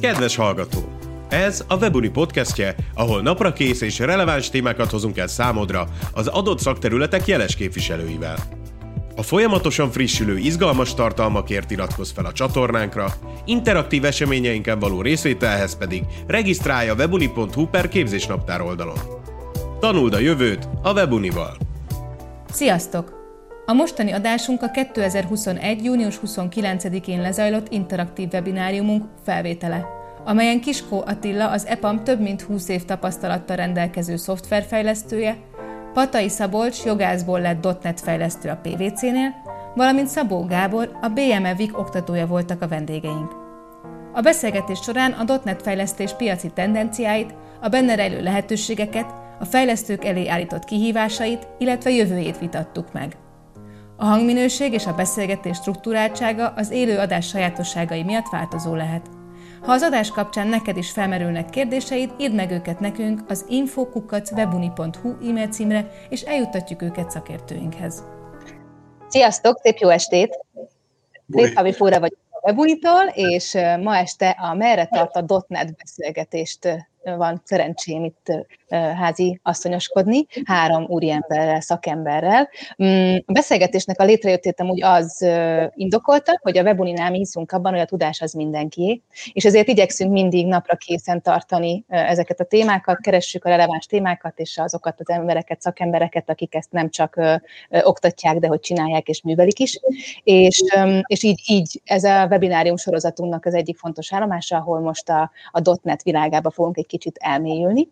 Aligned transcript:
Kedves 0.00 0.36
hallgató! 0.36 0.98
Ez 1.28 1.64
a 1.68 1.76
Webuni 1.76 2.08
podcastje, 2.08 2.74
ahol 2.94 3.22
napra 3.22 3.52
kész 3.52 3.80
és 3.80 3.98
releváns 3.98 4.50
témákat 4.50 4.90
hozunk 4.90 5.18
el 5.18 5.26
számodra 5.26 5.86
az 6.12 6.26
adott 6.26 6.58
szakterületek 6.58 7.26
jeles 7.26 7.56
képviselőivel. 7.56 8.36
A 9.16 9.22
folyamatosan 9.22 9.90
frissülő, 9.90 10.38
izgalmas 10.38 10.94
tartalmakért 10.94 11.70
iratkozz 11.70 12.10
fel 12.10 12.24
a 12.24 12.32
csatornánkra, 12.32 13.14
interaktív 13.44 14.04
eseményeinken 14.04 14.78
való 14.78 15.02
részvételhez 15.02 15.76
pedig 15.76 16.02
regisztrálj 16.26 16.88
a 16.88 16.94
webuni.hu 16.94 17.66
per 17.66 17.88
képzésnaptár 17.88 18.60
oldalon. 18.60 18.98
Tanuld 19.80 20.14
a 20.14 20.18
jövőt 20.18 20.68
a 20.82 20.92
Webunival! 20.92 21.56
Sziasztok! 22.50 23.15
A 23.68 23.72
mostani 23.72 24.12
adásunk 24.12 24.62
a 24.62 24.70
2021. 24.70 25.84
június 25.84 26.20
29-én 26.26 27.20
lezajlott 27.20 27.72
interaktív 27.72 28.28
webináriumunk 28.32 29.04
felvétele, 29.24 29.86
amelyen 30.24 30.60
Kiskó 30.60 31.02
Attila, 31.06 31.50
az 31.50 31.66
EPAM 31.66 32.04
több 32.04 32.20
mint 32.20 32.42
20 32.42 32.68
év 32.68 32.84
tapasztalattal 32.84 33.56
rendelkező 33.56 34.16
szoftverfejlesztője, 34.16 35.36
Patai 35.92 36.28
Szabolcs 36.28 36.84
jogászból 36.84 37.40
lett 37.40 37.82
.NET 37.82 38.00
fejlesztő 38.00 38.48
a 38.48 38.60
PVC-nél, 38.62 39.34
valamint 39.74 40.08
Szabó 40.08 40.44
Gábor, 40.44 40.98
a 41.02 41.08
BME 41.08 41.54
VIK 41.54 41.78
oktatója 41.78 42.26
voltak 42.26 42.62
a 42.62 42.68
vendégeink. 42.68 43.32
A 44.12 44.20
beszélgetés 44.20 44.78
során 44.78 45.12
a 45.12 45.40
.NET 45.44 45.62
fejlesztés 45.62 46.12
piaci 46.12 46.50
tendenciáit, 46.54 47.34
a 47.60 47.68
benne 47.68 47.94
rejlő 47.94 48.22
lehetőségeket, 48.22 49.14
a 49.40 49.44
fejlesztők 49.44 50.04
elé 50.04 50.28
állított 50.28 50.64
kihívásait, 50.64 51.48
illetve 51.58 51.90
jövőjét 51.90 52.38
vitattuk 52.38 52.92
meg. 52.92 53.16
A 53.98 54.04
hangminőség 54.04 54.72
és 54.72 54.86
a 54.86 54.94
beszélgetés 54.94 55.56
struktúráltsága 55.56 56.52
az 56.56 56.70
élő 56.70 56.98
adás 56.98 57.28
sajátosságai 57.28 58.02
miatt 58.02 58.28
változó 58.30 58.74
lehet. 58.74 59.06
Ha 59.62 59.72
az 59.72 59.82
adás 59.82 60.10
kapcsán 60.10 60.46
neked 60.46 60.76
is 60.76 60.90
felmerülnek 60.90 61.50
kérdéseid, 61.50 62.10
írd 62.18 62.34
meg 62.34 62.50
őket 62.50 62.80
nekünk 62.80 63.20
az 63.28 63.44
infokukacwebuni.hu 63.48 65.28
e-mail 65.28 65.48
címre, 65.48 65.90
és 66.08 66.22
eljuttatjuk 66.22 66.82
őket 66.82 67.10
szakértőinkhez. 67.10 68.04
Sziasztok, 69.08 69.58
szép 69.62 69.76
jó 69.76 69.88
estét! 69.88 70.44
Havi 71.54 71.72
Fóra 71.72 72.00
vagyok 72.00 72.18
a 72.30 72.46
Webunitól, 72.46 73.06
és 73.12 73.58
ma 73.82 73.96
este 73.96 74.28
a 74.28 74.54
Merre 74.54 74.86
tart 74.86 75.16
a 75.16 75.44
.NET 75.48 75.76
beszélgetést 75.76 76.86
van 77.02 77.42
szerencsém 77.44 78.04
itt 78.04 78.32
házi 78.68 79.40
asszonyoskodni, 79.42 80.26
három 80.44 80.84
úriemberrel, 80.88 81.60
szakemberrel. 81.60 82.48
Mm, 82.84 83.14
a 83.26 83.32
beszélgetésnek 83.32 84.00
a 84.00 84.04
létrejöttét 84.04 84.62
úgy 84.62 84.82
az 84.82 85.26
indokolta, 85.74 86.38
hogy 86.42 86.58
a 86.58 86.62
webuninál 86.62 87.10
mi 87.10 87.18
hiszünk 87.18 87.52
abban, 87.52 87.72
hogy 87.72 87.80
a 87.80 87.84
tudás 87.84 88.20
az 88.20 88.32
mindenkié, 88.32 89.02
és 89.32 89.44
ezért 89.44 89.68
igyekszünk 89.68 90.12
mindig 90.12 90.46
napra 90.46 90.76
készen 90.76 91.22
tartani 91.22 91.84
ezeket 91.88 92.40
a 92.40 92.44
témákat, 92.44 93.00
keressük 93.00 93.44
a 93.44 93.48
releváns 93.48 93.86
témákat, 93.86 94.38
és 94.38 94.58
azokat 94.58 95.00
az 95.00 95.08
embereket, 95.08 95.60
szakembereket, 95.60 96.30
akik 96.30 96.54
ezt 96.54 96.72
nem 96.72 96.90
csak 96.90 97.20
oktatják, 97.82 98.38
de 98.38 98.46
hogy 98.46 98.60
csinálják 98.60 99.08
és 99.08 99.22
művelik 99.22 99.58
is. 99.58 99.80
És, 100.22 100.62
és 101.06 101.22
így, 101.22 101.42
így 101.46 101.80
ez 101.84 102.04
a 102.04 102.26
webinárium 102.26 102.76
sorozatunknak 102.76 103.44
az 103.44 103.54
egyik 103.54 103.76
fontos 103.76 104.12
állomása, 104.12 104.56
ahol 104.56 104.80
most 104.80 105.08
a, 105.08 105.30
a 105.52 105.78
.NET 105.82 106.02
világába 106.02 106.50
fogunk 106.50 106.76
egy 106.76 106.86
kicsit 106.86 107.16
elmélyülni. 107.20 107.88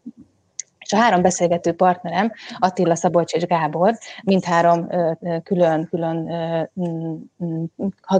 És 0.84 0.92
a 0.92 0.96
három 0.96 1.22
beszélgető 1.22 1.72
partnerem, 1.72 2.32
Attila, 2.58 2.94
Szabolcs 2.94 3.32
és 3.32 3.44
Gábor, 3.44 3.98
mindhárom 4.22 4.88
külön-külön 5.42 6.30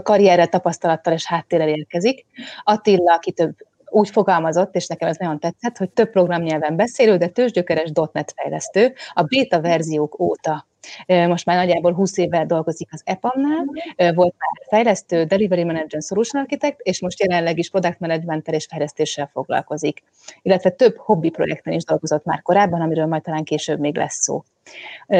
karrierrel, 0.03 0.47
tapasztalattal 0.47 1.13
és 1.13 1.25
háttérrel 1.25 1.67
érkezik. 1.67 2.25
Attila, 2.63 3.13
aki 3.13 3.31
több 3.31 3.55
úgy 3.89 4.09
fogalmazott, 4.09 4.75
és 4.75 4.87
nekem 4.87 5.09
ez 5.09 5.17
nagyon 5.17 5.39
tetszett, 5.39 5.77
hogy 5.77 5.89
több 5.89 6.09
programnyelven 6.09 6.75
beszélő, 6.75 7.17
de 7.17 7.27
tőzsgyökeres 7.27 7.91
.NET 8.11 8.33
fejlesztő, 8.35 8.93
a 9.13 9.23
beta 9.23 9.61
verziók 9.61 10.19
óta 10.19 10.67
most 11.07 11.45
már 11.45 11.57
nagyjából 11.57 11.93
20 11.93 12.17
évvel 12.17 12.45
dolgozik 12.45 12.89
az 12.91 13.01
EPAM-nál, 13.05 13.65
volt 14.13 14.35
már 14.37 14.67
fejlesztő, 14.69 15.23
delivery 15.23 15.63
manager, 15.63 16.01
solution 16.01 16.41
architect, 16.41 16.79
és 16.79 17.01
most 17.01 17.23
jelenleg 17.23 17.57
is 17.57 17.69
product 17.69 17.99
management 17.99 18.47
és 18.47 18.65
fejlesztéssel 18.65 19.29
foglalkozik. 19.33 20.03
Illetve 20.41 20.69
több 20.69 20.95
hobbi 20.97 21.29
projekten 21.29 21.73
is 21.73 21.83
dolgozott 21.83 22.25
már 22.25 22.41
korábban, 22.41 22.81
amiről 22.81 23.05
majd 23.05 23.21
talán 23.21 23.43
később 23.43 23.79
még 23.79 23.95
lesz 23.95 24.21
szó. 24.21 24.43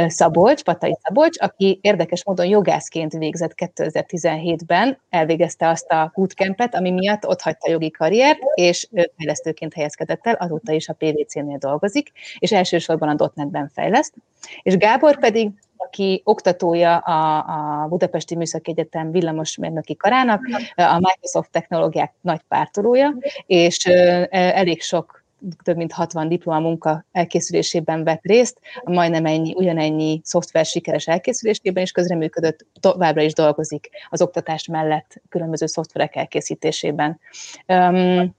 Szabolcs, 0.08 0.64
Patai 0.64 0.98
Szabolcs, 1.02 1.42
aki 1.42 1.80
érdekes 1.82 2.24
módon 2.24 2.46
jogászként 2.46 3.12
végzett 3.12 3.54
2017-ben, 3.56 5.00
elvégezte 5.10 5.68
azt 5.68 5.90
a 5.92 6.12
bootcampet, 6.16 6.76
ami 6.76 6.92
miatt 6.92 7.28
ott 7.28 7.42
hagyta 7.42 7.68
a 7.68 7.72
jogi 7.72 7.92
karriert, 7.92 8.40
és 8.54 8.88
fejlesztőként 9.18 9.74
helyezkedett 9.74 10.28
el, 10.28 10.34
azóta 10.34 10.72
is 10.72 10.90
a 10.90 10.94
PVC-nél 10.94 11.58
dolgozik, 11.58 12.12
és 12.40 12.52
elsősorban 12.52 13.18
a 13.18 13.32
.NET-ben 13.34 13.70
fejleszt. 13.74 14.14
És 14.62 14.78
Gábor 14.78 15.20
pedig 15.20 15.52
aki 15.78 16.22
oktatója 16.24 16.98
a, 16.98 17.38
a 17.84 17.88
Budapesti 17.88 18.36
Műszaki 18.36 18.72
Egyetem 18.72 19.12
villamosmérnöki 19.12 19.96
karának, 19.96 20.42
a 20.76 21.00
Microsoft 21.00 21.52
technológiák 21.52 22.14
nagy 22.22 22.42
pártolója, 22.48 23.18
és 23.46 23.86
elég 24.30 24.82
sok 24.82 25.25
több 25.63 25.75
mint 25.75 25.91
60 25.91 26.28
diploma 26.28 26.59
munka 26.59 27.06
elkészülésében 27.12 28.03
vett 28.03 28.23
részt, 28.23 28.59
majdnem 28.84 29.25
ennyi, 29.25 29.53
ugyanennyi 29.56 30.22
szoftver 30.23 30.66
sikeres 30.66 31.07
elkészülésében 31.07 31.84
is 31.84 31.91
közreműködött, 31.91 32.66
továbbra 32.79 33.22
is 33.22 33.34
dolgozik 33.34 33.90
az 34.09 34.22
oktatás 34.22 34.68
mellett 34.68 35.22
különböző 35.29 35.66
szoftverek 35.66 36.16
elkészítésében. 36.16 37.19
Um, 37.68 38.35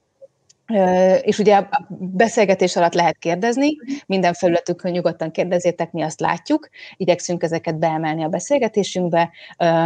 és 1.22 1.38
ugye 1.38 1.56
a 1.56 1.86
beszélgetés 1.98 2.76
alatt 2.76 2.94
lehet 2.94 3.18
kérdezni, 3.18 3.76
minden 4.06 4.32
felületükön 4.32 4.92
nyugodtan 4.92 5.30
kérdezétek, 5.30 5.92
mi 5.92 6.02
azt 6.02 6.20
látjuk, 6.20 6.68
igyekszünk 6.96 7.42
ezeket 7.42 7.78
beemelni 7.78 8.24
a 8.24 8.28
beszélgetésünkbe, 8.28 9.30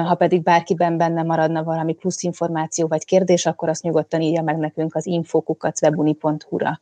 ha 0.05 0.15
pedig 0.15 0.43
bárkiben 0.43 0.97
benne 0.97 1.23
maradna 1.23 1.65
valami 1.65 1.93
plusz 1.93 2.23
információ 2.23 2.87
vagy 2.87 3.05
kérdés, 3.05 3.47
akkor 3.47 3.69
azt 3.69 3.83
nyugodtan 3.83 4.21
írja 4.21 4.43
meg 4.43 4.57
nekünk 4.57 4.95
az 4.95 5.07
infokukacwebuni.hu-ra. 5.07 6.81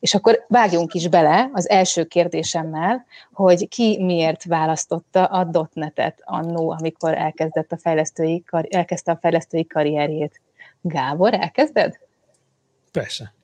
És 0.00 0.14
akkor 0.14 0.44
vágjunk 0.48 0.94
is 0.94 1.08
bele 1.08 1.50
az 1.52 1.68
első 1.68 2.04
kérdésemmel, 2.04 3.04
hogy 3.32 3.68
ki 3.68 4.02
miért 4.04 4.44
választotta 4.44 5.24
a 5.24 5.68
.NET-et 5.72 6.22
annó, 6.24 6.76
amikor 6.78 7.14
elkezdett 7.14 7.72
a 7.72 7.78
fejlesztői, 7.78 8.44
elkezdte 8.68 9.12
a 9.12 9.18
fejlesztői 9.20 9.66
karrierjét. 9.66 10.40
Gábor, 10.80 11.34
elkezded? 11.34 11.98
Persze. 12.92 13.34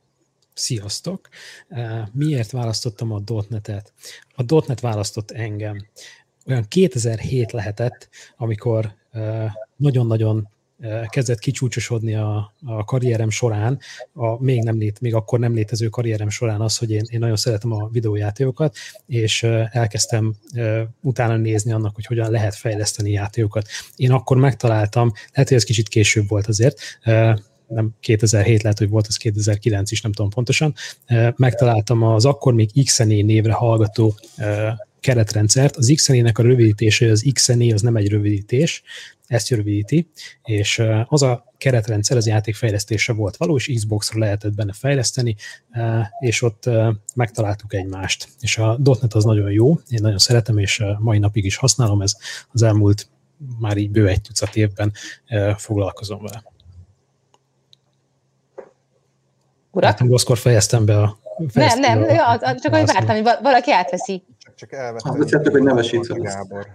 Sziasztok! 0.54 1.28
Miért 2.12 2.50
választottam 2.50 3.12
a 3.12 3.22
.NET-et? 3.48 3.92
A 4.34 4.62
.NET 4.66 4.80
választott 4.80 5.30
engem. 5.30 5.86
Olyan 6.46 6.64
2007 6.68 7.52
lehetett, 7.52 8.08
amikor 8.36 8.94
nagyon-nagyon 9.76 10.48
kezdett 11.08 11.38
kicsúcsosodni 11.38 12.14
a, 12.14 12.54
a 12.64 12.84
karrierem 12.84 13.30
során, 13.30 13.78
a 14.12 14.42
még, 14.42 14.62
nem 14.62 14.78
lét, 14.78 15.00
még 15.00 15.14
akkor 15.14 15.38
nem 15.38 15.54
létező 15.54 15.88
karrierem 15.88 16.28
során 16.28 16.60
az, 16.60 16.78
hogy 16.78 16.90
én, 16.90 17.02
én 17.08 17.18
nagyon 17.18 17.36
szeretem 17.36 17.72
a 17.72 17.88
videójátékokat, 17.88 18.76
és 19.06 19.42
elkezdtem 19.70 20.34
utána 21.02 21.36
nézni 21.36 21.72
annak, 21.72 21.94
hogy 21.94 22.06
hogyan 22.06 22.30
lehet 22.30 22.54
fejleszteni 22.54 23.10
játékokat. 23.10 23.68
Én 23.96 24.10
akkor 24.10 24.36
megtaláltam, 24.36 25.12
lehet, 25.32 25.48
hogy 25.48 25.56
ez 25.56 25.64
kicsit 25.64 25.88
később 25.88 26.28
volt 26.28 26.46
azért, 26.46 26.80
nem 27.74 27.90
2007, 28.00 28.62
lehet, 28.62 28.78
hogy 28.78 28.88
volt 28.88 29.06
az 29.06 29.16
2009 29.16 29.90
is, 29.90 30.00
nem 30.00 30.12
tudom 30.12 30.30
pontosan, 30.30 30.74
megtaláltam 31.36 32.02
az 32.02 32.24
akkor 32.24 32.54
még 32.54 32.84
XNE 32.84 33.22
névre 33.22 33.52
hallgató 33.52 34.14
keretrendszert. 35.00 35.76
Az 35.76 35.92
XNE-nek 35.94 36.38
a 36.38 36.42
rövidítése, 36.42 37.10
az 37.10 37.30
XNE 37.32 37.74
az 37.74 37.80
nem 37.80 37.96
egy 37.96 38.08
rövidítés, 38.08 38.82
ezt 39.26 39.50
rövidíti, 39.50 40.10
és 40.42 40.82
az 41.04 41.22
a 41.22 41.52
keretrendszer 41.58 42.16
az 42.16 42.26
játékfejlesztése 42.26 43.12
volt 43.12 43.36
való, 43.36 43.56
és 43.56 43.70
Xbox-ra 43.74 44.18
lehetett 44.18 44.54
benne 44.54 44.72
fejleszteni, 44.72 45.36
és 46.20 46.42
ott 46.42 46.70
megtaláltuk 47.14 47.74
egymást. 47.74 48.28
És 48.40 48.58
a 48.58 48.78
.NET 49.00 49.14
az 49.14 49.24
nagyon 49.24 49.50
jó, 49.50 49.74
én 49.88 49.98
nagyon 50.02 50.18
szeretem, 50.18 50.58
és 50.58 50.82
mai 50.98 51.18
napig 51.18 51.44
is 51.44 51.56
használom, 51.56 52.02
ez 52.02 52.12
az 52.48 52.62
elmúlt 52.62 53.08
már 53.58 53.76
így 53.76 53.90
bő 53.90 54.08
egy 54.08 54.20
tucat 54.20 54.56
évben 54.56 54.92
foglalkozom 55.56 56.22
vele. 56.22 56.44
Urak? 59.72 59.98
Hát, 59.98 60.08
rosszkor 60.08 60.38
fejeztem 60.38 60.84
be 60.84 60.98
a 60.98 61.18
Nem, 61.52 61.78
nem, 61.78 62.02
a, 62.02 62.38
csak 62.38 62.74
hogy 62.74 62.86
vártam, 62.86 63.14
hogy 63.14 63.28
valaki 63.42 63.72
átveszi. 63.72 64.24
Csak, 64.38 64.54
csak 64.54 64.72
elvettem. 64.72 65.20
Azt 65.20 65.46
hogy 65.50 65.62
nem 65.62 65.76
Gábor. 66.22 66.66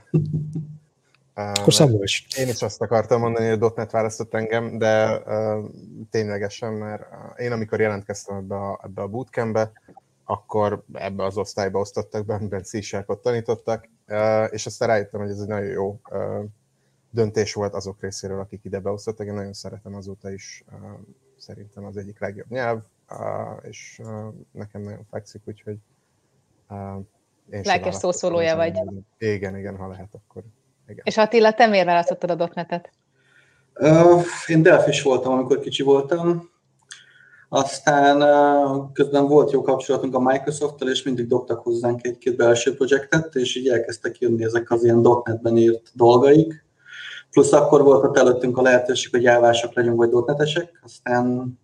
Akkor 1.34 1.74
Szabolcs. 1.74 2.38
Én 2.38 2.48
is 2.48 2.62
azt 2.62 2.82
akartam 2.82 3.20
mondani, 3.20 3.50
hogy 3.50 3.62
a 3.62 3.74
.NET 3.76 3.92
választott 3.92 4.34
engem, 4.34 4.78
de 4.78 5.22
uh, 5.26 5.66
ténylegesen, 6.10 6.74
mert 6.74 7.04
én 7.38 7.52
amikor 7.52 7.80
jelentkeztem 7.80 8.36
ebbe 8.36 8.56
a, 8.56 8.80
ebbe 8.84 9.02
a 9.02 9.08
bootcampbe, 9.08 9.72
akkor 10.24 10.84
ebbe 10.94 11.24
az 11.24 11.38
osztályba 11.38 11.80
osztottak 11.80 12.26
be, 12.26 12.34
amiben 12.34 12.64
c 12.64 12.80
tanítottak, 13.22 13.90
uh, 14.08 14.48
és 14.50 14.66
aztán 14.66 14.88
rájöttem, 14.88 15.20
hogy 15.20 15.30
ez 15.30 15.40
egy 15.40 15.48
nagyon 15.48 15.72
jó 15.72 16.00
uh, 16.10 16.44
döntés 17.10 17.54
volt 17.54 17.74
azok 17.74 18.02
részéről, 18.02 18.40
akik 18.40 18.64
ide 18.64 18.80
beosztottak. 18.80 19.28
Én 19.28 19.34
nagyon 19.34 19.54
szeretem 19.54 19.96
azóta 19.96 20.32
is 20.32 20.64
uh, 20.72 21.00
szerintem 21.38 21.86
az 21.86 21.98
egyik 21.98 22.20
legjobb 22.20 22.50
nyelv, 22.50 22.80
és 23.62 24.02
nekem 24.52 24.82
nagyon 24.82 25.06
fekszik, 25.10 25.42
úgyhogy 25.46 25.78
én 27.52 27.62
Lelkes 27.64 27.96
szószólója 27.96 28.56
vagy. 28.56 28.74
Igen, 29.18 29.58
igen, 29.58 29.76
ha 29.76 29.88
lehet, 29.88 30.10
akkor 30.14 30.44
igen. 30.88 31.02
És 31.04 31.18
Attila, 31.18 31.54
te 31.54 31.68
miért 31.68 31.86
választottad 31.86 32.30
a 32.30 32.36
dotnetet? 32.36 32.90
Uh, 33.80 34.24
én 34.48 34.62
Delfis 34.62 35.02
voltam, 35.02 35.34
amikor 35.34 35.60
kicsi 35.60 35.84
voltam, 35.84 36.50
aztán 37.50 38.22
uh, 38.22 38.92
közben 38.92 39.28
volt 39.28 39.52
jó 39.52 39.62
kapcsolatunk 39.62 40.16
a 40.16 40.20
Microsoft-tal, 40.20 40.90
és 40.90 41.04
mindig 41.04 41.28
dobtak 41.28 41.64
hozzánk 41.64 42.06
egy-két 42.06 42.36
belső 42.36 42.76
projektet, 42.76 43.36
és 43.36 43.56
így 43.56 43.68
elkezdtek 43.68 44.20
jönni 44.20 44.44
ezek 44.44 44.72
az 44.72 44.84
ilyen 44.84 45.08
.NET-ben 45.24 45.58
írt 45.58 45.92
dolgaik. 45.94 46.66
Plusz 47.38 47.54
akkor 47.54 47.84
volt 47.84 48.04
ott 48.04 48.18
előttünk 48.18 48.58
a 48.58 48.62
lehetőség, 48.62 49.12
hogy 49.12 49.24
jávások 49.24 49.74
legyünk, 49.74 49.98
vagy 49.98 50.10
dotnetesek, 50.10 50.82
aztán 50.84 51.58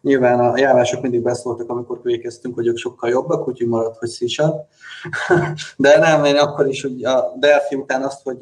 Nyilván 0.00 0.40
a 0.40 0.58
jávások 0.58 1.02
mindig 1.02 1.22
beszóltak, 1.22 1.68
amikor 1.70 2.00
végeztünk, 2.02 2.54
hogy 2.54 2.66
ők 2.66 2.76
sokkal 2.76 3.10
jobbak, 3.10 3.48
úgyhogy 3.48 3.66
maradt, 3.66 3.96
hogy 3.96 4.08
c 4.08 4.18
De 5.76 5.98
nem, 5.98 6.24
én 6.24 6.36
akkor 6.36 6.68
is, 6.68 6.82
hogy 6.82 7.04
a 7.04 7.32
Delphi 7.38 7.76
után 7.76 8.02
azt, 8.02 8.22
hogy 8.22 8.38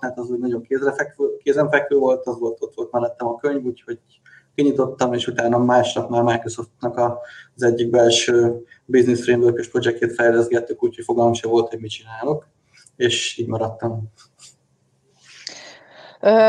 .NET 0.00 0.18
az 0.18 0.30
úgy 0.30 0.38
nagyon 0.38 0.62
kézenfekvő, 0.62 1.36
kézenfekvő 1.42 1.96
volt, 1.96 2.26
az 2.26 2.38
volt, 2.38 2.56
ott 2.60 2.74
volt 2.74 2.92
mellettem 2.92 3.26
a 3.26 3.36
könyv, 3.36 3.64
úgyhogy 3.64 3.98
kinyitottam, 4.54 5.12
és 5.12 5.26
utána 5.26 5.58
másnap 5.58 6.10
már 6.10 6.22
Microsoftnak 6.22 6.98
az 7.54 7.62
egyik 7.62 7.90
belső 7.90 8.64
business 8.84 9.22
framework 9.22 9.68
projektjét 9.70 10.14
fejleszgettük, 10.14 10.82
úgyhogy 10.82 11.04
fogalmam 11.04 11.34
sem 11.34 11.50
volt, 11.50 11.68
hogy 11.68 11.80
mit 11.80 11.90
csinálok, 11.90 12.46
és 12.96 13.38
így 13.38 13.48
maradtam. 13.48 14.12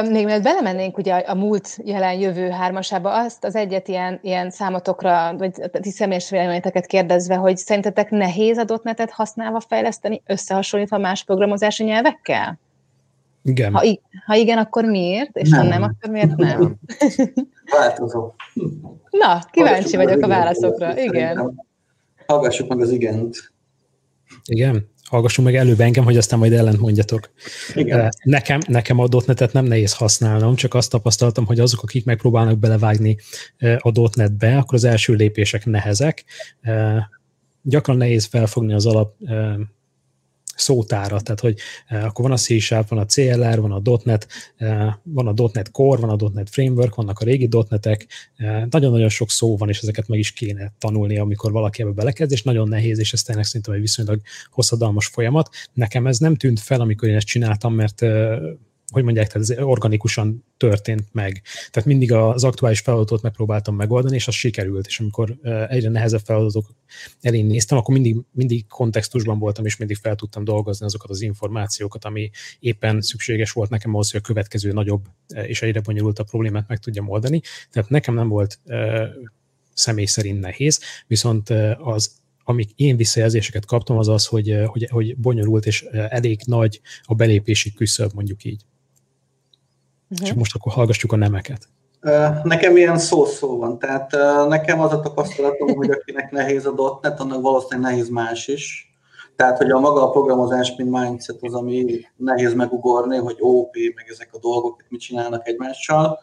Még 0.09 0.25
mert 0.25 0.43
belemennénk 0.43 0.97
ugye 0.97 1.13
a 1.13 1.35
múlt, 1.35 1.77
jelen, 1.83 2.19
jövő 2.19 2.49
hármasába, 2.49 3.23
azt 3.23 3.43
az 3.43 3.55
egyet 3.55 3.87
ilyen, 3.87 4.19
ilyen 4.21 4.49
számotokra, 4.49 5.35
vagy 5.37 5.51
ti 5.71 5.91
személyes 5.91 6.29
véleményeteket 6.29 6.85
kérdezve, 6.85 7.35
hogy 7.35 7.57
szerintetek 7.57 8.09
nehéz 8.09 8.57
a 8.57 8.63
dotnetet 8.63 9.11
használva 9.11 9.59
fejleszteni, 9.59 10.21
összehasonlítva 10.25 10.97
más 10.97 11.23
programozási 11.23 11.83
nyelvekkel? 11.83 12.59
Igen. 13.43 13.73
Ha, 13.73 13.85
ha 14.25 14.35
igen, 14.35 14.57
akkor 14.57 14.85
miért? 14.85 15.37
És 15.37 15.49
nem. 15.49 15.61
ha 15.61 15.67
nem, 15.67 15.83
akkor 15.83 16.09
miért 16.09 16.35
nem? 16.35 16.75
Változó. 17.79 18.33
Na, 19.09 19.39
kíváncsi 19.51 19.95
vagyok 19.95 20.23
a 20.23 20.27
válaszokra. 20.27 20.97
Igen. 20.97 21.65
Hallgassuk 22.25 22.67
meg 22.67 22.81
az 22.81 22.91
igent. 22.91 23.53
Igen 24.45 24.95
hallgassunk 25.07 25.47
meg 25.47 25.57
előbb 25.57 25.79
engem, 25.79 26.03
hogy 26.03 26.17
aztán 26.17 26.39
majd 26.39 26.53
ellent 26.53 26.79
mondjatok. 26.79 27.29
Igen. 27.73 28.09
Nekem, 28.23 28.59
nekem 28.67 28.99
a 28.99 29.07
dotnetet 29.07 29.53
nem 29.53 29.65
nehéz 29.65 29.93
használnom, 29.93 30.55
csak 30.55 30.73
azt 30.73 30.89
tapasztaltam, 30.89 31.45
hogy 31.45 31.59
azok, 31.59 31.83
akik 31.83 32.05
megpróbálnak 32.05 32.57
belevágni 32.57 33.17
a 33.77 33.91
dotnetbe, 33.91 34.57
akkor 34.57 34.73
az 34.73 34.83
első 34.83 35.13
lépések 35.13 35.65
nehezek. 35.65 36.23
Gyakran 37.61 37.97
nehéz 37.97 38.25
felfogni 38.25 38.73
az 38.73 38.85
alap 38.85 39.15
szótára, 40.59 41.21
tehát 41.21 41.39
hogy 41.39 41.57
eh, 41.87 42.05
akkor 42.05 42.23
van 42.23 42.33
a 42.33 42.37
C 42.37 42.69
van 42.69 42.99
a 42.99 43.05
CLR, 43.05 43.61
van 43.61 43.71
a 43.71 43.99
.NET, 44.03 44.27
eh, 44.57 44.93
van 45.03 45.27
a 45.27 45.49
.NET 45.53 45.71
Core, 45.71 46.01
van 46.01 46.19
a 46.19 46.29
.NET 46.33 46.49
Framework, 46.49 46.95
vannak 46.95 47.19
a 47.19 47.25
régi 47.25 47.49
.NET-ek, 47.69 48.07
eh, 48.35 48.63
nagyon-nagyon 48.69 49.09
sok 49.09 49.29
szó 49.29 49.57
van, 49.57 49.69
és 49.69 49.81
ezeket 49.81 50.07
meg 50.07 50.19
is 50.19 50.31
kéne 50.31 50.73
tanulni, 50.77 51.17
amikor 51.17 51.51
valaki 51.51 51.81
ebbe 51.81 51.91
belekezd, 51.91 52.31
és 52.31 52.43
nagyon 52.43 52.67
nehéz, 52.67 52.99
és 52.99 53.13
ez 53.13 53.23
tényleg 53.23 53.45
szerintem 53.45 53.73
egy 53.73 53.81
viszonylag 53.81 54.21
hosszadalmas 54.51 55.05
folyamat. 55.05 55.49
Nekem 55.73 56.07
ez 56.07 56.17
nem 56.17 56.35
tűnt 56.35 56.59
fel, 56.59 56.81
amikor 56.81 57.09
én 57.09 57.15
ezt 57.15 57.27
csináltam, 57.27 57.73
mert 57.73 58.05
hogy 58.91 59.03
mondják, 59.03 59.27
tehát 59.27 59.49
ez 59.49 59.63
organikusan 59.63 60.45
történt 60.57 61.03
meg. 61.11 61.41
Tehát 61.71 61.87
mindig 61.87 62.11
az 62.11 62.43
aktuális 62.43 62.79
feladatot 62.79 63.21
megpróbáltam 63.21 63.75
megoldani, 63.75 64.15
és 64.15 64.27
az 64.27 64.33
sikerült, 64.33 64.87
és 64.87 64.99
amikor 64.99 65.37
egyre 65.69 65.89
nehezebb 65.89 66.21
feladatok 66.23 66.75
elé 67.21 67.41
néztem, 67.41 67.77
akkor 67.77 67.93
mindig, 67.93 68.15
mindig 68.31 68.67
kontextusban 68.67 69.39
voltam, 69.39 69.65
és 69.65 69.77
mindig 69.77 69.97
fel 69.97 70.15
tudtam 70.15 70.43
dolgozni 70.43 70.85
azokat 70.85 71.09
az 71.09 71.21
információkat, 71.21 72.05
ami 72.05 72.29
éppen 72.59 73.01
szükséges 73.01 73.51
volt 73.51 73.69
nekem 73.69 73.93
ahhoz, 73.93 74.11
hogy 74.11 74.19
a 74.23 74.27
következő 74.27 74.71
nagyobb 74.71 75.05
és 75.27 75.61
egyre 75.61 75.79
bonyolultabb 75.79 76.27
problémát 76.27 76.67
meg 76.67 76.77
tudjam 76.77 77.09
oldani. 77.09 77.41
Tehát 77.71 77.89
nekem 77.89 78.13
nem 78.13 78.27
volt 78.27 78.59
személy 79.73 80.05
szerint 80.05 80.39
nehéz, 80.39 80.79
viszont 81.07 81.49
az 81.79 82.15
amik 82.49 82.69
én 82.75 82.95
visszajelzéseket 82.95 83.65
kaptam, 83.65 83.97
az 83.97 84.07
az, 84.07 84.25
hogy, 84.25 84.57
hogy, 84.65 84.87
hogy 84.91 85.17
bonyolult 85.17 85.65
és 85.65 85.81
elég 85.91 86.41
nagy 86.45 86.81
a 87.03 87.15
belépési 87.15 87.73
küszöb, 87.73 88.11
mondjuk 88.13 88.43
így. 88.43 88.61
Uh-huh. 90.09 90.27
És 90.27 90.33
most 90.33 90.55
akkor 90.55 90.71
hallgassuk 90.71 91.11
a 91.11 91.15
nemeket. 91.15 91.67
Nekem 92.43 92.77
ilyen 92.77 92.97
szó-szó 92.97 93.57
van, 93.57 93.79
tehát 93.79 94.11
nekem 94.47 94.79
az 94.79 94.93
a 94.93 94.99
tapasztalatom, 94.99 95.75
hogy 95.75 95.89
akinek 95.89 96.31
nehéz 96.31 96.65
a 96.65 96.99
.NET, 97.01 97.19
annak 97.19 97.41
valószínűleg 97.41 97.91
nehéz 97.91 98.09
más 98.09 98.47
is. 98.47 98.91
Tehát, 99.35 99.57
hogy 99.57 99.71
a 99.71 99.79
maga 99.79 100.03
a 100.03 100.09
programozás, 100.09 100.73
mint 100.77 100.89
mindset 100.91 101.37
az, 101.41 101.53
ami 101.53 102.05
nehéz 102.15 102.53
megugorni, 102.53 103.17
hogy 103.17 103.35
OP, 103.39 103.75
meg 103.95 104.05
ezek 104.09 104.29
a 104.31 104.39
dolgok, 104.39 104.85
mit 104.89 104.99
csinálnak 104.99 105.47
egymással. 105.47 106.19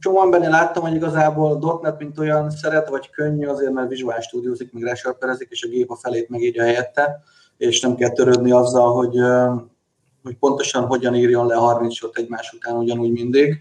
Csomó 0.00 0.22
embernél 0.22 0.50
láttam, 0.50 0.82
hogy 0.82 0.94
igazából 0.94 1.80
.NET, 1.82 1.98
mint 1.98 2.18
olyan 2.18 2.50
szeret, 2.50 2.88
vagy 2.88 3.10
könnyű, 3.10 3.46
azért 3.46 3.72
mert 3.72 3.88
Visual 3.88 4.20
Studiozik, 4.20 4.72
meg 4.72 4.82
resharperezik, 4.82 5.48
és 5.50 5.62
a 5.62 5.68
gép 5.68 5.90
a 5.90 5.96
felét 5.96 6.28
megírja 6.28 6.62
helyette, 6.62 7.22
és 7.56 7.80
nem 7.80 7.94
kell 7.94 8.10
törődni 8.10 8.50
azzal, 8.50 8.92
hogy 8.94 9.16
hogy 10.26 10.36
pontosan 10.36 10.86
hogyan 10.86 11.14
írjon 11.14 11.46
le 11.46 11.54
30 11.54 11.94
sort 11.94 12.18
egymás 12.18 12.52
után 12.52 12.76
ugyanúgy 12.76 13.10
mindig. 13.10 13.60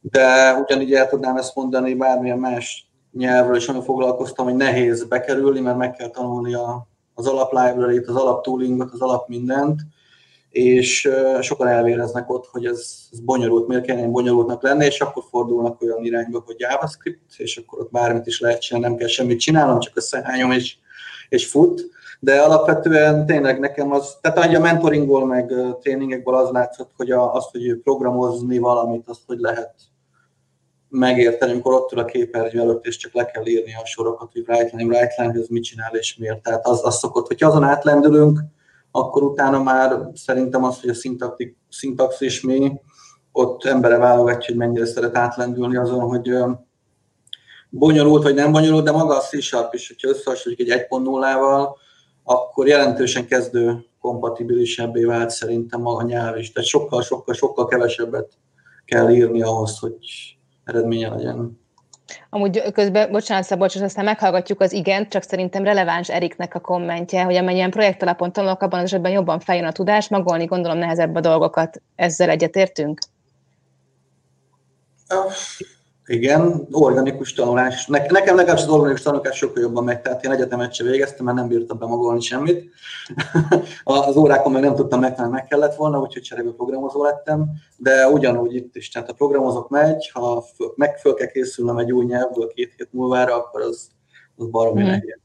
De 0.00 0.54
ugyanígy 0.54 0.94
el 0.94 1.08
tudnám 1.08 1.36
ezt 1.36 1.54
mondani 1.54 1.94
bármilyen 1.94 2.38
más 2.38 2.90
nyelvről 3.12 3.56
is, 3.56 3.68
ami 3.68 3.82
foglalkoztam, 3.82 4.44
hogy 4.44 4.54
nehéz 4.54 5.04
bekerülni, 5.04 5.60
mert 5.60 5.76
meg 5.76 5.92
kell 5.92 6.08
tanulni 6.08 6.54
a, 6.54 6.88
az 7.14 7.26
alap 7.26 7.52
library 7.52 7.98
az 7.98 8.16
alap 8.16 8.42
toolingot, 8.42 8.92
az 8.92 9.00
alap 9.00 9.28
mindent, 9.28 9.80
és 10.50 11.10
sokan 11.40 11.66
elvéreznek 11.68 12.30
ott, 12.30 12.46
hogy 12.46 12.66
ez, 12.66 12.94
ez 13.12 13.20
bonyolult, 13.20 13.68
miért 13.68 13.84
kellene 13.84 14.08
bonyolultnak 14.08 14.62
lenni, 14.62 14.84
és 14.84 15.00
akkor 15.00 15.24
fordulnak 15.30 15.82
olyan 15.82 16.04
irányba, 16.04 16.42
hogy 16.46 16.56
JavaScript, 16.58 17.34
és 17.36 17.56
akkor 17.56 17.80
ott 17.80 17.90
bármit 17.90 18.26
is 18.26 18.40
lehet 18.40 18.60
csinálni, 18.60 18.86
nem 18.88 18.96
kell 18.96 19.08
semmit 19.08 19.40
csinálnom, 19.40 19.80
csak 19.80 19.96
összehányom 19.96 20.50
és, 20.50 20.76
és 21.28 21.46
fut 21.46 21.90
de 22.24 22.40
alapvetően 22.40 23.26
tényleg 23.26 23.58
nekem 23.58 23.92
az, 23.92 24.16
tehát 24.20 24.54
a 24.54 24.60
mentoringból, 24.60 25.26
meg 25.26 25.52
tréningekből 25.80 26.34
az 26.34 26.50
látszott, 26.50 26.90
hogy 26.96 27.10
a, 27.10 27.34
azt, 27.34 27.50
hogy 27.50 27.80
programozni 27.82 28.58
valamit, 28.58 29.08
azt, 29.08 29.20
hogy 29.26 29.38
lehet 29.38 29.74
megérteni, 30.88 31.52
amikor 31.52 31.72
ott 31.72 31.92
ül 31.92 31.98
a 31.98 32.04
képernyő 32.04 32.60
előtt, 32.60 32.86
és 32.86 32.96
csak 32.96 33.12
le 33.12 33.24
kell 33.24 33.46
írni 33.46 33.74
a 33.74 33.86
sorokat, 33.86 34.32
hogy 34.32 34.44
right 34.46 34.72
line, 34.72 34.98
right 34.98 35.16
line, 35.16 35.32
ez 35.32 35.48
mit 35.48 35.62
csinál 35.62 35.94
és 35.94 36.16
miért. 36.16 36.42
Tehát 36.42 36.66
az, 36.66 36.84
az 36.84 36.98
szokott, 36.98 37.26
hogyha 37.26 37.48
azon 37.48 37.64
átlendülünk, 37.64 38.40
akkor 38.90 39.22
utána 39.22 39.62
már 39.62 40.10
szerintem 40.14 40.64
az, 40.64 40.80
hogy 40.80 40.90
a 40.90 41.24
szintax 41.68 42.20
is 42.20 42.40
mi, 42.40 42.72
ott 43.32 43.64
embere 43.64 43.96
válogatja, 43.96 44.46
hogy 44.46 44.56
mennyire 44.56 44.86
szeret 44.86 45.16
átlendülni 45.16 45.76
azon, 45.76 46.00
hogy 46.00 46.34
bonyolult 47.68 48.22
vagy 48.22 48.34
nem 48.34 48.52
bonyolult, 48.52 48.84
de 48.84 48.92
maga 48.92 49.16
a 49.16 49.20
C-Sharp 49.20 49.74
is, 49.74 49.88
hogyha 49.88 50.08
összehasonlítjuk 50.08 50.68
egy 50.68 50.86
1.0-val, 50.90 51.80
akkor 52.32 52.66
jelentősen 52.66 53.26
kezdő 53.26 53.84
kompatibilisebbé 54.00 55.04
vált 55.04 55.30
szerintem 55.30 55.86
a 55.86 56.02
nyelv 56.02 56.36
is. 56.36 56.52
Tehát 56.52 56.68
sokkal, 56.68 57.02
sokkal, 57.02 57.34
sokkal 57.34 57.66
kevesebbet 57.66 58.32
kell 58.84 59.10
írni 59.10 59.42
ahhoz, 59.42 59.78
hogy 59.78 59.94
eredménye 60.64 61.08
legyen. 61.08 61.60
Amúgy 62.30 62.72
közben, 62.72 63.10
bocsánat 63.10 63.44
Szabolcs, 63.44 63.76
aztán 63.76 64.04
meghallgatjuk 64.04 64.60
az 64.60 64.72
igent, 64.72 65.08
csak 65.08 65.22
szerintem 65.22 65.64
releváns 65.64 66.10
Eriknek 66.10 66.54
a 66.54 66.60
kommentje, 66.60 67.22
hogy 67.22 67.36
amennyien 67.36 67.70
projekt 67.70 68.02
alapon 68.02 68.32
tanulok, 68.32 68.62
abban 68.62 68.78
az 68.78 68.84
esetben 68.84 69.12
jobban 69.12 69.40
feljön 69.40 69.64
a 69.64 69.72
tudás, 69.72 70.08
magolni 70.08 70.44
gondolom 70.44 70.78
nehezebb 70.78 71.14
a 71.14 71.20
dolgokat. 71.20 71.82
Ezzel 71.94 72.30
egyetértünk? 72.30 72.98
Igen, 76.12 76.66
organikus 76.70 77.32
tanulás. 77.32 77.86
Ne, 77.86 77.98
nekem 77.98 78.36
legalábbis 78.36 78.62
az 78.62 78.70
organikus 78.70 79.02
tanulás 79.02 79.36
sokkal 79.36 79.62
jobban 79.62 79.84
megy, 79.84 80.00
tehát 80.00 80.24
én 80.24 80.30
egyetemet 80.30 80.74
sem 80.74 80.86
végeztem, 80.86 81.24
mert 81.24 81.36
nem 81.36 81.48
bírtam 81.48 81.78
bemagolni 81.78 82.20
semmit. 82.20 82.70
az 83.84 84.16
órákon 84.16 84.52
meg 84.52 84.62
nem 84.62 84.74
tudtam 84.74 85.00
megtanulni, 85.00 85.36
meg 85.36 85.46
kellett 85.46 85.74
volna, 85.74 86.00
úgyhogy 86.00 86.22
cserébe 86.22 86.50
programozó 86.50 87.02
lettem, 87.02 87.44
de 87.76 88.08
ugyanúgy 88.08 88.54
itt 88.54 88.76
is. 88.76 88.88
Tehát 88.88 89.10
a 89.10 89.12
programozok 89.12 89.68
megy, 89.68 90.10
ha 90.12 90.44
meg 90.74 90.98
föl 90.98 91.14
kell 91.14 91.26
készülnem 91.26 91.78
egy 91.78 91.92
új 91.92 92.04
nyelvből 92.04 92.52
két 92.54 92.74
hét 92.76 92.88
múlvára, 92.92 93.34
akkor 93.34 93.60
az, 93.60 93.88
az 94.36 94.48
baromi 94.48 94.80
hmm. 94.80 94.90
nehéz. 94.90 95.20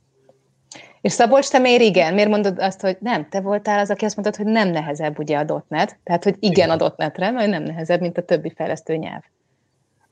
És 1.01 1.11
Szabolcs, 1.11 1.49
te 1.49 1.59
miért 1.59 1.81
igen? 1.81 2.13
Miért 2.13 2.29
mondod 2.29 2.59
azt, 2.59 2.81
hogy 2.81 2.97
nem? 2.99 3.29
Te 3.29 3.41
voltál 3.41 3.79
az, 3.79 3.89
aki 3.89 4.05
azt 4.05 4.15
mondtad, 4.15 4.45
hogy 4.45 4.53
nem 4.53 4.69
nehezebb 4.69 5.19
ugye 5.19 5.37
a 5.37 5.65
.NET, 5.67 5.99
tehát 6.03 6.23
hogy 6.23 6.35
igen, 6.39 6.67
igen. 6.67 6.79
a 6.79 6.93
.NET-re, 6.97 7.31
mert 7.31 7.49
nem 7.49 7.63
nehezebb, 7.63 8.01
mint 8.01 8.17
a 8.17 8.21
többi 8.21 8.53
fejlesztő 8.55 8.95
nyelv. 8.95 9.21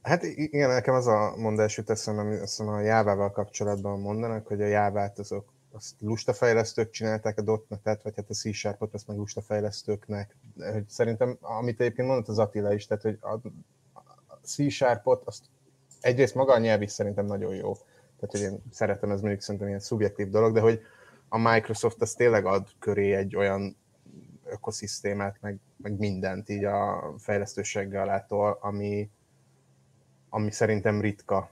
Hát 0.05 0.23
igen, 0.23 0.69
nekem 0.69 0.93
az 0.93 1.07
a 1.07 1.33
mondás 1.37 1.77
jut 1.77 1.89
eszembe, 1.89 2.21
amit 2.21 2.41
azt 2.41 2.59
a 2.59 2.79
Jávával 2.79 3.31
kapcsolatban 3.31 3.99
mondanak, 3.99 4.47
hogy 4.47 4.61
a 4.61 4.65
Jávát 4.65 5.19
azok 5.19 5.53
azt 5.71 5.93
lustafejlesztők 5.99 6.89
csinálták 6.89 7.39
a 7.39 7.61
.NET-et, 7.69 8.03
vagy 8.03 8.13
hát 8.15 8.29
a 8.29 8.33
C 8.33 8.53
Sharpot, 8.53 8.93
azt 8.93 9.07
meg 9.07 9.17
lustafejlesztőknek. 9.17 10.35
Hogy 10.71 10.89
szerintem, 10.89 11.37
amit 11.41 11.81
egyébként 11.81 12.07
mondott 12.07 12.27
az 12.27 12.39
Attila 12.39 12.73
is, 12.73 12.87
tehát 12.87 13.03
hogy 13.03 13.17
a, 13.21 13.39
C-Sharpot, 14.45 15.21
azt 15.25 15.43
egyrészt 16.01 16.35
maga 16.35 16.53
a 16.53 16.57
nyelv 16.57 16.81
is 16.81 16.91
szerintem 16.91 17.25
nagyon 17.25 17.55
jó. 17.55 17.73
Tehát, 18.19 18.31
hogy 18.31 18.39
én 18.39 18.63
szeretem, 18.71 19.11
ez 19.11 19.21
mondjuk 19.21 19.41
szerintem 19.41 19.67
ilyen 19.67 19.79
szubjektív 19.79 20.29
dolog, 20.29 20.53
de 20.53 20.59
hogy 20.59 20.81
a 21.29 21.37
Microsoft 21.37 22.01
az 22.01 22.13
tényleg 22.13 22.45
ad 22.45 22.67
köré 22.79 23.13
egy 23.13 23.35
olyan 23.35 23.77
ökoszisztémát, 24.45 25.37
meg, 25.41 25.59
meg 25.77 25.97
mindent 25.97 26.49
így 26.49 26.63
a 26.63 27.13
fejlesztőséggel 27.17 28.05
lától, 28.05 28.57
ami, 28.61 29.09
ami 30.35 30.51
szerintem 30.51 31.01
ritka, 31.01 31.49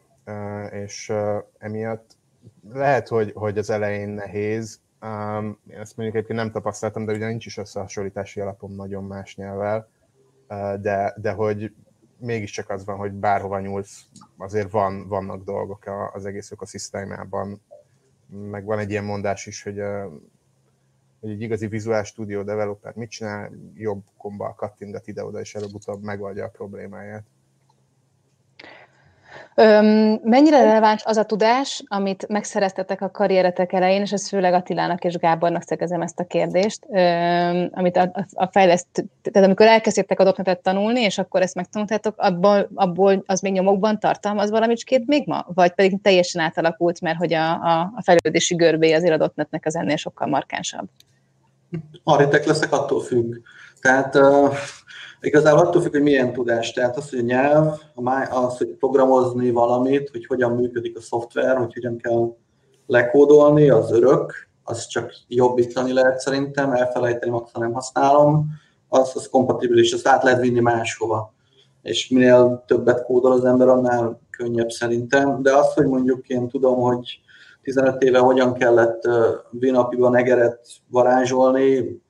és 0.71 1.13
emiatt 1.57 2.17
lehet, 2.69 3.07
hogy, 3.07 3.31
hogy 3.35 3.57
az 3.57 3.69
elején 3.69 4.09
nehéz, 4.09 4.81
Um, 5.03 5.59
én 5.69 5.77
ezt 5.77 5.97
mondjuk 5.97 6.17
egyébként 6.17 6.39
nem 6.39 6.51
tapasztaltam, 6.51 7.05
de 7.05 7.13
ugye 7.13 7.27
nincs 7.27 7.45
is 7.45 7.57
összehasonlítási 7.57 8.39
alapom 8.39 8.75
nagyon 8.75 9.03
más 9.03 9.35
nyelvvel, 9.35 9.89
de, 10.81 11.13
de 11.17 11.31
hogy 11.31 11.73
mégiscsak 12.17 12.69
az 12.69 12.85
van, 12.85 12.97
hogy 12.97 13.11
bárhova 13.11 13.59
nyúlsz, 13.59 14.05
azért 14.37 14.71
van, 14.71 15.07
vannak 15.07 15.43
dolgok 15.43 15.83
az 16.13 16.25
egész 16.25 16.51
ökoszisztémában, 16.51 17.61
meg 18.27 18.65
van 18.65 18.79
egy 18.79 18.89
ilyen 18.89 19.03
mondás 19.03 19.45
is, 19.45 19.63
hogy, 19.63 19.81
hogy 21.19 21.29
egy 21.29 21.41
igazi 21.41 21.67
Visual 21.67 22.03
Studio 22.03 22.43
developer 22.43 22.93
mit 22.95 23.09
csinál, 23.09 23.51
jobb 23.73 24.03
komba 24.17 24.53
kattingat 24.53 25.07
ide-oda, 25.07 25.39
és 25.39 25.55
előbb-utóbb 25.55 26.03
megoldja 26.03 26.45
a 26.45 26.49
problémáját. 26.49 27.23
Öm, 29.55 30.19
mennyire 30.23 30.63
releváns 30.63 31.03
az 31.05 31.17
a 31.17 31.23
tudás, 31.23 31.83
amit 31.87 32.27
megszereztetek 32.27 33.01
a 33.01 33.11
karrieretek 33.11 33.73
elején, 33.73 34.01
és 34.01 34.11
ez 34.11 34.27
főleg 34.27 34.53
Attilának 34.53 35.03
és 35.03 35.15
Gábornak 35.15 35.61
szegezem 35.63 36.01
ezt 36.01 36.19
a 36.19 36.23
kérdést, 36.23 36.85
öm, 36.89 37.69
amit 37.71 37.97
a, 37.97 38.11
a, 38.33 38.45
fejleszt, 38.51 38.87
tehát 39.21 39.47
amikor 39.47 39.65
elkezdtétek 39.65 40.19
a 40.19 40.23
dotnetet 40.23 40.59
tanulni, 40.59 41.01
és 41.01 41.17
akkor 41.17 41.41
ezt 41.41 41.55
megtanultátok, 41.55 42.13
abból, 42.17 42.69
abból 42.73 43.23
az 43.25 43.41
még 43.41 43.53
nyomokban 43.53 43.99
tartalmaz 43.99 44.49
valamicskét 44.49 45.07
még 45.07 45.27
ma? 45.27 45.45
Vagy 45.53 45.71
pedig 45.71 46.01
teljesen 46.01 46.41
átalakult, 46.41 47.01
mert 47.01 47.17
hogy 47.17 47.33
a, 47.33 47.51
a, 47.51 47.91
a 47.95 48.01
fejlődési 48.03 48.55
görbé 48.55 48.93
azért 48.93 49.13
a 49.13 49.17
dotnetnek 49.17 49.65
az 49.65 49.75
ennél 49.75 49.95
sokkal 49.95 50.27
markánsabb? 50.27 50.89
Aritek 52.03 52.45
leszek, 52.45 52.71
attól 52.71 53.01
függ. 53.01 53.35
Tehát 53.81 54.15
uh 54.15 54.53
Igazából 55.25 55.65
attól 55.65 55.81
függ, 55.81 55.91
hogy 55.91 56.01
milyen 56.01 56.33
tudás. 56.33 56.71
Tehát 56.71 56.97
az, 56.97 57.09
hogy 57.09 57.19
a 57.19 57.21
nyelv, 57.21 57.79
az, 58.31 58.57
hogy 58.57 58.67
programozni 58.67 59.51
valamit, 59.51 60.09
hogy 60.09 60.25
hogyan 60.25 60.51
működik 60.51 60.97
a 60.97 61.01
szoftver, 61.01 61.57
hogy 61.57 61.73
hogyan 61.73 61.97
kell 61.97 62.35
lekódolni, 62.87 63.69
az 63.69 63.91
örök, 63.91 64.33
az 64.63 64.87
csak 64.87 65.13
jobbítani 65.27 65.93
lehet 65.93 66.19
szerintem, 66.19 66.71
elfelejteni, 66.71 67.31
maximum 67.31 67.67
nem 67.67 67.75
használom, 67.75 68.47
az, 68.89 69.11
az 69.15 69.29
kompatibilis, 69.29 69.93
azt 69.93 70.07
át 70.07 70.23
lehet 70.23 70.41
vinni 70.41 70.59
máshova. 70.59 71.33
És 71.81 72.09
minél 72.09 72.63
többet 72.67 73.03
kódol 73.03 73.31
az 73.31 73.45
ember, 73.45 73.67
annál 73.67 74.19
könnyebb 74.29 74.69
szerintem. 74.69 75.41
De 75.41 75.55
az, 75.55 75.73
hogy 75.73 75.85
mondjuk 75.85 76.27
én 76.27 76.47
tudom, 76.47 76.79
hogy 76.79 77.19
15 77.61 78.01
éve 78.01 78.19
hogyan 78.19 78.53
kellett 78.53 79.01
Vinapiban 79.49 80.15
egeret 80.15 80.67
varázsolni, 80.89 82.01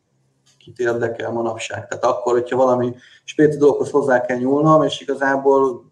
kit 0.64 0.80
érdekel 0.80 1.32
manapság. 1.32 1.88
Tehát 1.88 2.04
akkor, 2.04 2.34
hogyha 2.34 2.58
valami 2.58 2.96
spéci 3.24 3.58
dolgokhoz 3.58 3.90
hozzá 3.90 4.22
kell 4.22 4.38
nyúlnom, 4.38 4.84
és 4.84 5.02
igazából 5.02 5.92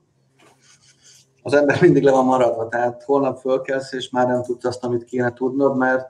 az 1.44 1.54
ember 1.54 1.82
mindig 1.82 2.04
le 2.04 2.12
van 2.12 2.26
maradva, 2.26 2.68
tehát 2.68 3.04
holnap 3.04 3.40
fölkelsz, 3.40 3.94
és 3.94 4.10
már 4.10 4.28
nem 4.28 4.44
tudsz 4.44 4.66
azt, 4.66 4.84
amit 4.84 5.04
kéne 5.04 5.34
tudnod, 5.34 5.78
mert 5.78 6.10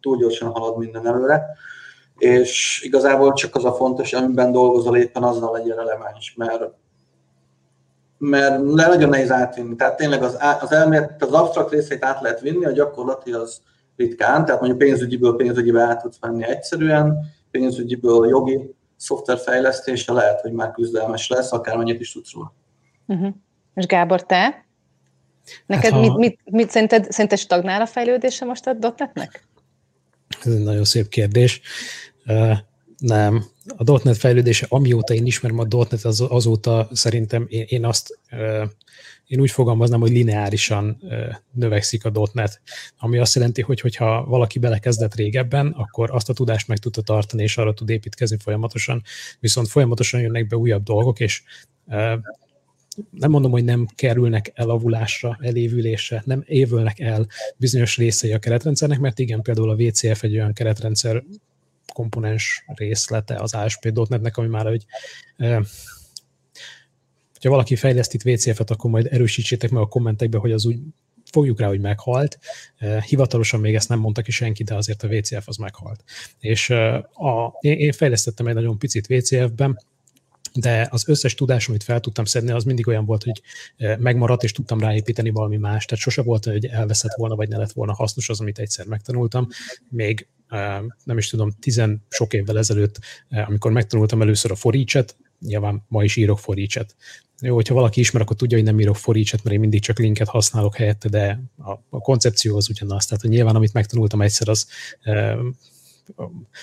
túl 0.00 0.16
gyorsan 0.16 0.50
halad 0.50 0.78
minden 0.78 1.06
előre, 1.06 1.46
és 2.18 2.82
igazából 2.84 3.32
csak 3.32 3.54
az 3.54 3.64
a 3.64 3.72
fontos, 3.72 4.12
amiben 4.12 4.52
dolgozol 4.52 4.96
éppen 4.96 5.22
azzal 5.22 5.52
legyen 5.52 5.76
releváns, 5.76 6.34
mert 6.36 6.70
mert 8.18 8.62
nagyon 8.62 9.08
nehéz 9.08 9.30
átvinni. 9.30 9.76
Tehát 9.76 9.96
tényleg 9.96 10.22
az, 10.22 10.38
az 10.60 10.72
elmélet, 10.72 11.22
az 11.22 11.32
absztrakt 11.32 11.70
részét 11.70 12.04
át 12.04 12.20
lehet 12.20 12.40
vinni, 12.40 12.64
a 12.64 12.70
gyakorlati 12.70 13.32
az 13.32 13.60
ritkán, 13.96 14.44
tehát 14.44 14.60
mondjuk 14.60 14.80
pénzügyiből 14.80 15.36
pénzügyibe 15.36 15.82
át 15.82 16.02
tudsz 16.02 16.18
venni 16.20 16.44
egyszerűen, 16.44 17.16
pénzügyiből 17.50 18.28
jogi 18.28 18.74
szoftverfejlesztése 18.96 20.12
lehet, 20.12 20.40
hogy 20.40 20.52
már 20.52 20.70
küzdelmes 20.70 21.28
lesz, 21.28 21.52
akármennyit 21.52 22.00
is 22.00 22.12
tudsz 22.12 22.32
róla. 22.32 22.54
Uh-huh. 23.06 23.34
És 23.74 23.86
Gábor, 23.86 24.26
te? 24.26 24.66
Neked 25.66 25.92
hát, 25.92 26.00
mit, 26.00 26.16
mit, 26.16 26.38
mit 26.44 26.70
szerinted, 26.70 27.12
szerinted 27.12 27.38
stagnál 27.38 27.80
a 27.80 27.86
fejlődése 27.86 28.44
most 28.44 28.66
a 28.66 28.72
dotnetnek? 28.72 29.46
Ez 30.44 30.52
egy 30.52 30.62
nagyon 30.62 30.84
szép 30.84 31.08
kérdés. 31.08 31.60
Uh, 32.26 32.56
nem. 32.98 33.44
A 33.76 33.84
dotnet 33.84 34.16
fejlődése, 34.16 34.66
amióta 34.68 35.14
én 35.14 35.26
ismerem 35.26 35.58
a 35.58 35.64
dotnet, 35.64 36.04
az, 36.04 36.20
azóta 36.20 36.88
szerintem 36.92 37.46
én, 37.48 37.64
én 37.68 37.84
azt 37.84 38.18
uh, 38.32 38.68
én 39.28 39.40
úgy 39.40 39.50
fogalmaznám, 39.50 40.00
hogy 40.00 40.10
lineárisan 40.10 41.02
növekszik 41.52 42.04
a 42.04 42.12
.NET, 42.32 42.60
ami 42.98 43.18
azt 43.18 43.34
jelenti, 43.34 43.62
hogy 43.62 43.80
hogyha 43.80 44.24
valaki 44.24 44.58
belekezdett 44.58 45.14
régebben, 45.14 45.66
akkor 45.66 46.10
azt 46.10 46.28
a 46.28 46.32
tudást 46.32 46.68
meg 46.68 46.78
tudta 46.78 47.02
tartani, 47.02 47.42
és 47.42 47.56
arra 47.56 47.74
tud 47.74 47.88
építkezni 47.88 48.36
folyamatosan, 48.40 49.02
viszont 49.40 49.68
folyamatosan 49.68 50.20
jönnek 50.20 50.46
be 50.46 50.56
újabb 50.56 50.82
dolgok, 50.82 51.20
és 51.20 51.42
nem 53.10 53.30
mondom, 53.30 53.50
hogy 53.50 53.64
nem 53.64 53.86
kerülnek 53.94 54.52
elavulásra, 54.54 55.38
elévülésre, 55.40 56.22
nem 56.26 56.42
évülnek 56.46 57.00
el 57.00 57.26
bizonyos 57.56 57.96
részei 57.96 58.32
a 58.32 58.38
keretrendszernek, 58.38 58.98
mert 58.98 59.18
igen, 59.18 59.42
például 59.42 59.70
a 59.70 59.76
VCF 59.76 60.22
egy 60.22 60.34
olyan 60.34 60.52
keretrendszer 60.52 61.24
komponens 61.92 62.64
részlete 62.66 63.34
az 63.34 63.54
ASP.NET-nek, 63.54 64.36
ami 64.36 64.48
már 64.48 64.66
egy 64.66 64.86
hogyha 67.38 67.50
valaki 67.50 67.76
fejleszt 67.76 68.14
itt 68.14 68.22
VCF-et, 68.22 68.70
akkor 68.70 68.90
majd 68.90 69.06
erősítsétek 69.10 69.70
meg 69.70 69.82
a 69.82 69.86
kommentekbe, 69.86 70.38
hogy 70.38 70.52
az 70.52 70.66
úgy 70.66 70.78
fogjuk 71.30 71.60
rá, 71.60 71.66
hogy 71.66 71.80
meghalt. 71.80 72.38
Eh, 72.76 73.02
hivatalosan 73.02 73.60
még 73.60 73.74
ezt 73.74 73.88
nem 73.88 73.98
mondta 73.98 74.22
ki 74.22 74.30
senki, 74.30 74.64
de 74.64 74.74
azért 74.74 75.02
a 75.02 75.08
VCF 75.08 75.48
az 75.48 75.56
meghalt. 75.56 76.04
És 76.40 76.70
eh, 76.70 76.94
a, 77.12 77.58
én 77.60 77.92
fejlesztettem 77.92 78.46
egy 78.46 78.54
nagyon 78.54 78.78
picit 78.78 79.06
VCF-ben, 79.06 79.78
de 80.54 80.88
az 80.90 81.08
összes 81.08 81.34
tudás, 81.34 81.68
amit 81.68 81.82
fel 81.82 82.00
tudtam 82.00 82.24
szedni, 82.24 82.50
az 82.50 82.64
mindig 82.64 82.86
olyan 82.86 83.04
volt, 83.04 83.22
hogy 83.22 83.42
eh, 83.76 83.96
megmaradt, 83.96 84.42
és 84.42 84.52
tudtam 84.52 84.80
ráépíteni 84.80 85.30
valami 85.30 85.56
más. 85.56 85.84
Tehát 85.84 86.02
sose 86.02 86.22
volt, 86.22 86.44
hogy 86.44 86.66
elveszett 86.66 87.14
volna, 87.16 87.34
vagy 87.34 87.48
ne 87.48 87.56
lett 87.56 87.72
volna 87.72 87.94
hasznos 87.94 88.28
az, 88.28 88.40
amit 88.40 88.58
egyszer 88.58 88.86
megtanultam. 88.86 89.48
Még 89.88 90.26
nem 91.04 91.18
is 91.18 91.28
tudom, 91.28 91.50
tizen 91.60 92.02
sok 92.08 92.32
évvel 92.32 92.58
ezelőtt, 92.58 92.98
amikor 93.30 93.72
megtanultam 93.72 94.22
először 94.22 94.50
a 94.50 94.54
foricset, 94.54 95.16
nyilván 95.40 95.84
ma 95.88 96.04
is 96.04 96.16
írok 96.16 96.38
foricset, 96.38 96.96
jó, 97.40 97.54
hogyha 97.54 97.74
valaki 97.74 98.00
ismer, 98.00 98.22
akkor 98.22 98.36
tudja, 98.36 98.56
hogy 98.56 98.66
nem 98.66 98.80
írok 98.80 98.96
foricset, 98.96 99.42
mert 99.42 99.54
én 99.54 99.60
mindig 99.60 99.80
csak 99.80 99.98
linket 99.98 100.28
használok 100.28 100.76
helyette, 100.76 101.08
de 101.08 101.42
a, 101.58 101.70
a 101.70 101.98
koncepció 102.00 102.56
az 102.56 102.68
ugyanaz. 102.70 103.06
Tehát, 103.06 103.22
hogy 103.22 103.30
nyilván, 103.30 103.54
amit 103.56 103.72
megtanultam 103.72 104.20
egyszer, 104.20 104.48
az 104.48 104.66
e, 105.00 105.36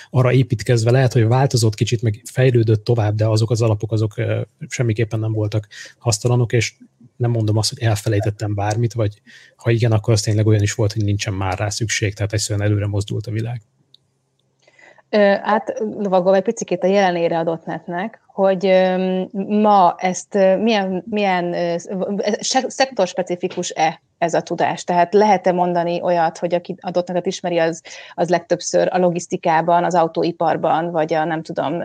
arra 0.10 0.34
építkezve 0.34 0.92
lehet, 0.92 1.14
hogy 1.14 1.24
változott 1.28 1.76
kicsit, 1.76 2.02
meg 2.02 2.22
fejlődött 2.24 2.84
tovább, 2.84 3.16
de 3.16 3.28
azok 3.28 3.52
az 3.52 3.62
alapok, 3.62 3.92
azok 3.92 4.18
e, 4.18 4.48
semmiképpen 4.68 5.20
nem 5.20 5.32
voltak 5.32 5.68
hasztalanok, 5.98 6.54
és 6.54 6.74
nem 7.16 7.32
mondom 7.32 7.58
azt, 7.58 7.70
hogy 7.70 7.80
elfelejtettem 7.80 8.54
bármit, 8.54 8.94
vagy 8.94 9.22
ha 9.56 9.72
igen, 9.72 9.92
akkor 9.92 10.14
az 10.14 10.22
tényleg 10.22 10.48
olyan 10.48 10.62
is 10.62 10.74
volt, 10.74 10.94
hogy 10.94 11.04
nincsen 11.04 11.34
már 11.34 11.58
rá 11.58 11.70
szükség, 11.70 12.14
tehát 12.14 12.34
egyszerűen 12.34 12.68
előre 12.68 12.88
mozdult 12.88 13.28
a 13.28 13.32
világ. 13.32 13.62
Lovagol 15.80 16.36
egy 16.36 16.44
picit 16.44 16.84
a 16.84 16.88
jelenére 16.88 17.38
adott 17.38 17.66
netnek, 17.66 18.22
hogy 18.28 18.66
ma 19.48 19.96
ezt 19.98 20.34
milyen, 20.60 21.04
milyen 21.10 21.56
szektorspecifikus-e 22.68 24.02
ez 24.18 24.34
a 24.34 24.42
tudás? 24.42 24.84
Tehát 24.84 25.14
lehet-e 25.14 25.52
mondani 25.52 26.02
olyat, 26.02 26.38
hogy 26.38 26.54
aki 26.54 26.76
adott 26.80 27.08
netet 27.08 27.26
ismeri, 27.26 27.58
az, 27.58 27.82
az 28.14 28.30
legtöbbször 28.30 28.88
a 28.92 28.98
logisztikában, 28.98 29.84
az 29.84 29.96
autóiparban, 29.96 30.92
vagy 30.92 31.14
a 31.14 31.24
nem 31.24 31.42
tudom, 31.42 31.84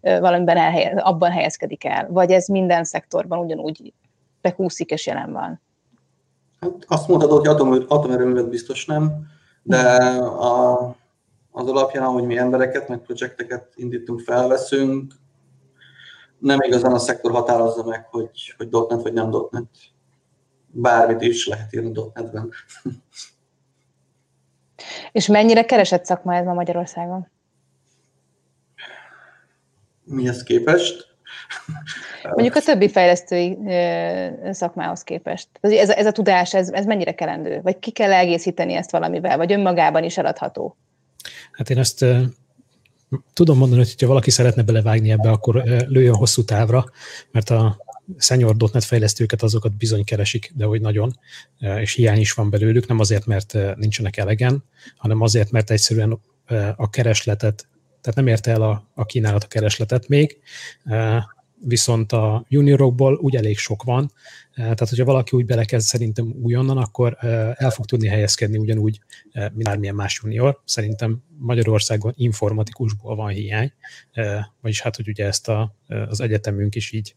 valamiben 0.00 0.56
elhelyez, 0.56 0.98
abban 1.02 1.30
helyezkedik 1.30 1.84
el? 1.84 2.08
Vagy 2.10 2.30
ez 2.30 2.46
minden 2.46 2.84
szektorban 2.84 3.38
ugyanúgy 3.38 3.92
bekúszik 4.40 4.90
és 4.90 5.06
jelen 5.06 5.32
van? 5.32 5.60
Hát 6.60 6.72
azt 6.86 7.08
mondhatod, 7.08 7.38
hogy 7.38 7.48
atom, 7.48 7.84
atomerőművet 7.88 8.48
biztos 8.48 8.86
nem, 8.86 9.26
de 9.62 9.80
a, 10.22 10.94
az 11.52 11.68
alapján, 11.68 12.04
ahogy 12.04 12.24
mi 12.24 12.36
embereket, 12.36 12.88
meg 12.88 12.98
projekteket 12.98 13.72
indítunk, 13.74 14.20
felveszünk, 14.20 15.14
nem 16.42 16.60
igazán 16.60 16.92
a 16.92 16.98
szektor 16.98 17.30
határozza 17.30 17.84
meg, 17.84 18.06
hogy, 18.10 18.54
hogy 18.56 18.68
.NET 18.70 19.02
vagy 19.02 19.12
nem 19.12 19.30
.NET. 19.50 19.66
Bármit 20.66 21.22
is 21.22 21.46
lehet 21.46 21.74
írni 21.74 21.92
.NET-ben. 22.14 22.50
És 25.12 25.26
mennyire 25.26 25.64
keresett 25.64 26.04
szakma 26.04 26.34
ez 26.34 26.44
ma 26.44 26.52
Magyarországon? 26.52 27.28
Mihez 30.04 30.42
képest? 30.42 31.16
Mondjuk 32.34 32.54
a 32.54 32.60
többi 32.60 32.88
fejlesztői 32.88 33.58
szakmához 34.50 35.02
képest. 35.02 35.48
Ez, 35.60 35.88
ez 35.88 36.06
a 36.06 36.12
tudás, 36.12 36.54
ez, 36.54 36.70
ez 36.70 36.84
mennyire 36.84 37.14
kelendő? 37.14 37.60
Vagy 37.62 37.78
ki 37.78 37.90
kell 37.90 38.12
egészíteni 38.12 38.74
ezt 38.74 38.90
valamivel? 38.90 39.36
Vagy 39.36 39.52
önmagában 39.52 40.04
is 40.04 40.18
eladható? 40.18 40.76
Hát 41.62 41.70
én 41.70 41.78
ezt 41.78 42.04
tudom 43.32 43.58
mondani, 43.58 43.80
hogy 43.80 44.00
ha 44.00 44.06
valaki 44.06 44.30
szeretne 44.30 44.62
belevágni 44.62 45.10
ebbe, 45.10 45.30
akkor 45.30 45.62
lőjön 45.86 46.14
hosszú 46.14 46.44
távra, 46.44 46.84
mert 47.30 47.50
a 47.50 47.84
senior.net 48.18 48.84
fejlesztőket, 48.84 49.42
azokat 49.42 49.76
bizony 49.76 50.04
keresik, 50.04 50.52
de 50.54 50.64
hogy 50.64 50.80
nagyon, 50.80 51.18
és 51.80 51.92
hiány 51.92 52.18
is 52.18 52.32
van 52.32 52.50
belőlük, 52.50 52.86
nem 52.86 52.98
azért, 52.98 53.26
mert 53.26 53.58
nincsenek 53.76 54.16
elegen, 54.16 54.64
hanem 54.96 55.20
azért, 55.20 55.50
mert 55.50 55.70
egyszerűen 55.70 56.20
a 56.76 56.90
keresletet, 56.90 57.68
tehát 58.00 58.16
nem 58.16 58.26
érte 58.26 58.50
el 58.50 58.62
a, 58.62 58.88
a 58.94 59.04
kínálat 59.04 59.44
a 59.44 59.48
keresletet 59.48 60.08
még, 60.08 60.38
viszont 61.64 62.12
a 62.12 62.44
juniorokból 62.48 63.14
úgy 63.14 63.36
elég 63.36 63.58
sok 63.58 63.82
van, 63.82 64.12
tehát 64.54 64.88
hogyha 64.88 65.04
valaki 65.04 65.36
úgy 65.36 65.44
belekezd 65.44 65.86
szerintem 65.86 66.34
újonnan, 66.42 66.76
akkor 66.76 67.16
el 67.56 67.70
fog 67.70 67.84
tudni 67.84 68.08
helyezkedni 68.08 68.58
ugyanúgy, 68.58 69.00
mint 69.32 69.62
bármilyen 69.62 69.94
más 69.94 70.20
junior. 70.22 70.60
Szerintem 70.64 71.22
Magyarországon 71.38 72.12
informatikusból 72.16 73.16
van 73.16 73.28
hiány, 73.28 73.72
vagyis 74.60 74.80
hát, 74.80 74.96
hogy 74.96 75.08
ugye 75.08 75.26
ezt 75.26 75.48
a, 75.48 75.74
az 76.08 76.20
egyetemünk 76.20 76.74
is 76.74 76.92
így 76.92 77.14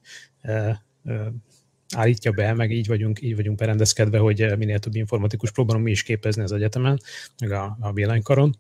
állítja 1.96 2.32
be, 2.32 2.54
meg 2.54 2.72
így 2.72 2.88
vagyunk, 2.88 3.22
így 3.22 3.36
vagyunk 3.36 3.58
berendezkedve, 3.58 4.18
hogy 4.18 4.58
minél 4.58 4.80
több 4.80 4.96
informatikus 4.96 5.52
próbálunk 5.52 5.86
mi 5.86 5.92
is 5.92 6.04
képezni 6.04 6.42
az 6.42 6.52
egyetemen, 6.52 7.00
meg 7.40 7.52
a, 7.52 7.78
a 7.80 7.94
villanykaron 7.94 8.58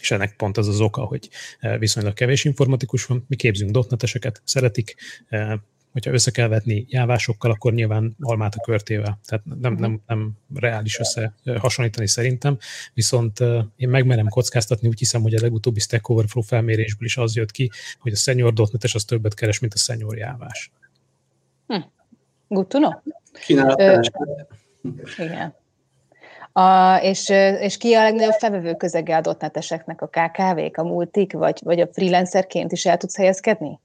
és 0.00 0.10
ennek 0.10 0.36
pont 0.36 0.56
az 0.56 0.68
az 0.68 0.80
oka, 0.80 1.04
hogy 1.04 1.28
e, 1.58 1.78
viszonylag 1.78 2.12
kevés 2.12 2.44
informatikus 2.44 3.06
van, 3.06 3.24
mi 3.28 3.36
képzünk 3.36 3.70
dotneteseket, 3.70 4.42
szeretik, 4.44 4.94
e, 5.28 5.58
hogyha 5.92 6.12
össze 6.12 6.30
kell 6.30 6.48
vetni 6.48 6.84
jávásokkal, 6.88 7.50
akkor 7.50 7.72
nyilván 7.72 8.16
almát 8.20 8.54
a 8.54 8.60
körtével. 8.60 9.20
Tehát 9.24 9.44
nem, 9.60 9.74
nem, 9.74 10.00
nem 10.06 10.32
reális 10.54 10.98
össze 10.98 11.34
e, 11.44 11.58
hasonlítani 11.58 12.06
szerintem, 12.08 12.58
viszont 12.94 13.40
én 13.76 13.88
megmerem 13.88 14.28
kockáztatni, 14.28 14.88
úgy 14.88 14.98
hiszem, 14.98 15.22
hogy 15.22 15.34
a 15.34 15.40
legutóbbi 15.40 15.80
Stack 15.80 16.08
Overflow 16.08 16.42
felmérésből 16.42 17.06
is 17.06 17.16
az 17.16 17.36
jött 17.36 17.50
ki, 17.50 17.70
hogy 17.98 18.12
a 18.12 18.16
senior 18.16 18.52
dotnetes 18.52 18.94
az 18.94 19.04
többet 19.04 19.34
keres, 19.34 19.58
mint 19.58 19.74
a 19.74 19.78
senior 19.78 20.16
jávás. 20.16 20.70
Hm. 21.66 21.80
Good 22.48 22.66
to 22.66 22.78
know. 22.78 22.92
Igen. 25.16 25.54
A, 26.52 26.96
és, 26.96 27.28
és 27.60 27.76
ki 27.76 27.94
a 27.94 28.02
legnagyobb 28.02 28.32
felvevő 28.32 28.74
közege 28.74 29.16
a 29.16 29.20
dotneteseknek? 29.20 30.02
A 30.02 30.06
KKV-k, 30.06 30.76
a 30.76 30.82
multik, 30.82 31.32
vagy, 31.32 31.60
vagy 31.64 31.80
a 31.80 31.88
freelancerként 31.92 32.72
is 32.72 32.86
el 32.86 32.96
tudsz 32.96 33.16
helyezkedni? 33.16 33.80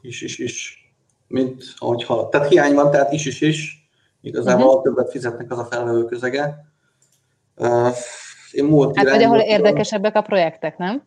Is, 0.00 0.22
is, 0.22 0.38
is. 0.38 0.82
Mint 1.26 1.64
ahogy 1.76 2.04
halad. 2.04 2.28
Tehát 2.28 2.48
hiány 2.48 2.74
van, 2.74 2.90
tehát 2.90 3.12
is, 3.12 3.26
is, 3.26 3.40
is. 3.40 3.88
Igazából 4.20 4.66
uh-huh. 4.66 4.82
többet 4.82 5.10
fizetnek 5.10 5.50
az 5.50 5.58
a 5.58 5.64
felvevő 5.64 6.04
közege. 6.04 6.64
Uh, 7.56 7.94
én 8.50 8.64
multi 8.64 8.98
hát 8.98 9.10
vagy 9.10 9.22
ahol 9.22 9.38
érdekesebbek 9.38 10.16
a 10.16 10.22
projektek, 10.22 10.76
nem? 10.76 11.02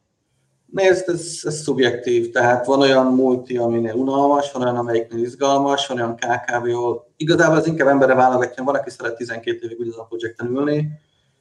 Nézd, 0.72 1.10
ez, 1.10 1.40
ez 1.44 1.62
szubjektív, 1.62 2.32
tehát 2.32 2.66
van 2.66 2.80
olyan 2.80 3.06
multi, 3.06 3.58
aminél 3.58 3.94
unalmas, 3.94 4.52
van 4.52 4.62
olyan, 4.62 4.78
amelyiknél 4.78 5.24
izgalmas, 5.24 5.88
van 5.88 5.98
olyan 5.98 6.16
KKV, 6.16 6.66
ahol 6.66 7.12
igazából 7.18 7.58
az 7.58 7.68
inkább 7.68 7.88
emberre 7.88 8.14
válogatja, 8.14 8.64
van, 8.64 8.76
aki 8.76 8.90
szeret 8.90 9.16
12 9.16 9.66
évig 9.66 9.80
ugyanaz 9.80 10.00
a 10.00 10.04
projekten 10.04 10.48
ülni, 10.48 10.88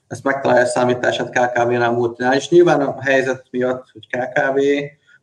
ezt 0.06 0.24
megtalálja 0.24 0.62
a 0.62 0.66
számítását 0.66 1.30
KKV-nál, 1.30 1.92
multinál, 1.92 2.34
és 2.34 2.48
nyilván 2.48 2.80
a 2.80 3.02
helyzet 3.02 3.46
miatt, 3.50 3.84
hogy 3.92 4.06
KKV, 4.06 4.58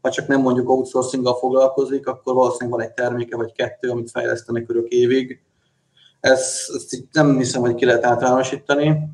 ha 0.02 0.10
csak 0.10 0.28
nem 0.28 0.42
mondjuk 0.42 0.70
outsourcing 0.70 1.28
foglalkozik, 1.28 2.08
akkor 2.08 2.34
valószínűleg 2.34 2.80
van 2.80 2.88
egy 2.88 2.94
terméke 2.94 3.36
vagy 3.36 3.52
kettő, 3.52 3.90
amit 3.90 4.12
fejlesztenek 4.12 4.70
örök 4.70 4.88
évig. 4.88 5.42
Ezt, 6.20 6.70
ezt 6.76 7.04
nem 7.12 7.38
hiszem, 7.38 7.62
hogy 7.62 7.76
ki 7.76 7.86
lehet 7.86 8.06
általánosítani 8.06 9.10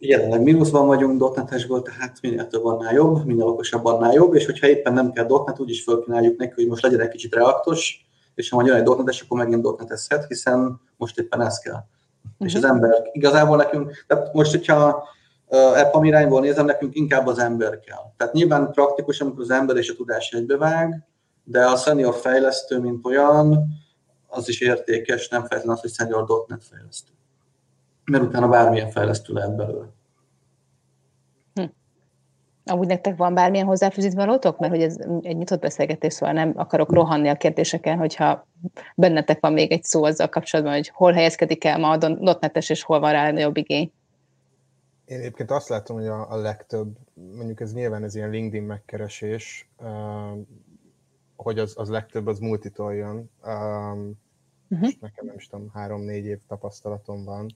jelenleg 0.00 0.42
mínuszban 0.42 0.86
vagyunk 0.86 1.18
dotnetesből, 1.18 1.82
tehát 1.82 2.18
minél 2.22 2.46
több 2.46 2.64
annál 2.64 2.94
jobb, 2.94 3.24
minél 3.24 3.46
okosabb 3.46 3.84
annál 3.84 4.12
jobb, 4.12 4.34
és 4.34 4.46
hogyha 4.46 4.68
éppen 4.68 4.92
nem 4.92 5.12
kell 5.12 5.26
dotnet, 5.26 5.60
úgyis 5.60 5.82
fölkínáljuk 5.82 6.38
neki, 6.38 6.52
hogy 6.54 6.66
most 6.66 6.82
legyen 6.82 7.00
egy 7.00 7.08
kicsit 7.08 7.34
reaktos, 7.34 8.06
és 8.34 8.48
ha 8.48 8.56
majd 8.56 8.68
jön 8.68 8.76
egy 8.76 8.82
dotnetes, 8.82 9.20
akkor 9.20 9.38
megint 9.38 9.62
dotnetezhet, 9.62 10.26
hiszen 10.26 10.80
most 10.96 11.18
éppen 11.18 11.40
ez 11.40 11.58
kell. 11.58 11.72
Uh-huh. 11.72 12.46
És 12.46 12.54
az 12.54 12.62
mhm. 12.62 12.70
ember 12.70 13.08
igazából 13.12 13.56
nekünk, 13.56 14.04
tehát 14.06 14.32
most, 14.34 14.50
hogyha 14.50 15.08
EPAM 15.74 16.04
irányból 16.04 16.40
nézem, 16.40 16.66
nekünk 16.66 16.94
inkább 16.94 17.26
az 17.26 17.38
ember 17.38 17.80
kell. 17.80 18.12
Tehát 18.16 18.32
nyilván 18.32 18.72
praktikus, 18.72 19.20
amikor 19.20 19.42
az 19.42 19.50
ember 19.50 19.76
és 19.76 19.90
a 19.90 19.94
tudás 19.94 20.30
egybevág, 20.30 21.06
de 21.44 21.64
a 21.64 21.76
senior 21.76 22.14
fejlesztő, 22.14 22.78
mint 22.78 23.06
olyan, 23.06 23.64
az 24.26 24.48
is 24.48 24.60
értékes, 24.60 25.28
nem 25.28 25.40
feltétlenül 25.40 25.72
az, 25.72 25.80
hogy 25.80 25.92
senior 25.92 26.44
.NET 26.48 26.64
fejlesztő 26.70 27.12
mert 28.10 28.24
utána 28.24 28.48
bármilyen 28.48 28.90
fejlesztő 28.90 29.32
lehet 29.32 29.56
belőle. 29.56 29.86
Hm. 31.54 31.64
Amúgy 32.64 32.86
nektek 32.86 33.16
van 33.16 33.34
bármilyen 33.34 33.66
hozzáfűzít 33.66 34.14
valótok? 34.14 34.58
Mert 34.58 34.72
hogy 34.72 34.82
ez 34.82 34.96
egy 35.22 35.36
nyitott 35.36 35.60
beszélgetés, 35.60 36.12
szóval 36.12 36.34
nem 36.34 36.52
akarok 36.56 36.92
rohanni 36.92 37.28
a 37.28 37.36
kérdéseken, 37.36 37.98
hogyha 37.98 38.46
bennetek 38.94 39.40
van 39.40 39.52
még 39.52 39.72
egy 39.72 39.82
szó 39.82 40.04
azzal 40.04 40.28
kapcsolatban, 40.28 40.74
hogy 40.74 40.88
hol 40.88 41.12
helyezkedik 41.12 41.64
el 41.64 41.78
ma 41.78 41.90
a 41.90 41.96
dotnetes, 41.96 42.70
és 42.70 42.82
hol 42.82 43.00
van 43.00 43.12
rá 43.12 43.28
a 43.28 43.32
nagyobb 43.32 43.56
igény. 43.56 43.92
Én 45.04 45.18
egyébként 45.18 45.50
azt 45.50 45.68
látom, 45.68 45.96
hogy 45.96 46.06
a, 46.06 46.32
a 46.32 46.36
legtöbb, 46.36 46.96
mondjuk 47.34 47.60
ez 47.60 47.74
nyilván 47.74 48.02
ez 48.04 48.14
ilyen 48.14 48.30
LinkedIn 48.30 48.66
megkeresés, 48.66 49.68
uh, 49.78 50.38
hogy 51.36 51.58
az, 51.58 51.74
az 51.76 51.88
legtöbb 51.88 52.26
az 52.26 52.38
multitól 52.38 52.94
jön. 52.94 53.30
Um, 53.44 54.12
uh-huh. 54.68 54.90
nekem 55.00 55.26
nem 55.26 55.34
is 55.36 55.46
tudom, 55.46 55.70
három-négy 55.72 56.24
év 56.24 56.38
tapasztalatom 56.48 57.24
van 57.24 57.46
Uh, 57.46 57.50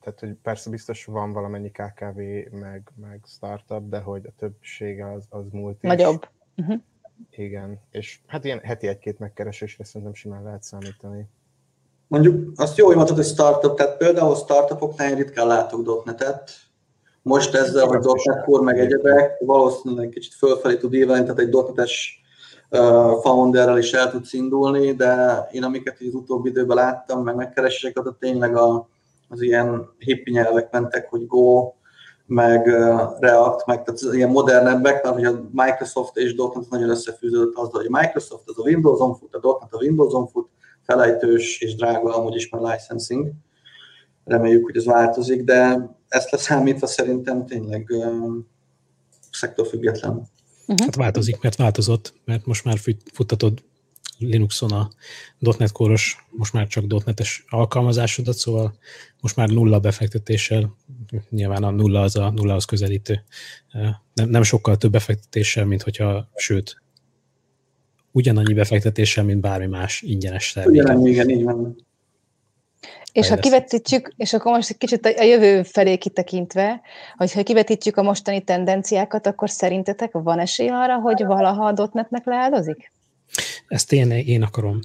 tehát, 0.00 0.20
hogy 0.20 0.34
persze 0.42 0.70
biztos 0.70 1.04
van 1.04 1.32
valamennyi 1.32 1.70
KKV, 1.70 2.18
meg, 2.50 2.92
meg 3.00 3.20
startup, 3.26 3.88
de 3.88 3.98
hogy 3.98 4.26
a 4.26 4.32
többsége 4.38 5.12
az, 5.12 5.24
az 5.28 5.44
múlt 5.50 5.82
Nagyobb. 5.82 6.28
Uh-huh. 6.56 6.80
Igen, 7.30 7.80
és 7.90 8.20
hát 8.26 8.44
ilyen 8.44 8.58
heti 8.58 8.86
egy-két 8.86 9.18
megkeresésre 9.18 9.84
szerintem 9.84 10.14
simán 10.14 10.42
lehet 10.42 10.62
számítani. 10.62 11.28
Mondjuk 12.06 12.52
azt 12.60 12.76
jó, 12.76 12.86
hogy 12.86 12.96
mondtad, 12.96 13.16
hogy 13.16 13.26
startup, 13.26 13.76
tehát 13.76 13.96
például 13.96 14.34
startupoknál 14.34 15.10
én 15.10 15.16
ritkán 15.16 15.46
látok 15.46 15.82
dotnetet. 15.82 16.50
Most 17.22 17.54
ezzel, 17.54 17.86
hogy 17.86 17.98
dotnet 17.98 18.44
core 18.44 18.62
meg 18.62 18.78
egyebek, 18.78 19.38
valószínűleg 19.38 20.08
kicsit 20.08 20.34
fölfelé 20.34 20.76
tud 20.76 20.94
évelni, 20.94 21.22
tehát 21.22 21.38
egy 21.38 21.48
dotnetes 21.48 22.22
founderrel 23.22 23.78
is 23.78 23.92
el 23.92 24.10
tudsz 24.10 24.32
indulni, 24.32 24.92
de 24.92 25.40
én 25.52 25.62
amiket 25.62 25.96
az 26.00 26.14
utóbbi 26.14 26.48
időben 26.48 26.76
láttam, 26.76 27.22
meg 27.22 27.34
megkereséseket, 27.34 28.06
ott 28.06 28.18
tényleg 28.18 28.56
a, 28.56 28.88
az 29.28 29.42
ilyen 29.42 29.88
hippi 29.98 30.30
nyelvek 30.30 30.72
mentek, 30.72 31.08
hogy 31.10 31.26
Go, 31.26 31.72
meg 32.26 32.66
React, 33.20 33.66
meg 33.66 33.82
tehát 33.82 34.00
az 34.00 34.14
ilyen 34.14 34.30
modernebbek, 34.30 35.02
mert 35.02 35.14
hogy 35.14 35.24
a 35.24 35.48
Microsoft 35.52 36.16
és 36.16 36.34
.NET 36.34 36.70
nagyon 36.70 36.90
összefűződött 36.90 37.56
azzal, 37.56 37.80
hogy 37.82 37.88
a 37.92 37.98
Microsoft 38.00 38.48
az 38.48 38.58
a 38.58 38.62
Windows-on 38.62 39.14
fut, 39.14 39.34
a 39.34 39.58
.NET 39.60 39.72
a 39.72 39.82
Windows-on 39.84 40.26
fut, 40.26 40.48
felejtős 40.82 41.60
és 41.60 41.74
drága 41.74 42.16
amúgy 42.16 42.34
is 42.34 42.48
már 42.48 42.62
licensing. 42.62 43.32
Reméljük, 44.24 44.64
hogy 44.64 44.76
ez 44.76 44.84
változik, 44.84 45.44
de 45.44 45.90
ezt 46.08 46.30
leszámítva 46.30 46.86
szerintem 46.86 47.46
tényleg 47.46 47.86
um, 47.88 48.48
szektorfüggetlen. 49.30 50.28
Uh-huh. 50.66 50.84
Hát 50.86 50.94
változik, 50.94 51.40
mert 51.40 51.56
változott, 51.56 52.14
mert 52.24 52.46
most 52.46 52.64
már 52.64 52.78
futtatod 53.12 53.62
Linuxon 54.18 54.70
a 54.70 54.90
.NET 55.38 55.72
kóros, 55.72 56.26
most 56.30 56.52
már 56.52 56.66
csak 56.66 57.04
.NET-es 57.04 57.44
alkalmazásodat, 57.48 58.36
szóval 58.36 58.78
most 59.20 59.36
már 59.36 59.48
nulla 59.48 59.80
befektetéssel, 59.80 60.76
nyilván 61.30 61.62
a 61.62 61.70
nulla 61.70 62.00
az 62.00 62.16
a 62.16 62.30
nulla 62.30 62.54
az 62.54 62.64
közelítő, 62.64 63.24
nem, 64.14 64.28
nem 64.28 64.42
sokkal 64.42 64.76
több 64.76 64.92
befektetéssel, 64.92 65.64
mint 65.64 65.82
hogyha, 65.82 66.30
sőt, 66.34 66.82
ugyanannyi 68.12 68.54
befektetéssel, 68.54 69.24
mint 69.24 69.40
bármi 69.40 69.66
más 69.66 70.02
ingyenes 70.02 70.52
termék. 70.52 70.82
Ugyanannyi, 70.82 71.10
igen, 71.10 71.30
így 71.30 71.42
van. 71.42 71.76
És 73.12 73.28
ha 73.28 73.36
kivetítjük, 73.36 74.12
és 74.16 74.32
akkor 74.32 74.52
most 74.52 74.70
egy 74.70 74.76
kicsit 74.78 75.06
a 75.06 75.22
jövő 75.22 75.62
felé 75.62 75.96
kitekintve, 75.96 76.80
hogyha 77.16 77.42
kivetítjük 77.42 77.96
a 77.96 78.02
mostani 78.02 78.44
tendenciákat, 78.44 79.26
akkor 79.26 79.50
szerintetek 79.50 80.10
van 80.12 80.38
esély 80.38 80.68
arra, 80.68 81.00
hogy 81.00 81.24
valaha 81.24 81.66
a 81.66 81.72
dotnetnek 81.72 82.24
leáldozik? 82.24 82.92
Ezt 83.68 83.92
én, 83.92 84.10
én 84.10 84.42
akarom. 84.42 84.80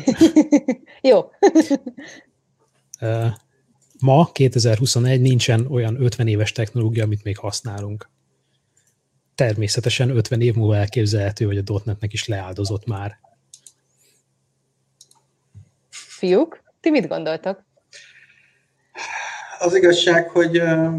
Jó. 1.10 1.30
Ma, 4.00 4.30
2021 4.32 5.20
nincsen 5.20 5.66
olyan 5.70 6.02
50 6.02 6.26
éves 6.26 6.52
technológia, 6.52 7.04
amit 7.04 7.24
még 7.24 7.38
használunk. 7.38 8.10
Természetesen 9.34 10.10
50 10.10 10.40
év 10.40 10.54
múlva 10.54 10.76
elképzelhető, 10.76 11.44
hogy 11.44 11.58
a 11.58 11.62
dotnetnek 11.62 12.12
is 12.12 12.26
leáldozott 12.26 12.86
már. 12.86 13.18
Fiúk? 15.90 16.66
Ti 16.80 16.90
mit 16.90 17.08
gondoltok? 17.08 17.64
Az 19.58 19.74
igazság, 19.74 20.30
hogy 20.30 20.60
uh, 20.60 20.94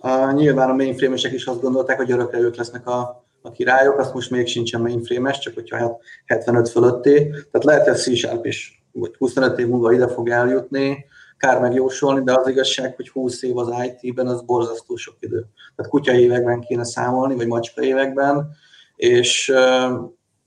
uh, 0.00 0.32
nyilván 0.32 0.70
a 0.70 0.74
mainframe-esek 0.74 1.32
is 1.32 1.46
azt 1.46 1.60
gondolták, 1.60 1.96
hogy 1.96 2.10
örökre 2.10 2.38
ők 2.38 2.56
lesznek 2.56 2.86
a, 2.86 3.24
a 3.42 3.50
királyok, 3.50 3.98
azt 3.98 4.14
most 4.14 4.30
még 4.30 4.46
sincsen 4.46 4.80
mainframe 4.80 5.30
csak 5.30 5.54
hogyha 5.54 6.00
75 6.26 6.68
fölötti. 6.68 7.28
Tehát 7.28 7.64
lehet, 7.64 7.88
hogy 7.88 7.96
C-Sharp 7.96 8.46
is 8.46 8.84
vagy 8.92 9.14
25 9.18 9.58
év 9.58 9.66
múlva 9.66 9.92
ide 9.92 10.08
fog 10.08 10.28
eljutni, 10.28 11.04
kár 11.36 11.60
megjósolni, 11.60 12.24
de 12.24 12.38
az 12.38 12.48
igazság, 12.48 12.96
hogy 12.96 13.08
20 13.08 13.42
év 13.42 13.58
az 13.58 13.72
IT-ben, 13.84 14.26
az 14.26 14.42
borzasztó 14.42 14.96
sok 14.96 15.16
idő. 15.20 15.46
Tehát 15.76 15.90
kutya 15.90 16.12
években 16.12 16.60
kéne 16.60 16.84
számolni, 16.84 17.34
vagy 17.34 17.46
macska 17.46 17.82
években, 17.82 18.50
és 18.96 19.52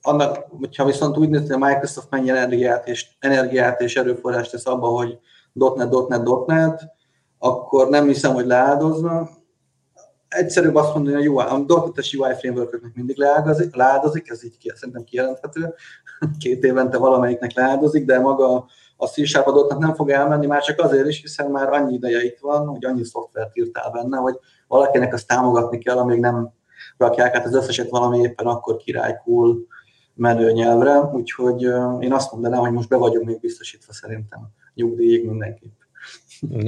annak, 0.06 0.46
hogyha 0.58 0.84
viszont 0.84 1.16
úgy 1.16 1.28
nézni, 1.28 1.52
hogy 1.52 1.62
a 1.62 1.66
Microsoft 1.66 2.10
mennyi 2.10 2.30
energiát 2.30 2.88
és, 2.88 3.06
energiát 3.18 3.80
és 3.80 3.96
erőforrást 3.96 4.50
tesz 4.50 4.66
abba, 4.66 4.86
hogy 4.86 5.18
.NET, 5.52 6.08
.NET, 6.08 6.46
.NET, 6.46 6.82
akkor 7.38 7.88
nem 7.88 8.06
hiszem, 8.06 8.34
hogy 8.34 8.46
leáldozna. 8.46 9.28
Egyszerűbb 10.28 10.74
azt 10.74 10.94
mondani, 10.94 11.16
hogy 11.16 11.26
a, 11.26 11.30
UI, 11.30 11.44
a 11.44 11.84
.NET-es 11.84 12.14
UI 12.14 12.34
framework 12.34 12.94
mindig 12.94 13.16
leáldozik, 13.18 13.76
leáldozik, 13.76 14.30
ez 14.30 14.44
így 14.44 14.72
szerintem 14.74 15.04
kijelenthető. 15.04 15.74
Két 16.38 16.64
évente 16.64 16.98
valamelyiknek 16.98 17.54
leáldozik, 17.54 18.04
de 18.04 18.20
maga 18.20 18.66
a 18.96 19.06
c 19.06 19.16
nem 19.78 19.94
fog 19.94 20.10
elmenni, 20.10 20.46
már 20.46 20.62
csak 20.62 20.80
azért 20.80 21.08
is, 21.08 21.20
hiszen 21.20 21.50
már 21.50 21.72
annyi 21.72 21.94
ideje 21.94 22.24
itt 22.24 22.38
van, 22.40 22.66
hogy 22.66 22.84
annyi 22.84 23.04
szoftvert 23.04 23.56
írtál 23.56 23.90
benne, 23.90 24.16
hogy 24.16 24.38
valakinek 24.68 25.14
azt 25.14 25.26
támogatni 25.26 25.78
kell, 25.78 25.96
amíg 25.96 26.20
nem 26.20 26.52
rakják 26.96 27.34
át 27.34 27.44
az 27.44 27.54
összeset 27.54 27.90
valami 27.90 28.18
éppen 28.18 28.46
akkor 28.46 28.76
király 28.76 29.20
cool 29.24 29.66
menő 30.14 30.52
nyelvre, 30.52 31.00
úgyhogy 31.00 31.62
én 32.00 32.12
azt 32.12 32.32
mondanám, 32.32 32.60
hogy 32.60 32.72
most 32.72 32.88
be 32.88 32.96
vagyunk 32.96 33.26
még 33.26 33.40
biztosítva 33.40 33.92
szerintem 33.92 34.48
nyugdíjig 34.74 35.26
mindenképp. 35.26 35.72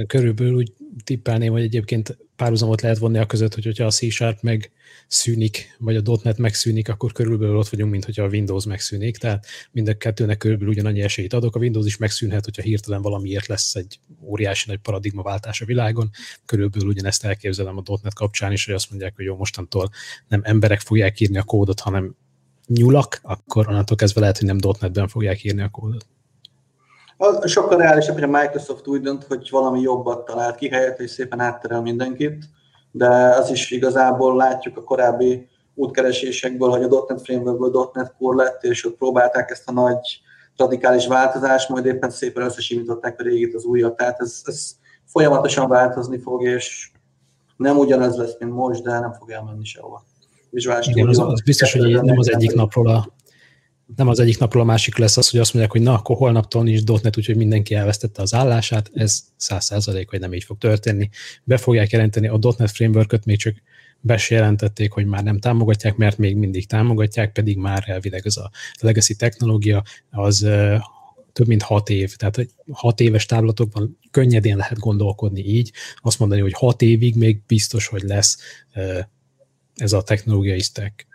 Körülbelül 0.07 0.55
úgy 0.55 0.73
tippelném, 1.03 1.51
hogy 1.51 1.61
egyébként 1.61 2.17
párhuzamot 2.35 2.81
lehet 2.81 2.97
vonni 2.97 3.17
a 3.17 3.25
között, 3.25 3.53
hogy 3.53 3.63
hogyha 3.63 3.85
a 3.85 3.91
C-Sharp 3.91 4.41
meg 4.41 4.71
szűnik, 5.07 5.75
vagy 5.79 5.95
a 5.95 6.19
.NET 6.23 6.37
megszűnik, 6.37 6.89
akkor 6.89 7.11
körülbelül 7.11 7.57
ott 7.57 7.67
vagyunk, 7.67 7.91
mint 7.91 8.05
hogyha 8.05 8.23
a 8.23 8.27
Windows 8.27 8.65
megszűnik, 8.65 9.17
tehát 9.17 9.45
mind 9.71 9.87
a 9.87 9.97
kettőnek 9.97 10.37
körülbelül 10.37 10.73
ugyanannyi 10.73 11.01
esélyt 11.01 11.33
adok. 11.33 11.55
A 11.55 11.59
Windows 11.59 11.85
is 11.85 11.97
megszűnhet, 11.97 12.43
hogyha 12.43 12.61
hirtelen 12.61 13.01
valamiért 13.01 13.47
lesz 13.47 13.75
egy 13.75 13.99
óriási 14.21 14.69
nagy 14.69 14.79
paradigmaváltás 14.79 15.61
a 15.61 15.65
világon. 15.65 16.09
Körülbelül 16.45 16.87
ugyanezt 16.87 17.25
elképzelem 17.25 17.77
a 17.77 17.83
.NET 18.01 18.13
kapcsán 18.13 18.51
is, 18.51 18.65
hogy 18.65 18.73
azt 18.73 18.89
mondják, 18.89 19.15
hogy 19.15 19.25
jó, 19.25 19.35
mostantól 19.35 19.89
nem 20.27 20.41
emberek 20.43 20.79
fogják 20.79 21.19
írni 21.19 21.37
a 21.37 21.43
kódot, 21.43 21.79
hanem 21.79 22.15
nyulak, 22.67 23.19
akkor 23.21 23.67
onnantól 23.67 23.97
kezdve 23.97 24.19
lehet, 24.19 24.37
hogy 24.37 24.47
nem 24.47 24.57
.NET-ben 24.79 25.07
fogják 25.07 25.43
írni 25.43 25.61
a 25.61 25.69
kódot. 25.69 26.05
Az 27.17 27.49
sokkal 27.49 27.77
reálisabb, 27.77 28.13
hogy 28.13 28.23
a 28.23 28.39
Microsoft 28.39 28.87
úgy 28.87 29.01
dönt, 29.01 29.23
hogy 29.23 29.47
valami 29.51 29.81
jobbat 29.81 30.25
talált 30.25 30.55
ki 30.55 30.69
helyett, 30.69 30.99
és 30.99 31.11
szépen 31.11 31.39
átterel 31.39 31.81
mindenkit, 31.81 32.45
de 32.91 33.07
az 33.09 33.51
is 33.51 33.71
igazából 33.71 34.35
látjuk 34.35 34.77
a 34.77 34.83
korábbi 34.83 35.47
útkeresésekből, 35.75 36.69
hogy 36.69 36.83
a 36.83 37.05
.NET 37.07 37.21
Frameworkből 37.21 37.91
.NET 37.93 38.13
Core 38.17 38.43
lett, 38.43 38.63
és 38.63 38.85
ott 38.85 38.97
próbálták 38.97 39.49
ezt 39.49 39.69
a 39.69 39.71
nagy 39.71 40.21
radikális 40.57 41.07
változást, 41.07 41.69
majd 41.69 41.85
éppen 41.85 42.09
szépen 42.09 42.43
összesimították 42.43 43.19
a 43.19 43.23
régit 43.23 43.55
az 43.55 43.63
újat, 43.63 43.95
tehát 43.95 44.19
ez, 44.19 44.41
ez 44.43 44.71
folyamatosan 45.05 45.69
változni 45.69 46.17
fog, 46.17 46.43
és 46.43 46.91
nem 47.57 47.77
ugyanaz 47.77 48.17
lesz, 48.17 48.35
mint 48.39 48.53
most, 48.53 48.83
de 48.83 48.99
nem 48.99 49.13
fog 49.13 49.31
elmenni 49.31 49.65
sehova. 49.65 50.03
Igen, 50.87 51.07
az, 51.07 51.19
az 51.19 51.41
biztos, 51.41 51.73
hogy 51.73 52.01
nem 52.01 52.17
az 52.17 52.33
egyik 52.33 52.53
napról 52.53 52.87
a 52.87 53.15
nem 53.95 54.07
az 54.07 54.19
egyik 54.19 54.39
napról 54.39 54.61
a 54.61 54.65
másik 54.65 54.97
lesz 54.97 55.17
az, 55.17 55.29
hogy 55.29 55.39
azt 55.39 55.53
mondják, 55.53 55.75
hogy 55.75 55.83
na, 55.83 55.93
akkor 55.93 56.15
holnaptól 56.15 56.63
nincs 56.63 56.83
.NET, 57.01 57.17
úgyhogy 57.17 57.35
mindenki 57.35 57.75
elvesztette 57.75 58.21
az 58.21 58.33
állását, 58.33 58.91
ez 58.93 59.19
száz 59.35 59.65
százalék, 59.65 60.09
hogy 60.09 60.19
nem 60.19 60.33
így 60.33 60.43
fog 60.43 60.57
történni. 60.57 61.09
Be 61.43 61.57
fogják 61.57 61.91
jelenteni 61.91 62.27
a 62.27 62.39
.NET 62.57 62.71
framework 62.71 63.25
még 63.25 63.37
csak 63.37 63.55
be 63.99 64.17
se 64.17 64.35
jelentették, 64.35 64.91
hogy 64.91 65.05
már 65.05 65.23
nem 65.23 65.39
támogatják, 65.39 65.95
mert 65.95 66.17
még 66.17 66.35
mindig 66.35 66.67
támogatják, 66.67 67.31
pedig 67.31 67.57
már 67.57 67.83
elvileg 67.85 68.25
az 68.25 68.37
a 68.37 68.51
legacy 68.79 69.15
technológia 69.15 69.83
az 70.11 70.47
több 71.33 71.47
mint 71.47 71.61
hat 71.61 71.89
év, 71.89 72.15
tehát 72.15 72.47
hat 72.71 72.99
éves 72.99 73.25
távlatokban 73.25 73.99
könnyedén 74.11 74.57
lehet 74.57 74.79
gondolkodni 74.79 75.45
így, 75.45 75.71
azt 75.95 76.19
mondani, 76.19 76.41
hogy 76.41 76.53
hat 76.53 76.81
évig 76.81 77.15
még 77.15 77.39
biztos, 77.47 77.87
hogy 77.87 78.01
lesz 78.01 78.37
ez 79.77 79.93
a 79.93 80.01
technológiai 80.01 80.59
stack. 80.59 81.07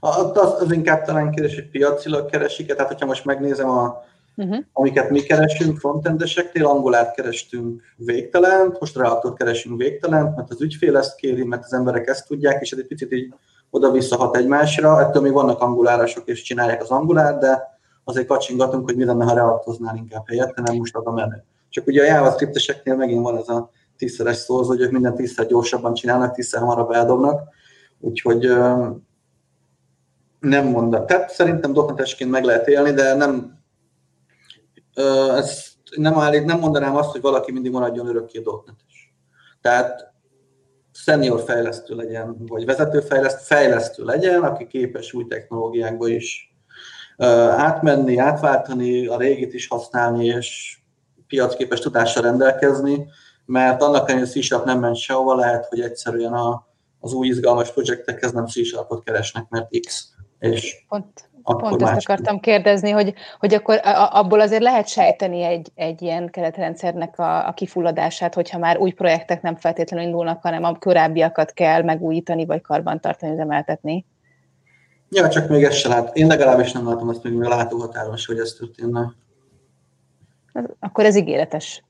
Az, 0.00 0.60
az 0.60 0.72
inkább 0.72 1.04
talán 1.04 1.30
kérdés, 1.30 1.54
hogy 1.54 1.70
piacilag 1.70 2.30
keresik 2.30 2.66
tehát 2.66 2.86
hogyha 2.86 3.06
most 3.06 3.24
megnézem 3.24 3.68
a, 3.68 4.04
uh-huh. 4.36 4.58
amiket 4.72 5.10
mi 5.10 5.20
keresünk 5.20 5.78
frontendeseknél, 5.78 6.66
angolát 6.66 7.14
kerestünk 7.14 7.82
végtelent, 7.96 8.80
most 8.80 8.96
reaktort 8.96 9.36
keresünk 9.36 9.80
végtelent, 9.80 10.36
mert 10.36 10.50
az 10.50 10.60
ügyfél 10.60 10.96
ezt 10.96 11.16
kéri, 11.16 11.44
mert 11.44 11.64
az 11.64 11.72
emberek 11.72 12.06
ezt 12.06 12.26
tudják, 12.26 12.62
és 12.62 12.72
ez 12.72 12.78
egy 12.78 12.86
picit 12.86 13.12
így 13.12 13.34
oda-vissza 13.70 14.16
hat 14.16 14.36
egymásra. 14.36 15.00
Ettől 15.00 15.22
még 15.22 15.32
vannak 15.32 15.60
angolárasok, 15.60 16.28
és 16.28 16.42
csinálják 16.42 16.82
az 16.82 16.90
angolát, 16.90 17.40
de 17.40 17.78
azért 18.04 18.26
kacsingatunk, 18.26 18.84
hogy 18.84 18.96
mi 18.96 19.04
lenne, 19.04 19.24
ha 19.24 19.34
reaktoznál 19.34 19.96
inkább 19.96 20.28
helyette, 20.28 20.62
nem 20.62 20.76
most 20.76 20.96
ad 20.96 21.06
a 21.06 21.12
menő. 21.12 21.44
Csak 21.68 21.86
ugye 21.86 22.02
a 22.02 22.06
JavaScript-eseknél 22.06 22.96
megint 22.96 23.22
van 23.22 23.36
ez 23.36 23.48
a 23.48 23.70
tízszeres 23.96 24.36
szó, 24.36 24.62
hogy 24.62 24.80
ők 24.80 24.90
minden 24.90 25.14
tízszer 25.14 25.46
gyorsabban 25.46 25.94
csinálnak, 25.94 26.34
tízszer 26.34 26.60
hamarabb 26.60 26.90
eldobnak, 26.90 27.48
úgyhogy 28.00 28.48
nem 30.40 30.66
mondom. 30.66 31.06
Tehát 31.06 31.30
szerintem 31.30 31.72
dokmentesként 31.72 32.30
meg 32.30 32.44
lehet 32.44 32.68
élni, 32.68 32.92
de 32.92 33.14
nem, 33.14 33.58
ezt 35.36 35.72
nem, 35.96 36.18
állít, 36.18 36.44
nem 36.44 36.58
mondanám 36.58 36.96
azt, 36.96 37.10
hogy 37.10 37.20
valaki 37.20 37.52
mindig 37.52 37.72
maradjon 37.72 38.06
örökké 38.06 38.38
doknetes. 38.38 39.14
Tehát 39.60 40.12
senior 40.92 41.40
fejlesztő 41.40 41.94
legyen, 41.94 42.36
vagy 42.46 42.64
vezetőfejlesztő, 42.64 43.40
fejlesztő 43.42 44.04
legyen, 44.04 44.42
aki 44.42 44.66
képes 44.66 45.12
új 45.12 45.26
technológiákba 45.26 46.08
is 46.08 46.54
átmenni, 47.56 48.18
átváltani, 48.18 49.06
a 49.06 49.18
régit 49.18 49.54
is 49.54 49.68
használni, 49.68 50.26
és 50.26 50.78
piacképes 51.26 51.80
tudással 51.80 52.22
rendelkezni, 52.22 53.06
mert 53.46 53.82
annak 53.82 54.10
ellenére 54.10 54.56
a 54.56 54.64
nem 54.64 54.78
ment 54.78 54.96
sehova, 54.96 55.34
lehet, 55.34 55.66
hogy 55.66 55.80
egyszerűen 55.80 56.32
a, 56.32 56.66
az 57.00 57.12
új 57.12 57.28
izgalmas 57.28 57.72
projektekhez 57.72 58.32
nem 58.32 58.46
c 58.46 58.60
keresnek, 59.04 59.48
mert 59.48 59.68
X 59.86 60.14
és 60.38 60.84
pont, 60.88 61.30
pont 61.42 61.82
ezt 61.82 62.08
akartam 62.08 62.40
kérdezni, 62.40 62.90
hogy, 62.90 63.14
hogy 63.38 63.54
akkor 63.54 63.80
abból 64.10 64.40
azért 64.40 64.62
lehet 64.62 64.88
sejteni 64.88 65.42
egy, 65.42 65.72
egy 65.74 66.02
ilyen 66.02 66.30
keretrendszernek 66.30 67.18
a, 67.18 67.48
a 67.48 67.52
kifulladását, 67.52 68.34
hogyha 68.34 68.58
már 68.58 68.78
új 68.78 68.90
projektek 68.90 69.42
nem 69.42 69.56
feltétlenül 69.56 70.06
indulnak, 70.06 70.42
hanem 70.42 70.64
a 70.64 70.78
korábbiakat 70.78 71.52
kell 71.52 71.82
megújítani, 71.82 72.46
vagy 72.46 72.60
karbantartani, 72.60 73.32
üzemeltetni. 73.32 74.06
Ja, 75.08 75.28
csak 75.28 75.48
még 75.48 75.64
ezt 75.64 75.78
se 75.78 75.88
lát. 75.88 76.16
Én 76.16 76.26
legalábbis 76.26 76.72
nem 76.72 76.88
látom 76.88 77.10
ezt 77.10 77.22
még 77.22 77.42
a 77.42 77.48
látóhatáron 77.48 78.16
hogy 78.26 78.38
ez 78.38 78.52
történne. 78.52 79.12
Akkor 80.80 81.04
ez 81.04 81.16
ígéretes. 81.16 81.84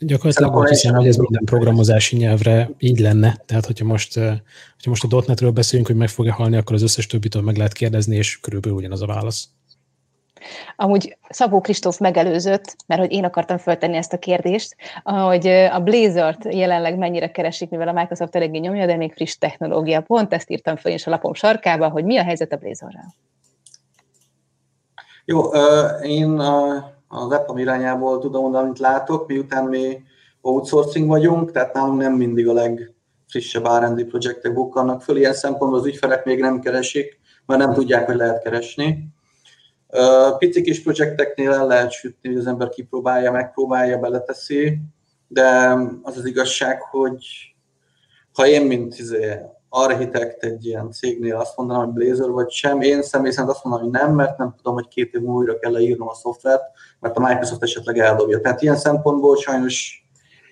Gyakorlatilag 0.00 0.56
azt 0.56 0.68
hiszem, 0.68 0.94
hogy 0.94 1.06
ez 1.06 1.16
minden 1.16 1.44
programozási 1.44 2.16
nyelvre 2.16 2.70
így 2.78 2.98
lenne. 2.98 3.36
Tehát, 3.46 3.66
hogyha 3.66 3.84
most, 3.84 4.14
hogyha 4.14 4.90
most 4.90 5.04
a 5.04 5.22
.NET-ről 5.26 5.50
beszélünk, 5.50 5.86
hogy 5.86 5.96
meg 5.96 6.08
fog-e 6.08 6.32
halni, 6.32 6.56
akkor 6.56 6.74
az 6.74 6.82
összes 6.82 7.06
többitől 7.06 7.42
meg 7.42 7.56
lehet 7.56 7.72
kérdezni, 7.72 8.16
és 8.16 8.40
körülbelül 8.40 8.78
ugyanaz 8.78 9.02
a 9.02 9.06
válasz. 9.06 9.48
Amúgy 10.76 11.16
Szabó 11.28 11.60
Kristóf 11.60 11.98
megelőzött, 11.98 12.76
mert 12.86 13.00
hogy 13.00 13.12
én 13.12 13.24
akartam 13.24 13.58
föltenni 13.58 13.96
ezt 13.96 14.12
a 14.12 14.18
kérdést, 14.18 14.76
hogy 15.02 15.46
a 15.48 15.80
Blazor-t 15.80 16.54
jelenleg 16.54 16.98
mennyire 16.98 17.30
keresik, 17.30 17.70
mivel 17.70 17.88
a 17.88 17.92
Microsoft 17.92 18.36
eléggé 18.36 18.58
nyomja, 18.58 18.86
de 18.86 18.96
még 18.96 19.12
friss 19.12 19.36
technológia. 19.36 20.00
Pont 20.00 20.32
ezt 20.32 20.50
írtam 20.50 20.76
föl 20.76 20.92
is 20.92 21.06
a 21.06 21.10
lapom 21.10 21.34
sarkába, 21.34 21.88
hogy 21.88 22.04
mi 22.04 22.18
a 22.18 22.24
helyzet 22.24 22.52
a 22.52 22.56
Blazorral. 22.56 23.14
Jó, 25.24 25.42
én 26.02 26.42
az 27.08 27.30
Apple 27.30 27.60
irányából 27.60 28.18
tudom 28.18 28.42
mondani, 28.42 28.64
amit 28.64 28.78
látok, 28.78 29.26
miután 29.26 29.64
mi 29.64 30.02
outsourcing 30.40 31.08
vagyunk, 31.08 31.50
tehát 31.50 31.74
nálunk 31.74 32.00
nem 32.00 32.12
mindig 32.12 32.48
a 32.48 32.52
legfrissebb 32.52 33.66
R&D 33.66 34.04
projektek 34.04 34.52
bukkannak 34.54 35.02
föl, 35.02 35.16
ilyen 35.16 35.34
szempontból 35.34 35.78
az 35.78 35.86
ügyfelek 35.86 36.24
még 36.24 36.40
nem 36.40 36.60
keresik, 36.60 37.20
mert 37.46 37.60
nem 37.60 37.72
tudják, 37.72 38.06
hogy 38.06 38.16
lehet 38.16 38.42
keresni. 38.42 39.08
Pici 40.38 40.62
kis 40.62 40.82
projekteknél 40.82 41.52
el 41.52 41.66
lehet 41.66 41.90
sütni, 41.90 42.28
hogy 42.28 42.38
az 42.38 42.46
ember 42.46 42.68
kipróbálja, 42.68 43.32
megpróbálja, 43.32 43.98
beleteszi, 43.98 44.78
de 45.28 45.76
az 46.02 46.16
az 46.16 46.24
igazság, 46.24 46.82
hogy 46.82 47.24
ha 48.32 48.46
én, 48.46 48.66
mint 48.66 48.98
izé, 48.98 49.38
architekt 49.68 50.44
egy 50.44 50.66
ilyen 50.66 50.90
cégnél 50.90 51.36
azt 51.36 51.56
mondanám, 51.56 51.84
hogy 51.84 51.92
Blazor 51.92 52.30
vagy 52.30 52.50
sem. 52.50 52.80
Én 52.80 53.02
személy 53.02 53.30
szerint 53.30 53.52
azt 53.52 53.64
mondom, 53.64 53.82
hogy 53.82 53.90
nem, 53.90 54.14
mert 54.14 54.38
nem 54.38 54.54
tudom, 54.56 54.74
hogy 54.74 54.88
két 54.88 55.14
év 55.14 55.20
múlva 55.20 55.58
kell 55.58 55.72
leírnom 55.72 56.08
a 56.08 56.14
szoftvert, 56.14 56.62
mert 57.00 57.16
a 57.16 57.20
Microsoft 57.20 57.62
esetleg 57.62 57.98
eldobja. 57.98 58.40
Tehát 58.40 58.62
ilyen 58.62 58.76
szempontból 58.76 59.36
sajnos 59.36 60.06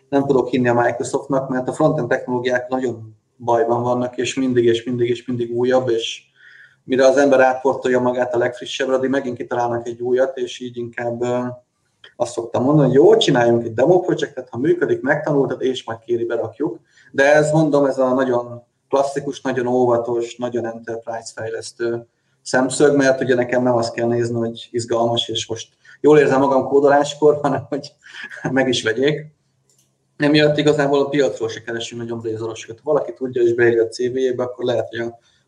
nem 0.09 0.27
tudok 0.27 0.49
hinni 0.49 0.69
a 0.69 0.75
Microsoftnak, 0.75 1.49
mert 1.49 1.69
a 1.69 1.73
frontend 1.73 2.09
technológiák 2.09 2.69
nagyon 2.69 3.17
bajban 3.37 3.83
vannak, 3.83 4.17
és 4.17 4.35
mindig, 4.35 4.65
és 4.65 4.85
mindig, 4.85 5.09
és 5.09 5.27
mindig 5.27 5.57
újabb, 5.57 5.89
és 5.89 6.23
mire 6.85 7.07
az 7.07 7.17
ember 7.17 7.41
átportolja 7.41 8.01
magát 8.01 8.35
a 8.35 8.39
legfrissebbre, 8.39 8.95
addig 8.95 9.11
megint 9.11 9.37
kitalálnak 9.37 9.87
egy 9.87 10.01
újat, 10.01 10.37
és 10.37 10.61
így 10.61 10.77
inkább 10.77 11.25
azt 12.17 12.33
szoktam 12.33 12.63
mondani, 12.63 12.87
hogy 12.87 12.97
jó, 12.97 13.17
csináljunk 13.17 13.65
egy 13.65 13.75
demo 13.75 14.01
projektet, 14.01 14.49
ha 14.49 14.59
működik, 14.59 15.01
megtanultad, 15.01 15.63
és 15.63 15.85
majd 15.85 15.99
kéri 15.99 16.25
berakjuk. 16.25 16.79
De 17.13 17.35
ez 17.35 17.51
mondom, 17.53 17.85
ez 17.85 17.99
a 17.99 18.15
nagyon 18.15 18.63
klasszikus, 18.89 19.41
nagyon 19.41 19.67
óvatos, 19.67 20.37
nagyon 20.37 20.67
enterprise 20.67 21.33
fejlesztő 21.35 22.07
szemszög, 22.43 22.97
mert 22.97 23.21
ugye 23.21 23.35
nekem 23.35 23.63
nem 23.63 23.77
azt 23.77 23.95
kell 23.95 24.07
nézni, 24.07 24.39
hogy 24.39 24.69
izgalmas, 24.71 25.29
és 25.29 25.47
most 25.47 25.69
jól 26.01 26.19
érzem 26.19 26.41
magam 26.41 26.67
kódoláskor, 26.67 27.39
hanem 27.43 27.67
hogy 27.69 27.93
meg 28.51 28.69
is 28.69 28.83
vegyék. 28.83 29.35
emiatt 30.17 30.57
igazából 30.59 31.01
a 31.01 31.09
piacról 31.09 31.49
se 31.49 31.63
keresünk 31.63 32.01
nagyon 32.01 32.21
blézorosokat. 32.21 32.81
Valaki 32.83 33.13
tudja 33.13 33.43
és 33.43 33.55
beírja 33.55 33.83
a 33.83 33.89
CV-jébe, 33.89 34.43
akkor 34.43 34.65
lehet, 34.65 34.89
hogy 34.89 34.99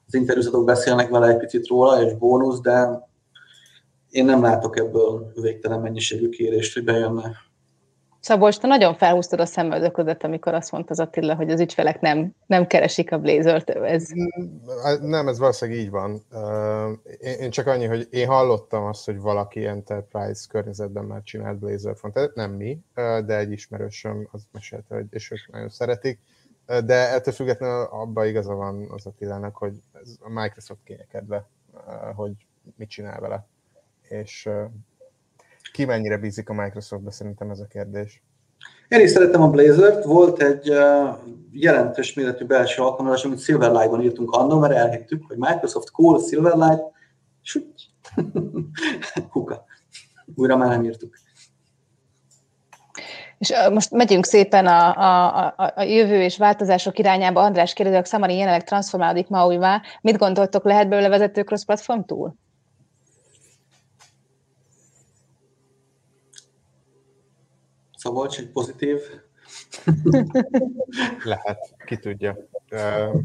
az 0.06 0.14
interjúzatok 0.14 0.64
beszélnek 0.64 1.08
vele 1.08 1.28
egy 1.28 1.36
picit 1.36 1.66
róla, 1.66 2.02
és 2.02 2.14
bónusz, 2.14 2.60
de 2.60 3.08
én 4.10 4.24
nem 4.24 4.42
látok 4.42 4.78
ebből 4.78 5.32
végtelen 5.34 5.80
mennyiségű 5.80 6.28
kérést, 6.28 6.74
hogy 6.74 6.84
bejönne. 6.84 7.36
Szabolcs, 8.20 8.58
te 8.58 8.66
nagyon 8.66 8.94
felhúztad 8.94 9.40
a 9.40 9.46
szemöldöködet, 9.46 10.24
amikor 10.24 10.54
azt 10.54 10.72
mondta 10.72 10.90
az 10.90 11.00
Attila, 11.00 11.34
hogy 11.34 11.50
az 11.50 11.60
ügyfelek 11.60 12.00
nem, 12.00 12.34
nem 12.46 12.66
keresik 12.66 13.12
a 13.12 13.18
Blazert. 13.18 13.70
Ez... 13.70 14.08
Nem, 15.00 15.28
ez 15.28 15.38
valószínűleg 15.38 15.80
így 15.80 15.90
van. 15.90 16.22
Én 17.40 17.50
csak 17.50 17.66
annyi, 17.66 17.86
hogy 17.86 18.08
én 18.10 18.26
hallottam 18.26 18.84
azt, 18.84 19.04
hogy 19.04 19.20
valaki 19.20 19.66
Enterprise 19.66 20.46
környezetben 20.48 21.04
már 21.04 21.22
csinált 21.22 21.58
Blazer 21.58 21.96
fontot. 21.96 22.34
Nem 22.34 22.50
mi, 22.50 22.80
de 22.94 23.36
egy 23.36 23.52
ismerősöm 23.52 24.28
az 24.30 24.42
mesélte, 24.52 24.94
hogy, 24.94 25.06
és 25.10 25.30
ők 25.30 25.52
nagyon 25.52 25.68
szeretik. 25.68 26.20
De 26.66 27.12
ettől 27.12 27.34
függetlenül 27.34 27.82
abban 27.82 28.26
igaza 28.26 28.54
van 28.54 28.90
az 28.90 29.06
Attilának, 29.06 29.56
hogy 29.56 29.82
ez 30.02 30.16
a 30.20 30.28
Microsoft 30.28 30.80
kényekedve, 30.84 31.48
hogy 32.14 32.32
mit 32.76 32.88
csinál 32.88 33.20
vele. 33.20 33.46
És 34.08 34.48
ki 35.72 35.84
mennyire 35.84 36.16
bízik 36.16 36.48
a 36.48 36.52
Microsoftba, 36.52 37.10
szerintem 37.10 37.50
ez 37.50 37.60
a 37.60 37.66
kérdés. 37.66 38.22
Én 38.88 39.00
is 39.00 39.10
szeretem 39.10 39.42
a 39.42 39.50
Blazert. 39.50 40.04
Volt 40.04 40.42
egy 40.42 40.72
jelentős 41.50 42.14
méretű 42.14 42.44
belső 42.44 42.82
alkalmazás, 42.82 43.24
amit 43.24 43.40
Silverlight-ban 43.40 44.02
írtunk 44.02 44.30
annól, 44.30 44.60
mert 44.60 44.74
elhittük, 44.74 45.24
hogy 45.26 45.36
Microsoft 45.36 45.90
Cool 45.90 46.20
Silverlight, 46.20 46.82
és 47.42 47.60
Kuka. 49.30 49.64
Újra 50.34 50.56
már 50.56 50.68
nem 50.68 50.84
írtuk. 50.84 51.14
És 53.38 53.52
most 53.72 53.90
megyünk 53.90 54.24
szépen 54.24 54.66
a, 54.66 54.96
a, 54.96 55.36
a, 55.56 55.72
a 55.76 55.82
jövő 55.82 56.22
és 56.22 56.36
változások 56.38 56.98
irányába. 56.98 57.40
András 57.40 57.72
kérdezi, 57.72 57.96
hogy 57.96 58.04
Xamarin 58.04 58.36
jelenleg 58.36 58.64
transformálódik 58.64 59.28
Maui-vá. 59.28 59.82
Mit 60.00 60.16
gondoltok, 60.16 60.64
lehet 60.64 60.88
belőle 60.88 61.08
vezető 61.08 61.42
cross-platform 61.42 62.00
túl? 62.00 62.34
Szabolcs, 67.98 68.38
egy 68.38 68.48
pozitív? 68.48 68.98
Lehet, 71.24 71.74
ki 71.86 71.96
tudja. 71.96 72.36
Uh, 72.70 73.22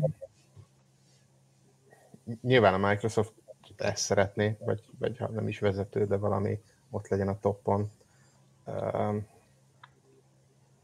nyilván 2.41 2.73
a 2.73 2.87
Microsoft 2.87 3.31
ezt 3.77 4.03
szeretné, 4.03 4.57
vagy, 4.59 4.81
vagy 4.99 5.17
ha 5.17 5.27
nem 5.27 5.47
is 5.47 5.59
vezető, 5.59 6.05
de 6.05 6.17
valami 6.17 6.59
ott 6.89 7.07
legyen 7.07 7.27
a 7.27 7.39
toppon. 7.39 7.91
Uh, 8.65 9.15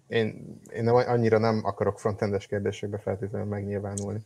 én, 0.08 0.60
én 0.74 0.84
nem, 0.84 0.96
annyira 0.96 1.38
nem 1.38 1.62
akarok 1.64 2.00
frontendes 2.00 2.48
kérdésekbe 2.48 2.98
feltétlenül 2.98 3.48
megnyilvánulni. 3.48 4.20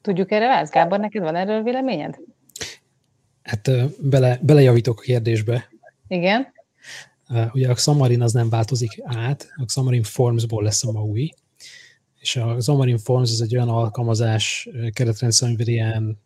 Tudjuk 0.00 0.30
erre 0.30 0.46
választ? 0.46 0.72
Gábor, 0.72 0.98
neked 0.98 1.22
van 1.22 1.36
erről 1.36 1.62
véleményed? 1.62 2.18
Hát 3.42 3.70
bele, 4.08 4.38
belejavítok 4.42 4.98
a 4.98 5.02
kérdésbe. 5.02 5.68
Igen. 6.08 6.52
Ugye 7.52 7.68
a 7.68 7.74
Xamarin 7.74 8.22
az 8.22 8.32
nem 8.32 8.48
változik 8.48 9.00
át, 9.02 9.52
a 9.56 9.64
Xamarin 9.64 10.02
Formsból 10.02 10.62
lesz 10.62 10.84
a 10.84 10.92
MAUI, 10.92 11.34
és 12.20 12.36
a 12.36 12.56
Xamarin 12.56 12.98
Forms 12.98 13.30
az 13.30 13.40
egy 13.40 13.56
olyan 13.56 13.68
alkalmazás 13.68 14.68
keretrendszer, 14.92 15.48
amivel 15.48 15.66
ilyen 15.66 16.18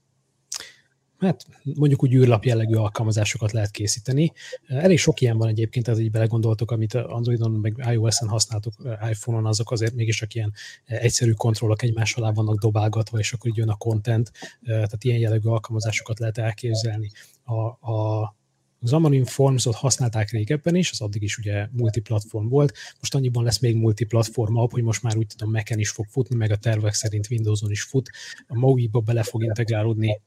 hát 1.19 1.47
mondjuk 1.75 2.03
úgy 2.03 2.15
űrlap 2.15 2.45
jellegű 2.45 2.75
alkalmazásokat 2.75 3.53
lehet 3.53 3.71
készíteni. 3.71 4.33
Elég 4.67 4.99
sok 4.99 5.21
ilyen 5.21 5.39
van 5.39 5.49
egyébként, 5.49 5.85
tehát 5.85 6.01
így 6.01 6.11
belegondoltok, 6.11 6.71
amit 6.71 6.95
Androidon 6.95 7.51
meg 7.51 7.85
iOS-en 7.93 8.29
használtok, 8.29 8.75
iPhone-on, 9.11 9.47
azok 9.47 9.71
azért 9.71 9.95
mégis 9.95 10.17
csak 10.17 10.35
ilyen 10.35 10.53
egyszerű 10.85 11.33
kontrollok 11.33 11.83
egymás 11.83 12.15
alá 12.15 12.31
vannak 12.31 12.59
dobálgatva, 12.59 13.19
és 13.19 13.33
akkor 13.33 13.51
így 13.51 13.57
jön 13.57 13.69
a 13.69 13.77
content, 13.77 14.33
tehát 14.65 15.05
ilyen 15.05 15.19
jellegű 15.19 15.49
alkalmazásabb 15.49 16.19
lehet 16.19 16.39
elképzelni. 16.39 17.11
A, 17.45 17.93
a 17.93 18.35
az 18.85 18.91
Xamarin 18.91 19.25
Forms-ot 19.25 19.75
használták 19.75 20.31
régebben 20.31 20.75
is, 20.75 20.91
az 20.91 21.01
addig 21.01 21.23
is 21.23 21.39
ugye 21.39 21.69
multiplatform 21.73 22.49
volt, 22.49 22.77
most 23.01 23.15
annyiban 23.15 23.45
lesz 23.45 23.59
még 23.59 23.77
multiplatformabb, 23.77 24.73
hogy 24.73 24.83
most 24.83 25.03
már 25.03 25.17
úgy 25.17 25.27
tudom, 25.27 25.51
mac 25.51 25.71
is 25.71 25.91
fog 25.91 26.07
futni, 26.09 26.37
meg 26.37 26.51
a 26.51 26.57
tervek 26.57 26.93
szerint 26.93 27.31
Windows-on 27.31 27.71
is 27.71 27.83
fut. 27.83 28.11
A 28.47 28.59
MAUI-ba 28.59 29.01
bele 29.01 29.23
fog 29.23 29.43
integrálódni 29.43 30.21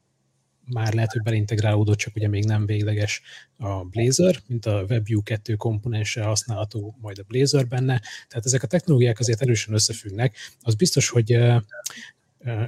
már 0.70 0.94
lehet, 0.94 1.12
hogy 1.12 1.22
beleintegrálódott, 1.22 1.96
csak 1.96 2.16
ugye 2.16 2.28
még 2.28 2.44
nem 2.44 2.66
végleges 2.66 3.22
a 3.56 3.84
Blazor, 3.84 4.40
mint 4.46 4.66
a 4.66 4.84
WebView 4.88 5.22
2 5.22 5.54
komponense 5.54 6.22
használható 6.22 6.96
majd 7.00 7.18
a 7.18 7.24
Blazor 7.28 7.66
benne. 7.66 8.02
Tehát 8.28 8.46
ezek 8.46 8.62
a 8.62 8.66
technológiák 8.66 9.18
azért 9.18 9.42
erősen 9.42 9.74
összefüggnek. 9.74 10.36
Az 10.60 10.74
biztos, 10.74 11.08
hogy 11.08 11.38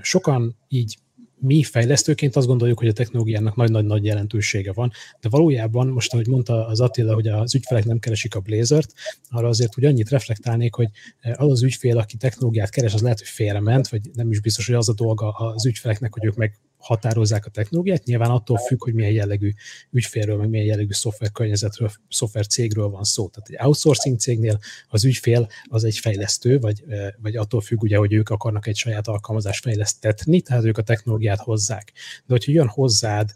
sokan 0.03 0.57
így 0.69 0.99
mi 1.41 1.63
fejlesztőként 1.63 2.37
azt 2.37 2.47
gondoljuk, 2.47 2.79
hogy 2.79 2.89
a 2.89 2.93
technológiának 2.93 3.57
nagy-nagy-nagy 3.57 4.05
jelentősége 4.05 4.73
van, 4.73 4.93
de 5.21 5.29
valójában 5.29 5.87
most, 5.87 6.13
ahogy 6.13 6.27
mondta 6.27 6.67
az 6.67 6.81
Attila, 6.81 7.15
hogy 7.15 7.27
az 7.27 7.55
ügyfelek 7.55 7.85
nem 7.85 7.99
keresik 7.99 8.35
a 8.35 8.41
Blazert, 8.41 8.93
arra 9.29 9.49
azért 9.49 9.75
hogy 9.75 9.85
annyit 9.85 10.11
reflektálnék, 10.11 10.75
hogy 10.75 10.89
az 11.21 11.51
az 11.51 11.63
ügyfél, 11.63 11.99
aki 11.99 12.17
technológiát 12.17 12.71
keres, 12.71 12.95
az 12.95 13.03
lehet, 13.03 13.19
hogy 13.19 13.29
félrement, 13.29 13.89
vagy 13.89 14.01
nem 14.13 14.31
is 14.31 14.41
biztos, 14.41 14.67
hogy 14.67 14.75
az 14.75 14.89
a 14.89 14.95
dolga 14.95 15.31
az 15.31 15.67
ügyfeleknek, 15.67 16.13
hogy 16.13 16.25
ők 16.25 16.35
meg 16.35 16.59
határozzák 16.81 17.47
a 17.47 17.51
technológiát. 17.51 18.05
Nyilván 18.05 18.31
attól 18.31 18.59
függ, 18.59 18.83
hogy 18.83 18.95
milyen 18.95 19.13
jellegű 19.13 19.53
ügyfélről, 19.91 20.37
meg 20.37 20.49
milyen 20.49 20.67
jellegű 20.67 20.93
szoftverkörnyezetről, 20.93 21.91
szoftver 22.09 22.47
cégről 22.47 22.89
van 22.89 23.05
szó. 23.05 23.29
Tehát 23.29 23.49
egy 23.49 23.67
outsourcing 23.67 24.19
cégnél 24.19 24.59
az 24.89 25.05
ügyfél 25.05 25.49
az 25.65 25.85
egy 25.85 25.99
fejlesztő, 25.99 26.59
vagy, 26.59 26.85
vagy 27.23 27.37
attól 27.37 27.61
függ, 27.61 27.83
ugye, 27.83 27.97
hogy 27.97 28.13
ők 28.13 28.29
akarnak 28.29 28.67
egy 28.67 28.77
saját 28.77 29.09
alkalmazást 29.09 29.63
fejlesztetni, 29.63 30.41
tehát 30.41 30.65
ők 30.65 30.79
a 30.79 30.83
technológiát 30.83 31.41
hozzák. 31.41 31.93
De 32.27 32.33
hogyha 32.33 32.53
jön 32.53 32.69
hozzád, 32.69 33.31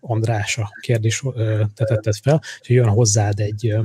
András 0.00 0.58
a 0.58 0.70
kérdés 0.80 1.22
tetetted 1.74 2.14
fel, 2.14 2.42
hogyha 2.58 2.74
jön 2.74 2.88
hozzád 2.88 3.40
egy 3.40 3.76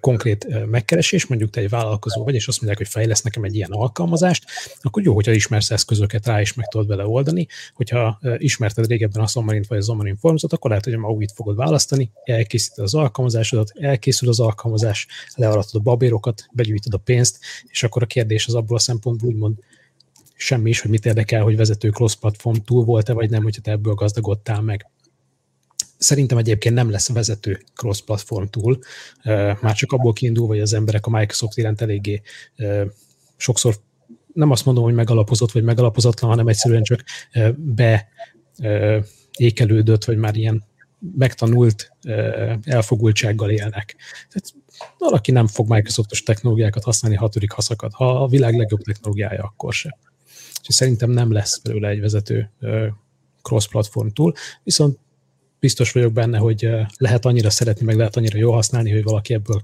konkrét 0.00 0.66
megkeresés, 0.66 1.26
mondjuk 1.26 1.50
te 1.50 1.60
egy 1.60 1.68
vállalkozó 1.68 2.24
vagy, 2.24 2.34
és 2.34 2.48
azt 2.48 2.60
mondják, 2.60 2.78
hogy 2.78 2.88
fejlesz 2.88 3.22
nekem 3.22 3.42
egy 3.42 3.54
ilyen 3.54 3.70
alkalmazást, 3.70 4.44
akkor 4.80 5.02
jó, 5.02 5.14
hogyha 5.14 5.32
ismersz 5.32 5.70
eszközöket 5.70 6.26
rá, 6.26 6.40
és 6.40 6.54
meg 6.54 6.66
tudod 6.66 6.86
vele 6.86 7.06
oldani. 7.06 7.46
Hogyha 7.74 8.18
ismerted 8.36 8.86
régebben 8.86 9.22
a 9.22 9.26
Xamarin 9.26 9.64
vagy 9.68 9.78
a 9.78 9.80
Xamarin 9.80 10.16
Formsot, 10.16 10.52
akkor 10.52 10.70
lehet, 10.70 10.84
hogy 10.84 10.94
a 10.94 10.98
Mauit 10.98 11.32
fogod 11.32 11.56
választani, 11.56 12.10
elkészíted 12.24 12.84
az 12.84 12.94
alkalmazásodat, 12.94 13.72
elkészül 13.74 14.28
az 14.28 14.40
alkalmazás, 14.40 15.06
learatod 15.34 15.80
a 15.80 15.84
babérokat, 15.84 16.46
begyűjtöd 16.52 16.94
a 16.94 16.98
pénzt, 16.98 17.38
és 17.66 17.82
akkor 17.82 18.02
a 18.02 18.06
kérdés 18.06 18.46
az 18.46 18.54
abból 18.54 18.76
a 18.76 18.80
szempontból 18.80 19.28
úgymond 19.28 19.56
semmi 20.36 20.70
is, 20.70 20.80
hogy 20.80 20.90
mit 20.90 21.06
érdekel, 21.06 21.42
hogy 21.42 21.56
vezető 21.56 21.90
cross-platform 21.90 22.56
túl 22.56 22.84
volt-e, 22.84 23.12
vagy 23.12 23.30
nem, 23.30 23.42
hogyha 23.42 23.62
te 23.62 23.70
ebből 23.70 23.94
gazdagodtál 23.94 24.60
meg. 24.60 24.86
Szerintem 26.04 26.38
egyébként 26.38 26.74
nem 26.74 26.90
lesz 26.90 27.12
vezető 27.12 27.62
cross-platform 27.74 28.46
túl, 28.46 28.78
már 29.60 29.74
csak 29.74 29.92
abból 29.92 30.12
kiindul, 30.12 30.46
hogy 30.46 30.60
az 30.60 30.72
emberek 30.72 31.06
a 31.06 31.10
Microsoft 31.10 31.58
iránt 31.58 31.80
eléggé 31.80 32.22
sokszor 33.36 33.76
nem 34.32 34.50
azt 34.50 34.64
mondom, 34.64 34.84
hogy 34.84 34.94
megalapozott 34.94 35.52
vagy 35.52 35.62
megalapozatlan, 35.62 36.30
hanem 36.30 36.48
egyszerűen 36.48 36.82
csak 36.82 37.04
be 37.56 38.08
ékelődött, 39.36 40.04
vagy 40.04 40.16
már 40.16 40.36
ilyen 40.36 40.64
megtanult 41.16 41.92
elfogultsággal 42.62 43.50
élnek. 43.50 43.96
Tehát 44.28 44.54
valaki 44.98 45.30
nem 45.30 45.46
fog 45.46 45.68
Microsoftos 45.68 46.22
technológiákat 46.22 46.84
használni 46.84 47.16
hatodik 47.16 47.50
haszakat, 47.50 47.92
ha 47.92 48.22
a 48.22 48.28
világ 48.28 48.56
legjobb 48.56 48.80
technológiája, 48.80 49.42
akkor 49.42 49.72
se. 49.72 49.98
És 50.68 50.74
szerintem 50.74 51.10
nem 51.10 51.32
lesz 51.32 51.58
belőle 51.58 51.88
egy 51.88 52.00
vezető 52.00 52.50
cross-platform 53.42 54.08
túl, 54.08 54.32
viszont 54.62 54.98
biztos 55.64 55.92
vagyok 55.92 56.12
benne, 56.12 56.38
hogy 56.38 56.68
lehet 56.98 57.24
annyira 57.24 57.50
szeretni, 57.50 57.84
meg 57.84 57.96
lehet 57.96 58.16
annyira 58.16 58.38
jól 58.38 58.54
használni, 58.54 58.92
hogy 58.92 59.02
valaki 59.02 59.34
ebből 59.34 59.62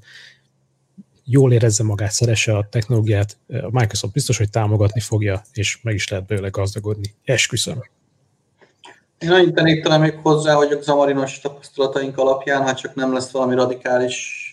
jól 1.24 1.52
érezze 1.52 1.84
magát, 1.84 2.12
szeresse 2.12 2.56
a 2.56 2.66
technológiát. 2.70 3.36
A 3.48 3.70
Microsoft 3.70 4.12
biztos, 4.12 4.38
hogy 4.38 4.50
támogatni 4.50 5.00
fogja, 5.00 5.42
és 5.52 5.78
meg 5.82 5.94
is 5.94 6.08
lehet 6.08 6.26
belőle 6.26 6.48
gazdagodni. 6.48 7.14
Esküszöm. 7.24 7.82
Én 9.18 9.30
annyit 9.30 9.54
tennék 9.54 9.82
talán 9.82 10.00
még 10.00 10.18
hozzá, 10.22 10.54
hogy 10.54 10.72
a 10.72 10.82
zamarinos 10.82 11.40
tapasztalataink 11.40 12.18
alapján, 12.18 12.62
ha 12.62 12.74
csak 12.74 12.94
nem 12.94 13.12
lesz 13.12 13.30
valami 13.30 13.54
radikális 13.54 14.44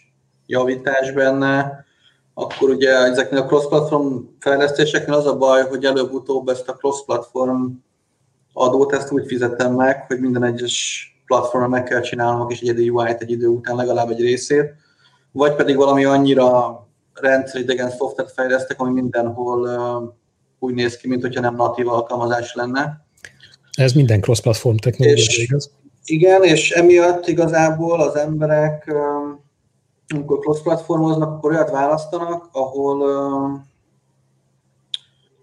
javítás 0.45 1.11
benne, 1.11 1.85
akkor 2.33 2.69
ugye 2.69 2.89
ezeknél 2.89 3.39
a 3.39 3.45
cross-platform 3.45 4.17
fejlesztéseknél 4.39 5.15
az 5.15 5.25
a 5.25 5.37
baj, 5.37 5.67
hogy 5.67 5.85
előbb-utóbb 5.85 6.47
ezt 6.47 6.67
a 6.69 6.75
cross-platform 6.75 7.65
adót 8.53 8.93
ezt 8.93 9.11
úgy 9.11 9.25
fizetem 9.27 9.73
meg, 9.73 10.05
hogy 10.07 10.19
minden 10.19 10.43
egyes 10.43 11.11
platformra 11.27 11.69
meg 11.69 11.83
kell 11.83 12.01
csinálnom 12.01 12.49
és 12.49 12.59
egyedi 12.61 12.89
UI-t 12.89 13.21
egy 13.21 13.31
idő 13.31 13.47
után 13.47 13.75
legalább 13.75 14.09
egy 14.09 14.21
részét, 14.21 14.73
vagy 15.31 15.55
pedig 15.55 15.75
valami 15.75 16.05
annyira 16.05 16.87
rendszeridegen 17.13 17.89
szoftvert 17.89 18.31
fejlesztek, 18.31 18.79
ami 18.79 18.91
mindenhol 18.91 19.69
úgy 20.59 20.73
néz 20.73 20.97
ki, 20.97 21.07
mint 21.07 21.21
hogyha 21.21 21.41
nem 21.41 21.55
natív 21.55 21.87
alkalmazás 21.87 22.53
lenne. 22.53 23.05
Ez 23.71 23.93
minden 23.93 24.21
cross-platform 24.21 24.75
technológia, 24.75 25.23
igaz? 25.27 25.71
Igen, 26.05 26.43
és 26.43 26.71
emiatt 26.71 27.27
igazából 27.27 28.01
az 28.01 28.15
emberek 28.15 28.91
amikor 30.13 30.39
cross-platformoznak, 30.39 31.31
akkor 31.31 31.51
olyat 31.51 31.71
választanak, 31.71 32.49
ahol 32.51 33.66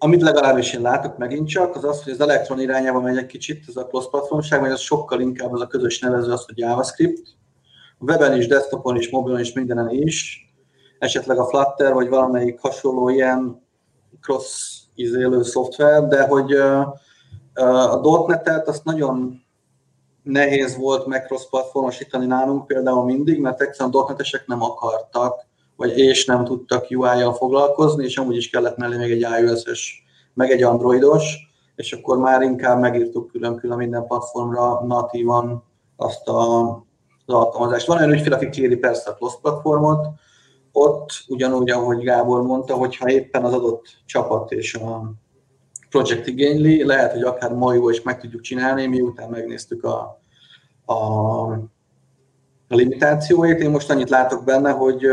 amit 0.05 0.23
legalábbis 0.23 0.73
én 0.73 0.81
látok 0.81 1.19
megint 1.19 1.49
csak, 1.49 1.77
az 1.77 1.85
az, 1.85 2.03
hogy 2.03 2.13
az 2.13 2.21
elektron 2.21 2.61
irányába 2.61 3.01
megy 3.01 3.17
egy 3.17 3.27
kicsit, 3.27 3.65
ez 3.69 3.77
a 3.77 3.87
cross-platformság, 3.87 4.61
vagy 4.61 4.71
az 4.71 4.81
sokkal 4.81 5.21
inkább 5.21 5.53
az 5.53 5.61
a 5.61 5.67
közös 5.67 5.99
nevező 5.99 6.33
az, 6.33 6.45
hogy 6.45 6.59
JavaScript. 6.59 7.29
A 7.99 8.05
weben 8.05 8.37
is, 8.37 8.47
desktopon 8.47 8.97
is, 8.97 9.11
mobilon 9.11 9.41
is, 9.41 9.53
mindenen 9.53 9.91
is. 9.91 10.47
Esetleg 10.99 11.39
a 11.39 11.45
Flutter, 11.45 11.93
vagy 11.93 12.09
valamelyik 12.09 12.61
hasonló 12.61 13.09
ilyen 13.09 13.67
cross 14.21 14.81
izélő 14.95 15.43
szoftver, 15.43 16.07
de 16.09 16.27
hogy 16.27 16.53
a 16.53 18.27
.NET-et 18.27 18.69
azt 18.69 18.85
nagyon 18.85 19.43
nehéz 20.23 20.77
volt 20.77 21.07
meg 21.07 21.27
cross-platformosítani 21.27 22.27
nálunk 22.27 22.67
például 22.67 23.05
mindig, 23.05 23.41
mert 23.41 23.61
egyszerűen 23.61 24.05
.NET-esek 24.09 24.47
nem 24.47 24.63
akartak, 24.63 25.47
vagy 25.77 25.99
és 25.99 26.25
nem 26.25 26.45
tudtak 26.45 26.87
UI-jal 26.91 27.33
foglalkozni, 27.33 28.05
és 28.05 28.17
amúgy 28.17 28.37
is 28.37 28.51
kellett 28.51 28.77
mellé 28.77 28.97
még 28.97 29.11
egy 29.11 29.27
iOS-es, 29.41 30.03
meg 30.35 30.51
egy 30.51 30.63
androidos, 30.63 31.53
és 31.77 31.93
akkor 31.93 32.19
már 32.19 32.43
inkább 32.43 32.81
megírtuk 32.81 33.31
külön-külön 33.31 33.77
minden 33.77 34.07
platformra 34.07 34.85
natívan 34.87 35.65
azt 35.97 36.29
a, 36.29 36.71
az 37.27 37.35
alkalmazást. 37.35 37.87
Van 37.87 37.97
olyan 37.97 38.13
ügyfél, 38.13 38.33
aki 38.33 38.49
kéri 38.49 38.77
persze 38.77 39.11
a 39.11 39.15
cross 39.15 39.35
platformot, 39.43 40.07
ott 40.73 41.25
ugyanúgy, 41.29 41.71
ahogy 41.71 42.03
Gábor 42.03 42.43
mondta, 42.43 42.75
hogyha 42.75 43.11
éppen 43.11 43.45
az 43.45 43.53
adott 43.53 43.85
csapat 44.07 44.53
és 44.53 44.75
a 44.75 45.13
projekt 45.91 46.27
igényli, 46.27 46.85
lehet, 46.85 47.13
hogy 47.13 47.23
akár 47.23 47.53
ma 47.53 47.75
is 47.91 48.03
meg 48.03 48.21
tudjuk 48.21 48.41
csinálni, 48.41 48.87
miután 48.87 49.31
megnéztük 49.31 49.85
a, 49.85 50.21
a, 50.85 50.95
a 52.69 52.75
limitációit. 52.75 53.61
Én 53.61 53.71
most 53.71 53.91
annyit 53.91 54.09
látok 54.09 54.45
benne, 54.45 54.71
hogy 54.71 55.07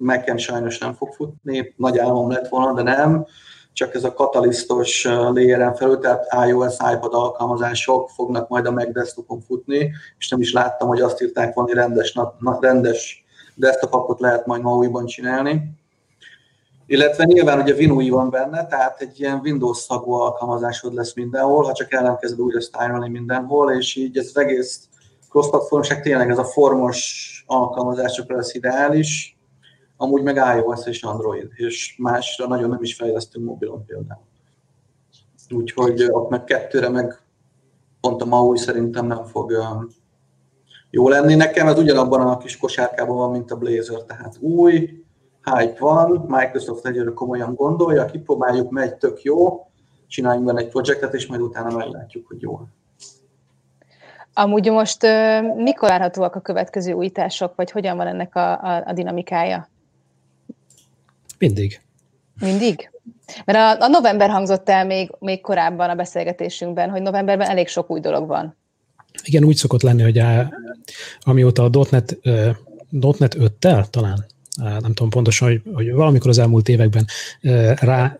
Mac-en 0.00 0.38
sajnos 0.38 0.78
nem 0.78 0.94
fog 0.94 1.12
futni, 1.12 1.74
nagy 1.76 1.98
álmom 1.98 2.30
lett 2.30 2.48
volna, 2.48 2.72
de 2.72 2.82
nem, 2.82 3.26
csak 3.72 3.94
ez 3.94 4.04
a 4.04 4.12
katalisztos 4.12 5.04
layeren 5.04 5.74
felül, 5.74 5.98
tehát 5.98 6.48
iOS, 6.48 6.74
iPad 6.94 7.14
alkalmazások 7.14 8.10
fognak 8.10 8.48
majd 8.48 8.66
a 8.66 8.70
Mac 8.70 8.92
desktopon 8.92 9.40
futni, 9.40 9.92
és 10.18 10.28
nem 10.28 10.40
is 10.40 10.52
láttam, 10.52 10.88
hogy 10.88 11.00
azt 11.00 11.22
írták 11.22 11.54
hogy 11.54 11.72
rendes, 11.72 12.18
rendes 12.60 13.24
desktop 13.54 13.92
appot 13.92 14.20
lehet 14.20 14.46
majd 14.46 14.62
MAUI-ban 14.62 15.06
csinálni. 15.06 15.78
Illetve 16.86 17.24
nyilván 17.24 17.60
ugye 17.60 17.74
WinUI 17.74 18.10
van 18.10 18.30
benne, 18.30 18.66
tehát 18.66 19.00
egy 19.00 19.20
ilyen 19.20 19.40
Windows 19.44 19.78
szagú 19.78 20.12
alkalmazásod 20.12 20.94
lesz 20.94 21.14
mindenhol, 21.14 21.64
ha 21.64 21.72
csak 21.72 21.92
ellenkezed 21.92 22.40
újra 22.40 22.60
style 22.60 23.08
mindenhol, 23.08 23.72
és 23.72 23.96
így 23.96 24.18
ez 24.18 24.26
az 24.26 24.36
egész 24.36 24.88
cross-platformság 25.28 26.02
tényleg 26.02 26.30
ez 26.30 26.38
a 26.38 26.44
formos 26.44 27.44
alkalmazásokra 27.46 28.36
lesz 28.36 28.54
ideális, 28.54 29.39
amúgy 30.00 30.22
meg 30.22 30.36
iOS 30.36 30.86
és 30.86 31.02
Android, 31.02 31.48
és 31.54 31.96
másra 31.98 32.46
nagyon 32.46 32.68
nem 32.68 32.82
is 32.82 32.94
fejlesztünk 32.94 33.46
mobilon 33.46 33.84
például. 33.84 34.22
Úgyhogy 35.50 36.06
ott 36.10 36.30
meg 36.30 36.44
kettőre 36.44 36.88
meg 36.88 37.22
pont 38.00 38.22
a 38.22 38.24
MAUI 38.24 38.58
szerintem 38.58 39.06
nem 39.06 39.24
fog 39.24 39.52
jó 40.90 41.08
lenni. 41.08 41.34
Nekem 41.34 41.66
ez 41.66 41.78
ugyanabban 41.78 42.20
a 42.20 42.36
kis 42.36 42.56
kosárkában 42.56 43.16
van, 43.16 43.30
mint 43.30 43.50
a 43.50 43.56
Blazer, 43.56 44.00
tehát 44.00 44.36
új, 44.40 45.04
hype 45.44 45.76
van, 45.78 46.24
Microsoft 46.28 46.86
egyre 46.86 47.10
komolyan 47.14 47.54
gondolja, 47.54 48.04
kipróbáljuk, 48.04 48.70
megy 48.70 48.94
tök 48.94 49.22
jó, 49.22 49.66
csináljunk 50.06 50.46
benne 50.46 50.60
egy 50.60 50.68
projektet, 50.68 51.14
és 51.14 51.26
majd 51.26 51.40
utána 51.40 51.76
meglátjuk, 51.76 52.26
hogy 52.26 52.40
jó. 52.40 52.60
Amúgy 54.34 54.70
most 54.70 55.06
mikor 55.56 55.88
várhatóak 55.88 56.34
a 56.34 56.40
következő 56.40 56.92
újítások, 56.92 57.54
vagy 57.54 57.70
hogyan 57.70 57.96
van 57.96 58.06
ennek 58.06 58.34
a, 58.34 58.52
a, 58.52 58.82
a 58.86 58.92
dinamikája? 58.92 59.68
Mindig. 61.40 61.80
Mindig? 62.40 62.90
Mert 63.44 63.58
a, 63.58 63.84
a 63.84 63.88
november 63.88 64.30
hangzott 64.30 64.68
el 64.68 64.86
még, 64.86 65.10
még 65.18 65.40
korábban 65.40 65.90
a 65.90 65.94
beszélgetésünkben, 65.94 66.90
hogy 66.90 67.02
novemberben 67.02 67.48
elég 67.48 67.68
sok 67.68 67.90
új 67.90 68.00
dolog 68.00 68.26
van. 68.26 68.56
Igen, 69.24 69.44
úgy 69.44 69.56
szokott 69.56 69.82
lenni, 69.82 70.02
hogy 70.02 70.18
á, 70.18 70.50
amióta 71.20 71.64
a 71.64 71.86
.NET, 71.90 72.18
.NET 73.18 73.36
5-tel 73.38 73.84
talán, 73.90 74.26
nem 74.56 74.92
tudom 74.94 75.10
pontosan, 75.10 75.48
hogy, 75.48 75.62
hogy 75.74 75.92
valamikor 75.92 76.28
az 76.30 76.38
elmúlt 76.38 76.68
években 76.68 77.06
rá 77.74 78.18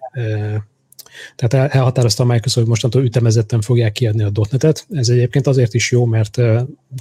tehát 1.36 1.74
elhatározta 1.74 2.22
a 2.22 2.26
Microsoft, 2.26 2.56
hogy 2.56 2.66
mostantól 2.66 3.04
ütemezetten 3.04 3.60
fogják 3.60 3.92
kiadni 3.92 4.22
a 4.22 4.30
.NET-et. 4.50 4.86
Ez 4.90 5.08
egyébként 5.08 5.46
azért 5.46 5.74
is 5.74 5.90
jó, 5.90 6.04
mert 6.04 6.40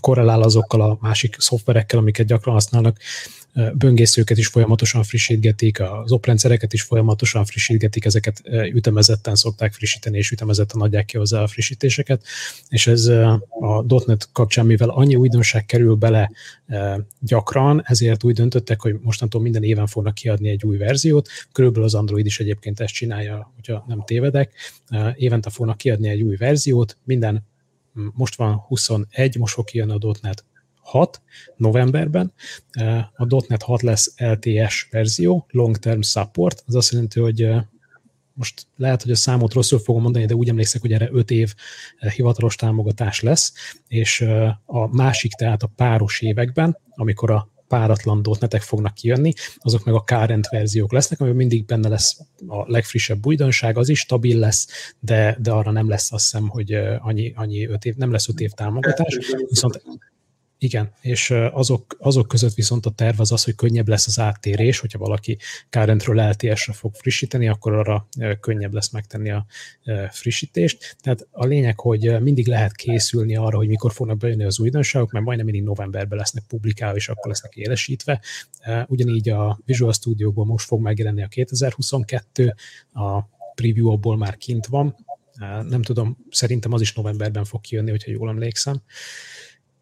korrelál 0.01 0.41
azokkal 0.41 0.81
a 0.81 0.97
másik 1.01 1.35
szoftverekkel, 1.39 1.99
amiket 1.99 2.27
gyakran 2.27 2.53
használnak, 2.53 2.97
böngészőket 3.73 4.37
is 4.37 4.47
folyamatosan 4.47 5.03
frissítgetik, 5.03 5.79
az 5.79 6.11
oprendszereket 6.11 6.73
is 6.73 6.81
folyamatosan 6.81 7.45
frissítgetik, 7.45 8.05
ezeket 8.05 8.41
ütemezetten 8.73 9.35
szokták 9.35 9.73
frissíteni, 9.73 10.17
és 10.17 10.31
ütemezetten 10.31 10.81
adják 10.81 11.05
ki 11.05 11.17
hozzá 11.17 11.41
a 11.41 11.47
frissítéseket, 11.47 12.23
és 12.69 12.87
ez 12.87 13.05
a 13.05 13.85
.NET 14.05 14.29
kapcsán, 14.31 14.65
mivel 14.65 14.89
annyi 14.89 15.15
újdonság 15.15 15.65
kerül 15.65 15.95
bele 15.95 16.31
gyakran, 17.19 17.83
ezért 17.85 18.23
úgy 18.23 18.35
döntöttek, 18.35 18.81
hogy 18.81 18.95
mostantól 19.01 19.41
minden 19.41 19.63
éven 19.63 19.87
fognak 19.87 20.13
kiadni 20.13 20.49
egy 20.49 20.63
új 20.63 20.77
verziót, 20.77 21.29
körülbelül 21.51 21.85
az 21.85 21.95
Android 21.95 22.25
is 22.25 22.39
egyébként 22.39 22.79
ezt 22.79 22.93
csinálja, 22.93 23.51
hogyha 23.55 23.85
nem 23.87 24.03
tévedek, 24.05 24.53
évente 25.15 25.49
fognak 25.49 25.77
kiadni 25.77 26.09
egy 26.09 26.21
új 26.21 26.35
verziót, 26.35 26.97
minden 27.03 27.47
most 28.13 28.35
van 28.35 28.55
21, 28.55 29.37
most 29.37 29.53
fog 29.53 29.65
kijönni 29.65 29.91
a 29.91 30.15
.NET 30.21 30.43
6 30.89 31.21
novemberben. 31.55 32.33
A 33.15 33.45
.NET 33.47 33.63
6 33.63 33.81
lesz 33.81 34.13
LTS 34.17 34.87
verzió, 34.91 35.45
Long 35.49 35.77
Term 35.77 36.01
Support, 36.01 36.63
az 36.67 36.75
azt 36.75 36.91
jelenti, 36.91 37.19
hogy 37.19 37.49
most 38.33 38.67
lehet, 38.75 39.01
hogy 39.01 39.11
a 39.11 39.15
számot 39.15 39.53
rosszul 39.53 39.79
fogom 39.79 40.01
mondani, 40.01 40.25
de 40.25 40.33
úgy 40.33 40.49
emlékszek, 40.49 40.81
hogy 40.81 40.93
erre 40.93 41.09
5 41.11 41.31
év 41.31 41.53
hivatalos 42.15 42.55
támogatás 42.55 43.21
lesz, 43.21 43.53
és 43.87 44.21
a 44.65 44.95
másik, 44.95 45.31
tehát 45.31 45.63
a 45.63 45.71
páros 45.75 46.21
években, 46.21 46.77
amikor 46.95 47.31
a 47.31 47.49
páratlan 47.67 48.25
netek 48.39 48.61
fognak 48.61 48.93
kijönni, 48.93 49.33
azok 49.57 49.83
meg 49.83 49.95
a 49.95 50.03
current 50.03 50.47
verziók 50.47 50.91
lesznek, 50.91 51.19
amiben 51.19 51.37
mindig 51.37 51.65
benne 51.65 51.89
lesz 51.89 52.19
a 52.47 52.71
legfrissebb 52.71 53.25
újdonság, 53.25 53.77
az 53.77 53.89
is 53.89 53.99
stabil 53.99 54.39
lesz, 54.39 54.93
de, 54.99 55.37
de 55.39 55.51
arra 55.51 55.71
nem 55.71 55.89
lesz 55.89 56.11
azt 56.11 56.23
hiszem, 56.23 56.47
hogy 56.47 56.73
annyi, 56.99 57.33
annyi 57.35 57.67
öt 57.67 57.85
év, 57.85 57.95
nem 57.95 58.11
lesz 58.11 58.27
öt 58.27 58.39
év 58.39 58.51
támogatás, 58.51 59.17
viszont 59.47 59.81
igen, 60.61 60.93
és 61.01 61.31
azok, 61.51 61.95
azok 61.99 62.27
között 62.27 62.53
viszont 62.53 62.85
a 62.85 62.89
terv 62.89 63.19
az 63.19 63.31
az, 63.31 63.43
hogy 63.43 63.55
könnyebb 63.55 63.87
lesz 63.87 64.07
az 64.07 64.19
áttérés, 64.19 64.79
hogyha 64.79 64.99
valaki 64.99 65.37
currentről 65.69 66.29
LTS-re 66.29 66.73
fog 66.73 66.93
frissíteni, 66.93 67.47
akkor 67.47 67.73
arra 67.73 68.07
könnyebb 68.39 68.73
lesz 68.73 68.89
megtenni 68.89 69.31
a 69.31 69.45
frissítést. 70.09 70.97
Tehát 71.01 71.27
a 71.31 71.45
lényeg, 71.45 71.79
hogy 71.79 72.21
mindig 72.21 72.47
lehet 72.47 72.75
készülni 72.75 73.35
arra, 73.35 73.57
hogy 73.57 73.67
mikor 73.67 73.93
fognak 73.93 74.17
bejönni 74.17 74.43
az 74.43 74.59
újdonságok, 74.59 75.11
mert 75.11 75.25
majdnem 75.25 75.45
mindig 75.45 75.65
novemberben 75.65 76.17
lesznek 76.17 76.43
publikálva, 76.47 76.95
és 76.95 77.09
akkor 77.09 77.27
lesznek 77.27 77.55
élesítve. 77.55 78.21
Ugyanígy 78.87 79.29
a 79.29 79.59
Visual 79.65 79.93
Studio-ból 79.93 80.45
most 80.45 80.67
fog 80.67 80.81
megjelenni 80.81 81.23
a 81.23 81.27
2022, 81.27 82.55
a 82.93 83.21
preview 83.55 83.89
abból 83.89 84.17
már 84.17 84.37
kint 84.37 84.65
van, 84.65 84.95
nem 85.69 85.81
tudom, 85.81 86.25
szerintem 86.29 86.73
az 86.73 86.81
is 86.81 86.93
novemberben 86.93 87.45
fog 87.45 87.61
kijönni, 87.61 87.89
hogyha 87.89 88.11
jól 88.11 88.29
emlékszem 88.29 88.81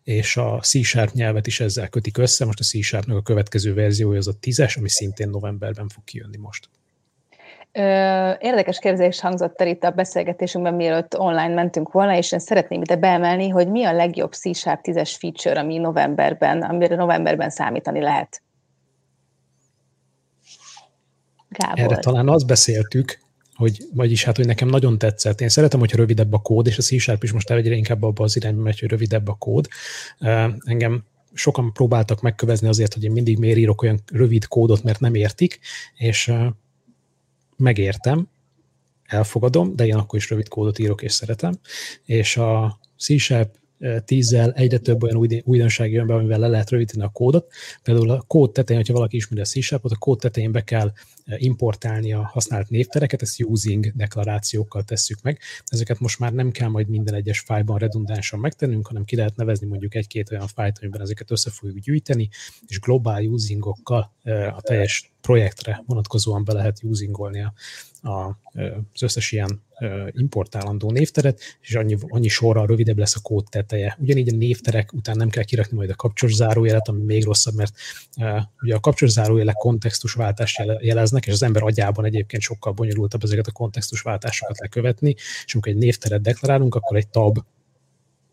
és 0.08 0.38
a 0.38 0.60
C-Sharp 0.60 1.12
nyelvet 1.14 1.48
is 1.48 1.60
ezzel 1.60 1.88
kötik 1.88 2.18
össze. 2.18 2.46
Most 2.46 2.60
a 2.60 2.64
C-Sharpnak 2.64 3.18
a 3.18 3.22
következő 3.22 3.74
verziója 3.74 4.18
az 4.18 4.28
a 4.28 4.34
10-es, 4.42 4.78
ami 4.78 4.90
szintén 4.90 5.30
novemberben 5.30 5.88
fog 5.88 6.04
kijönni 6.04 6.38
most. 6.38 6.70
Érdekes 8.40 8.80
kérdés 8.80 9.20
hangzott 9.20 9.62
el 9.62 9.68
itt 9.68 9.84
a 9.84 9.92
beszélgetésünkben, 9.92 10.74
mielőtt 10.74 11.20
online 11.20 11.54
mentünk 11.54 11.92
volna, 11.92 12.18
és 12.18 12.32
én 12.32 12.40
szeretném 12.40 12.82
ide 12.82 12.96
beemelni, 12.96 13.50
hogy 13.50 13.68
mi 13.68 13.84
a 13.84 13.94
legjobb 13.94 14.34
C-Sharp 14.34 14.80
10-es 14.84 15.16
feature, 15.20 15.60
ami 15.60 15.78
novemberben, 15.78 16.62
amire 16.62 16.96
novemberben 16.96 17.50
számítani 17.50 18.02
lehet. 18.02 18.42
Gábor. 21.50 21.80
Erre 21.80 21.98
talán 21.98 22.28
azt 22.28 22.46
beszéltük, 22.46 23.20
hogy, 23.58 23.84
vagyis 23.94 24.24
hát, 24.24 24.36
hogy 24.36 24.46
nekem 24.46 24.68
nagyon 24.68 24.98
tetszett. 24.98 25.42
Én 25.42 25.50
szeretem, 25.50 25.80
hogy 25.80 25.94
rövidebb 25.94 26.34
a 26.34 26.40
kód, 26.40 26.68
és 26.68 26.78
a 26.78 26.82
C-Sharp 26.82 27.24
is 27.24 27.32
most 27.32 27.50
egyre 27.50 27.76
inkább 27.76 28.04
abba 28.04 28.24
az 28.24 28.36
irányba 28.36 28.62
megy, 28.62 28.80
hogy 28.80 28.90
rövidebb 28.90 29.28
a 29.28 29.34
kód. 29.34 29.68
Engem 30.60 31.04
sokan 31.34 31.74
próbáltak 31.74 32.22
megkövezni 32.22 32.68
azért, 32.68 32.94
hogy 32.94 33.04
én 33.04 33.12
mindig 33.12 33.38
miért 33.38 33.58
írok 33.58 33.82
olyan 33.82 34.00
rövid 34.12 34.48
kódot, 34.48 34.84
mert 34.84 35.00
nem 35.00 35.16
értik, 35.16 35.60
és 35.96 36.34
megértem, 37.56 38.30
elfogadom, 39.06 39.76
de 39.76 39.86
én 39.86 39.96
akkor 39.96 40.20
is 40.20 40.30
rövid 40.30 40.48
kódot 40.48 40.80
írok 40.80 41.02
és 41.02 41.12
szeretem, 41.12 41.60
és 42.06 42.38
a 42.38 42.80
C-Sharp 43.00 43.56
tízzel 44.06 44.52
egyre 44.52 44.78
több 44.78 45.04
olyan 45.04 45.42
újdonság 45.44 45.92
jön 45.92 46.08
be, 46.08 46.14
amivel 46.14 46.40
le 46.40 46.48
lehet 46.48 46.70
rövidíteni 46.70 47.04
a 47.04 47.10
kódot. 47.10 47.52
Például 47.84 48.10
a 48.10 48.24
kód 48.28 48.52
tetején, 48.52 48.82
hogyha 48.82 48.98
valaki 48.98 49.16
ismeri 49.16 49.42
a 49.42 49.46
c 49.46 49.72
a 49.72 49.98
kód 50.00 50.20
tetején 50.20 50.52
be 50.52 50.64
kell 50.64 50.92
importálni 51.38 52.14
a 52.14 52.30
használt 52.32 52.70
névtereket, 52.70 53.22
ezt 53.22 53.44
using 53.44 53.92
deklarációkkal 53.96 54.84
tesszük 54.84 55.22
meg. 55.22 55.40
Ezeket 55.66 56.00
most 56.00 56.20
már 56.20 56.34
nem 56.34 56.52
kell 56.52 56.70
majd 56.70 56.88
minden 56.88 57.14
egyes 57.14 57.40
fájlban 57.40 57.78
redundánsan 57.78 58.40
megtennünk, 58.40 58.88
hanem 58.88 59.04
ki 59.04 59.16
lehet 59.16 59.36
nevezni 59.36 59.68
mondjuk 59.68 59.96
egy-két 59.96 60.32
olyan 60.32 60.48
fájlt, 60.48 60.78
amiben 60.82 61.02
ezeket 61.02 61.32
össze 61.32 61.50
fogjuk 61.50 61.78
gyűjteni, 61.80 62.30
és 62.68 62.80
globál 62.80 63.26
usingokkal 63.26 64.12
a 64.56 64.62
teljes 64.62 65.12
projektre 65.22 65.84
vonatkozóan 65.86 66.44
be 66.44 66.54
lehet 66.54 66.80
usingolni 66.84 67.44
a, 67.44 67.54
a, 68.10 68.40
az 68.94 69.02
összes 69.02 69.32
ilyen 69.32 69.66
importálandó 70.12 70.92
névteret, 70.92 71.42
és 71.62 71.76
annyi, 71.76 71.98
annyi 72.08 72.28
sorral 72.28 72.66
rövidebb 72.66 72.98
lesz 72.98 73.16
a 73.16 73.20
kód 73.22 73.46
teteje. 73.50 73.98
Ugyanígy 74.00 74.34
a 74.34 74.38
névterek 74.38 74.94
után 74.94 75.18
nem 75.18 75.30
kell 75.30 75.44
kirakni 75.44 75.78
majd 75.78 75.90
a 75.90 75.96
kapcsos 75.96 76.34
zárójelet, 76.34 76.88
ami 76.88 77.04
még 77.04 77.24
rosszabb, 77.24 77.56
mert 77.56 77.74
uh, 78.18 78.42
ugye 78.62 78.76
a 78.76 78.80
kapcsos 78.80 79.10
zárójelek 79.10 79.56
kontextusváltást 79.56 80.64
jeleznek, 80.80 81.26
és 81.26 81.34
az 81.34 81.44
ember 81.44 81.64
agyában 81.64 82.06
egyébként 82.06 82.42
sokkal 82.42 82.74
bonyolultabb 82.74 83.24
ezeket 83.24 83.48
a 83.48 83.52
kontextusváltásokat 83.52 84.60
lekövetni, 84.60 85.16
és 85.46 85.54
amikor 85.54 85.72
egy 85.72 85.78
névteret 85.78 86.22
deklarálunk, 86.22 86.76
akkor 86.76 86.98
egy 86.98 87.08
tab, 87.08 87.40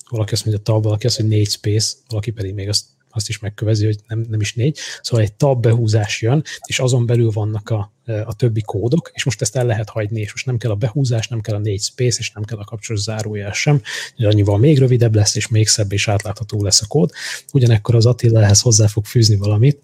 valaki 0.08 0.32
azt 0.32 0.44
mondja 0.44 0.62
tab, 0.62 0.82
valaki 0.82 1.06
azt, 1.06 1.16
hogy 1.16 1.28
négy 1.28 1.50
space, 1.50 1.96
valaki 2.08 2.30
pedig 2.30 2.54
még 2.54 2.68
azt 2.68 2.84
azt 3.14 3.28
is 3.28 3.38
megkövezi, 3.38 3.84
hogy 3.84 3.98
nem, 4.08 4.26
nem 4.28 4.40
is 4.40 4.54
négy. 4.54 4.78
Szóval 5.02 5.24
egy 5.24 5.32
tab 5.32 5.62
behúzás 5.62 6.22
jön, 6.22 6.42
és 6.66 6.78
azon 6.78 7.06
belül 7.06 7.30
vannak 7.30 7.70
a, 7.70 7.92
a 8.24 8.34
többi 8.36 8.62
kódok, 8.62 9.10
és 9.14 9.24
most 9.24 9.42
ezt 9.42 9.56
el 9.56 9.66
lehet 9.66 9.88
hagyni, 9.88 10.20
és 10.20 10.32
most 10.32 10.46
nem 10.46 10.56
kell 10.56 10.70
a 10.70 10.74
behúzás, 10.74 11.28
nem 11.28 11.40
kell 11.40 11.54
a 11.54 11.58
négy 11.58 11.80
space, 11.80 12.16
és 12.20 12.30
nem 12.30 12.44
kell 12.44 12.58
a 12.58 12.64
kapcsolós 12.64 13.00
zárójel 13.00 13.52
sem, 13.52 13.80
annyival 14.16 14.58
még 14.58 14.78
rövidebb 14.78 15.14
lesz, 15.14 15.36
és 15.36 15.48
még 15.48 15.68
szebb 15.68 15.92
és 15.92 16.08
átlátható 16.08 16.62
lesz 16.62 16.82
a 16.82 16.86
kód. 16.88 17.10
Ugyanekkor 17.52 17.94
az 17.94 18.06
Attila 18.06 18.42
ehhez 18.42 18.60
hozzá 18.60 18.86
fog 18.86 19.04
fűzni 19.04 19.36
valamit, 19.36 19.82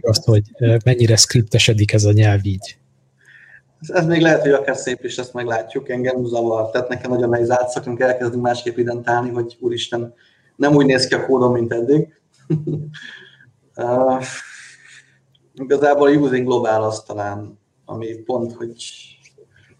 azt, 0.00 0.24
hogy 0.24 0.42
mennyire 0.84 1.16
skriptesedik 1.16 1.92
ez 1.92 2.04
a 2.04 2.12
nyelv 2.12 2.44
így. 2.44 2.76
Ez 3.88 4.06
még 4.06 4.20
lehet, 4.20 4.40
hogy 4.40 4.50
akár 4.50 4.76
szép 4.76 5.04
is, 5.04 5.16
ezt 5.16 5.32
meglátjuk, 5.32 5.88
engem 5.88 6.24
zavar. 6.24 6.70
Tehát 6.70 6.88
nekem 6.88 7.10
nagyon 7.10 7.28
nehéz 7.28 7.50
átszakunk, 7.50 8.00
elkezdünk 8.00 8.42
másképp 8.42 8.76
identálni, 8.76 9.30
hogy 9.30 9.56
úristen, 9.60 10.14
nem 10.58 10.74
úgy 10.74 10.86
néz 10.86 11.06
ki 11.06 11.14
a 11.14 11.26
kódom, 11.26 11.52
mint 11.52 11.72
eddig. 11.72 12.20
uh, 13.76 14.22
igazából 15.54 16.08
a 16.08 16.12
using 16.12 16.46
global 16.46 16.82
az 16.82 17.02
talán, 17.02 17.58
ami 17.84 18.14
pont, 18.14 18.52
hogy 18.52 18.76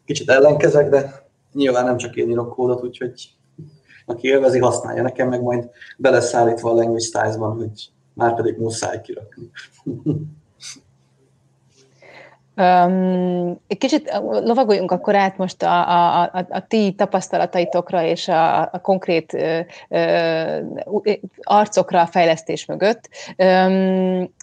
kicsit 0.05 0.31
ellenkezek, 0.31 0.89
de 0.89 1.31
nyilván 1.53 1.85
nem 1.85 1.97
csak 1.97 2.17
én 2.17 2.31
írok 2.31 2.55
kódot, 2.55 2.83
úgyhogy 2.83 3.31
aki 4.07 4.29
élvezi, 4.29 4.59
használja. 4.59 5.03
Nekem 5.03 5.29
meg 5.29 5.43
majd 5.43 5.71
beleszállítva 5.97 6.71
a 6.71 6.75
language 6.75 7.05
styles-ban, 7.05 7.57
hogy 7.57 7.91
már 8.15 8.35
pedig 8.35 8.59
muszáj 8.59 9.01
kirakni. 9.01 9.51
Um, 12.59 13.61
egy 13.67 13.79
kicsit 13.79 14.21
lovagoljunk 14.23 14.91
akkor 14.91 15.15
át 15.15 15.37
most 15.37 15.63
a, 15.63 15.89
a, 15.89 16.23
a, 16.23 16.47
a 16.49 16.67
ti 16.67 16.95
tapasztalataitokra 16.97 18.03
és 18.03 18.29
a, 18.29 18.61
a 18.61 18.81
konkrét 18.83 19.33
ö, 19.89 20.61
arcokra 21.43 22.01
a 22.01 22.07
fejlesztés 22.07 22.65
mögött. 22.65 23.09
Um, 23.37 24.35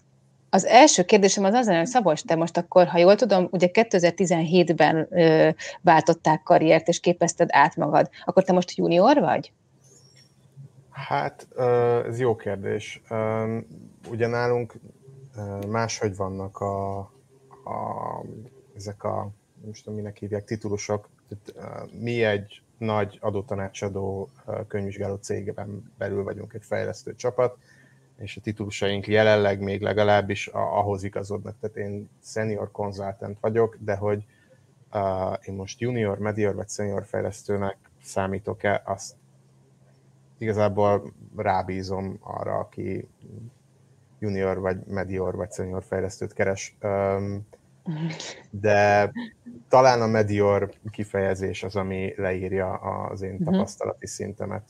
az 0.50 0.66
első 0.66 1.04
kérdésem 1.04 1.44
az 1.44 1.54
az, 1.54 1.68
hogy 1.68 1.86
Szabolcs, 1.86 2.24
te 2.24 2.36
most 2.36 2.58
akkor, 2.58 2.88
ha 2.88 2.98
jól 2.98 3.16
tudom, 3.16 3.48
ugye 3.52 3.70
2017-ben 3.74 5.08
ö, 5.10 5.50
váltották 5.82 6.44
karriert, 6.44 6.88
és 6.88 7.00
képezted 7.00 7.50
át 7.52 7.76
magad. 7.76 8.10
Akkor 8.26 8.44
te 8.44 8.54
most 8.54 8.78
junior 8.78 9.20
vagy? 9.20 9.52
Hát, 10.92 11.48
ez 12.08 12.20
jó 12.20 12.36
kérdés. 12.36 13.02
Ugye 14.10 14.28
nálunk 14.28 14.74
máshogy 15.68 16.16
vannak 16.16 16.58
a, 16.58 17.10
a, 17.66 18.22
ezek 18.76 19.04
a, 19.04 19.32
nem 19.62 19.72
tudom, 19.72 19.96
minek 19.96 20.18
hívják, 20.18 20.44
titulusok. 20.44 21.10
Mi 22.00 22.24
egy 22.24 22.62
nagy 22.78 23.18
adótanácsadó 23.22 24.30
könyvvizsgáló 24.68 25.16
cégben 25.16 25.94
belül 25.98 26.24
vagyunk 26.24 26.54
egy 26.54 26.64
fejlesztő 26.64 27.16
csapat, 27.16 27.58
és 28.18 28.38
a 28.38 28.42
titulusaink 28.42 29.08
jelenleg 29.08 29.60
még 29.60 29.82
legalábbis 29.82 30.48
ahhoz 30.54 31.04
igazodnak. 31.04 31.56
Tehát 31.60 31.76
én 31.76 32.10
senior 32.24 32.72
consultant 32.72 33.40
vagyok, 33.40 33.78
de 33.80 33.96
hogy 33.96 34.26
uh, 34.94 35.34
én 35.48 35.54
most 35.56 35.80
junior, 35.80 36.18
medior 36.18 36.56
vagy 36.56 36.70
senior 36.70 37.06
fejlesztőnek 37.06 37.78
számítok-e, 38.04 38.82
azt 38.86 39.16
igazából 40.38 41.14
rábízom 41.36 42.18
arra, 42.20 42.58
aki 42.58 43.08
junior, 44.20 44.60
vagy 44.60 44.86
medior, 44.86 45.36
vagy 45.36 45.52
senior 45.52 45.84
fejlesztőt 45.84 46.34
keres. 46.34 46.78
De 48.50 49.12
talán 49.70 50.02
a 50.02 50.08
medior 50.08 50.74
kifejezés 50.92 51.64
az, 51.64 51.76
ami 51.76 52.14
leírja 52.18 52.74
az 52.74 53.22
én 53.22 53.34
mhm. 53.34 53.44
tapasztalati 53.44 54.08
szintemet. 54.08 54.64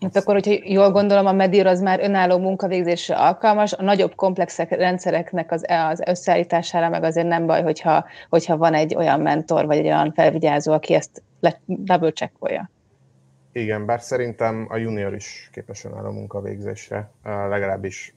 Hát 0.00 0.16
akkor, 0.16 0.34
hogyha 0.34 0.52
jól 0.64 0.90
gondolom, 0.90 1.26
a 1.26 1.32
Medior 1.32 1.66
az 1.66 1.80
már 1.80 2.00
önálló 2.00 2.38
munkavégzésre 2.38 3.16
alkalmas, 3.16 3.72
a 3.72 3.82
nagyobb 3.82 4.14
komplex 4.14 4.58
rendszereknek 4.58 5.52
az, 5.52 5.64
az 5.68 6.02
összeállítására 6.06 6.88
meg 6.88 7.02
azért 7.02 7.26
nem 7.26 7.46
baj, 7.46 7.62
hogyha, 7.62 8.04
hogyha 8.28 8.56
van 8.56 8.74
egy 8.74 8.94
olyan 8.94 9.20
mentor, 9.20 9.66
vagy 9.66 9.76
egy 9.76 9.86
olyan 9.86 10.12
felvigyázó, 10.12 10.72
aki 10.72 10.94
ezt 10.94 11.22
double 11.66 12.12
checkolja. 12.12 12.70
Igen, 13.52 13.86
bár 13.86 14.00
szerintem 14.00 14.66
a 14.70 14.76
junior 14.76 15.14
is 15.14 15.48
képes 15.52 15.84
áll 15.84 16.04
a 16.04 16.10
munkavégzésre. 16.10 17.10
Legalábbis 17.24 18.14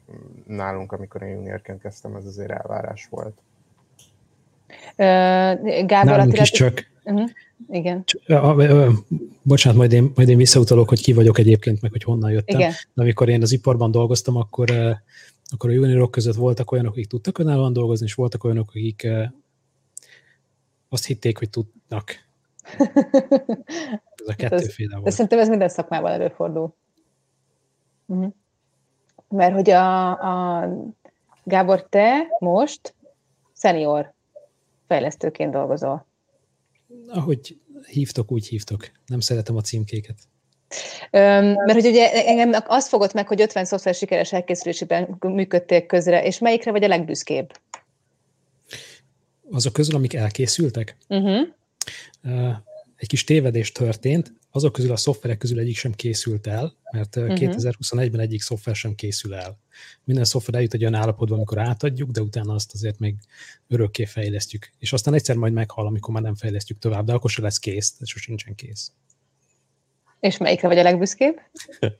nálunk, 0.47 0.91
amikor 0.91 1.21
én 1.21 1.29
juniorként 1.29 1.81
kezdtem, 1.81 2.15
ez 2.15 2.25
azért 2.25 2.51
elvárás 2.51 3.07
volt. 3.09 3.37
Gábor 5.85 6.05
Nálunk 6.05 6.41
is 6.41 6.51
csak. 6.51 6.89
Uh-huh. 7.03 7.29
Igen. 7.69 8.03
Bocsánat, 9.41 9.77
majd 9.77 9.91
én, 9.91 10.11
majd 10.15 10.29
én 10.29 10.37
visszautalok, 10.37 10.89
hogy 10.89 11.01
ki 11.01 11.13
vagyok 11.13 11.37
egyébként, 11.37 11.81
meg 11.81 11.91
hogy 11.91 12.03
honnan 12.03 12.31
jöttem. 12.31 12.59
Igen. 12.59 12.71
De 12.93 13.01
amikor 13.01 13.29
én 13.29 13.41
az 13.41 13.51
iparban 13.51 13.91
dolgoztam, 13.91 14.35
akkor, 14.35 14.71
akkor 15.49 15.69
a 15.69 15.73
juniorok 15.73 16.11
között 16.11 16.35
voltak 16.35 16.71
olyanok, 16.71 16.91
akik 16.91 17.07
tudtak 17.07 17.37
önállóan 17.37 17.73
dolgozni, 17.73 18.05
és 18.05 18.13
voltak 18.13 18.43
olyanok, 18.43 18.69
akik 18.69 19.07
azt 20.89 21.05
hitték, 21.05 21.37
hogy 21.37 21.49
tudnak. 21.49 22.11
Ez 24.15 24.27
a 24.27 24.33
kettőféle 24.35 24.93
volt. 24.93 25.05
De 25.05 25.11
szerintem 25.11 25.39
ez 25.39 25.49
minden 25.49 25.69
szakmában 25.69 26.11
előfordul. 26.11 26.75
Uh-huh. 28.05 28.33
Mert 29.29 29.53
hogy 29.53 29.69
a, 29.69 30.09
a 30.09 30.69
Gábor, 31.43 31.87
te 31.89 32.27
most 32.39 32.93
senior 33.55 34.13
fejlesztőként 34.91 35.51
dolgozol. 35.51 36.05
Ahogy 37.07 37.57
hívtok, 37.87 38.31
úgy 38.31 38.47
hívtok. 38.47 38.91
Nem 39.05 39.19
szeretem 39.19 39.55
a 39.55 39.61
címkéket. 39.61 40.15
Öm, 41.11 41.45
mert 41.45 41.73
hogy 41.73 41.85
ugye 41.85 42.25
engem 42.25 42.63
azt 42.65 42.87
fogott 42.87 43.13
meg, 43.13 43.27
hogy 43.27 43.41
50 43.41 43.65
szoftver 43.65 43.95
sikeres 43.95 44.33
elkészülésében 44.33 45.17
működtél 45.19 45.85
közre, 45.85 46.23
és 46.23 46.39
melyikre 46.39 46.71
vagy 46.71 46.83
a 46.83 46.87
legbüszkébb? 46.87 47.51
Azok 49.51 49.73
közül, 49.73 49.95
amik 49.95 50.13
elkészültek? 50.13 50.97
Uh-huh 51.07 51.47
egy 53.01 53.07
kis 53.07 53.23
tévedés 53.23 53.71
történt, 53.71 54.33
azok 54.51 54.73
közül 54.73 54.91
a 54.91 54.95
szoftverek 54.95 55.37
közül 55.37 55.59
egyik 55.59 55.77
sem 55.77 55.91
készült 55.91 56.47
el, 56.47 56.73
mert 56.91 57.15
uh-huh. 57.15 57.39
Mhm. 57.39 57.51
2021-ben 57.51 58.19
egyik 58.19 58.41
szoftver 58.41 58.75
sem 58.75 58.95
készül 58.95 59.33
el. 59.33 59.59
Minden 60.03 60.25
szoftver 60.25 60.55
eljut 60.55 60.73
egy 60.73 60.81
olyan 60.81 60.93
állapotba, 60.93 61.35
amikor 61.35 61.59
átadjuk, 61.59 62.11
de 62.11 62.21
utána 62.21 62.53
azt 62.53 62.73
azért 62.73 62.99
még 62.99 63.15
örökké 63.67 64.05
fejlesztjük. 64.05 64.71
És 64.79 64.93
aztán 64.93 65.13
egyszer 65.13 65.35
majd 65.35 65.53
meghal, 65.53 65.85
amikor 65.85 66.13
már 66.13 66.23
nem 66.23 66.35
fejlesztjük 66.35 66.79
tovább, 66.79 67.05
de 67.05 67.13
akkor 67.13 67.29
se 67.29 67.41
lesz 67.41 67.57
kész, 67.57 67.95
ez 67.99 68.07
sosincsen 68.07 68.55
kész. 68.55 68.91
És 70.19 70.37
melyikre 70.37 70.67
vagy 70.67 70.77
a 70.77 70.83
legbüszkébb? 70.83 71.35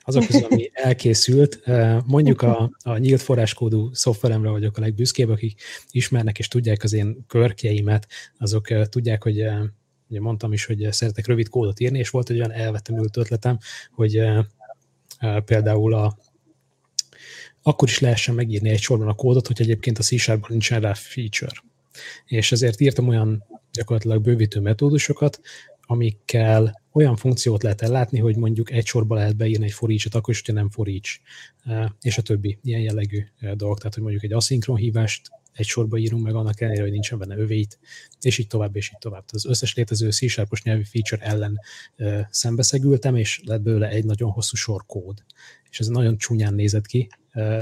azok 0.00 0.26
közül, 0.26 0.44
ami 0.44 0.70
elkészült. 0.72 1.60
Mondjuk 2.06 2.42
a, 2.42 2.70
a 2.82 2.96
nyílt 2.96 3.20
forráskódú 3.20 3.90
szoftveremre 3.92 4.50
vagyok 4.50 4.76
a 4.76 4.80
legbüszkébb, 4.80 5.28
akik 5.28 5.60
ismernek 5.90 6.38
és 6.38 6.48
tudják 6.48 6.82
az 6.82 6.92
én 6.92 7.24
körkjeimet, 7.26 8.06
azok 8.38 8.88
tudják, 8.88 9.22
hogy 9.22 9.44
ugye 10.10 10.20
mondtam 10.20 10.52
is, 10.52 10.64
hogy 10.64 10.86
szeretek 10.90 11.26
rövid 11.26 11.48
kódot 11.48 11.80
írni, 11.80 11.98
és 11.98 12.10
volt 12.10 12.30
egy 12.30 12.36
olyan 12.36 12.52
elvetemült 12.52 13.16
ötletem, 13.16 13.58
hogy 13.90 14.22
például 15.44 15.94
a, 15.94 16.18
akkor 17.62 17.88
is 17.88 17.98
lehessen 17.98 18.34
megírni 18.34 18.68
egy 18.68 18.80
sorban 18.80 19.08
a 19.08 19.14
kódot, 19.14 19.46
hogy 19.46 19.60
egyébként 19.60 19.98
a 19.98 20.02
C-Sharpban 20.02 20.50
nincsen 20.50 20.80
rá 20.80 20.94
feature. 20.94 21.62
És 22.24 22.52
ezért 22.52 22.80
írtam 22.80 23.08
olyan 23.08 23.44
gyakorlatilag 23.72 24.22
bővítő 24.22 24.60
metódusokat, 24.60 25.40
amikkel 25.80 26.80
olyan 26.92 27.16
funkciót 27.16 27.62
lehet 27.62 27.82
ellátni, 27.82 28.18
hogy 28.18 28.36
mondjuk 28.36 28.70
egy 28.70 28.86
sorba 28.86 29.14
lehet 29.14 29.36
beírni 29.36 29.64
egy 29.64 29.72
for 29.72 29.90
each-et, 29.90 30.14
akkor 30.14 30.34
is, 30.34 30.40
hogyha 30.40 30.52
nem 30.52 30.70
for 30.70 30.88
each, 30.88 31.20
és 32.00 32.18
a 32.18 32.22
többi 32.22 32.58
ilyen 32.62 32.80
jellegű 32.80 33.24
dolog. 33.54 33.78
Tehát, 33.78 33.94
hogy 33.94 34.02
mondjuk 34.02 34.24
egy 34.24 34.32
aszinkron 34.32 34.76
hívást 34.76 35.30
egy 35.60 35.66
sorba 35.66 35.96
írunk 35.96 36.24
meg 36.24 36.34
annak 36.34 36.60
ellenére, 36.60 36.82
hogy 36.82 36.92
nincsen 36.92 37.18
benne 37.18 37.36
öveit, 37.36 37.78
és 38.20 38.38
így 38.38 38.46
tovább, 38.46 38.76
és 38.76 38.90
így 38.92 38.98
tovább. 38.98 39.24
Az 39.32 39.46
összes 39.46 39.74
létező 39.74 40.10
c 40.10 40.62
nyelvi 40.62 40.84
feature 40.84 41.24
ellen 41.24 41.60
uh, 41.98 42.20
szembeszegültem, 42.30 43.16
és 43.16 43.40
lett 43.44 43.62
belőle 43.62 43.88
egy 43.88 44.04
nagyon 44.04 44.30
hosszú 44.30 44.56
sor 44.56 44.86
kód. 44.86 45.22
És 45.70 45.80
ez 45.80 45.86
nagyon 45.86 46.18
csúnyán 46.18 46.54
nézett 46.54 46.86
ki, 46.86 47.08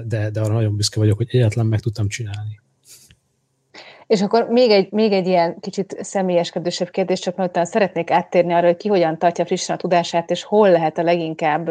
de, 0.05 0.30
de 0.30 0.40
arra 0.40 0.55
nagyon 0.55 0.76
büszke 0.76 0.99
vagyok, 0.99 1.16
hogy 1.16 1.28
egyáltalán 1.30 1.66
meg 1.66 1.80
tudtam 1.80 2.09
csinálni. 2.09 2.61
És 4.09 4.22
akkor 4.22 4.48
még 4.48 4.70
egy, 4.70 4.92
még 4.92 5.12
egy 5.12 5.26
ilyen 5.26 5.61
kicsit 5.61 5.96
személyeskedősebb 6.00 6.90
kérdés, 6.90 7.20
csak 7.20 7.36
mert 7.36 7.66
szeretnék 7.66 8.11
áttérni 8.11 8.52
arra, 8.52 8.66
hogy 8.66 8.76
ki 8.76 8.88
hogyan 8.88 9.18
tartja 9.18 9.46
frissen 9.46 9.76
a 9.76 9.78
tudását, 9.78 10.30
és 10.30 10.42
hol 10.42 10.70
lehet 10.70 10.98
a 10.98 11.02
leginkább 11.02 11.68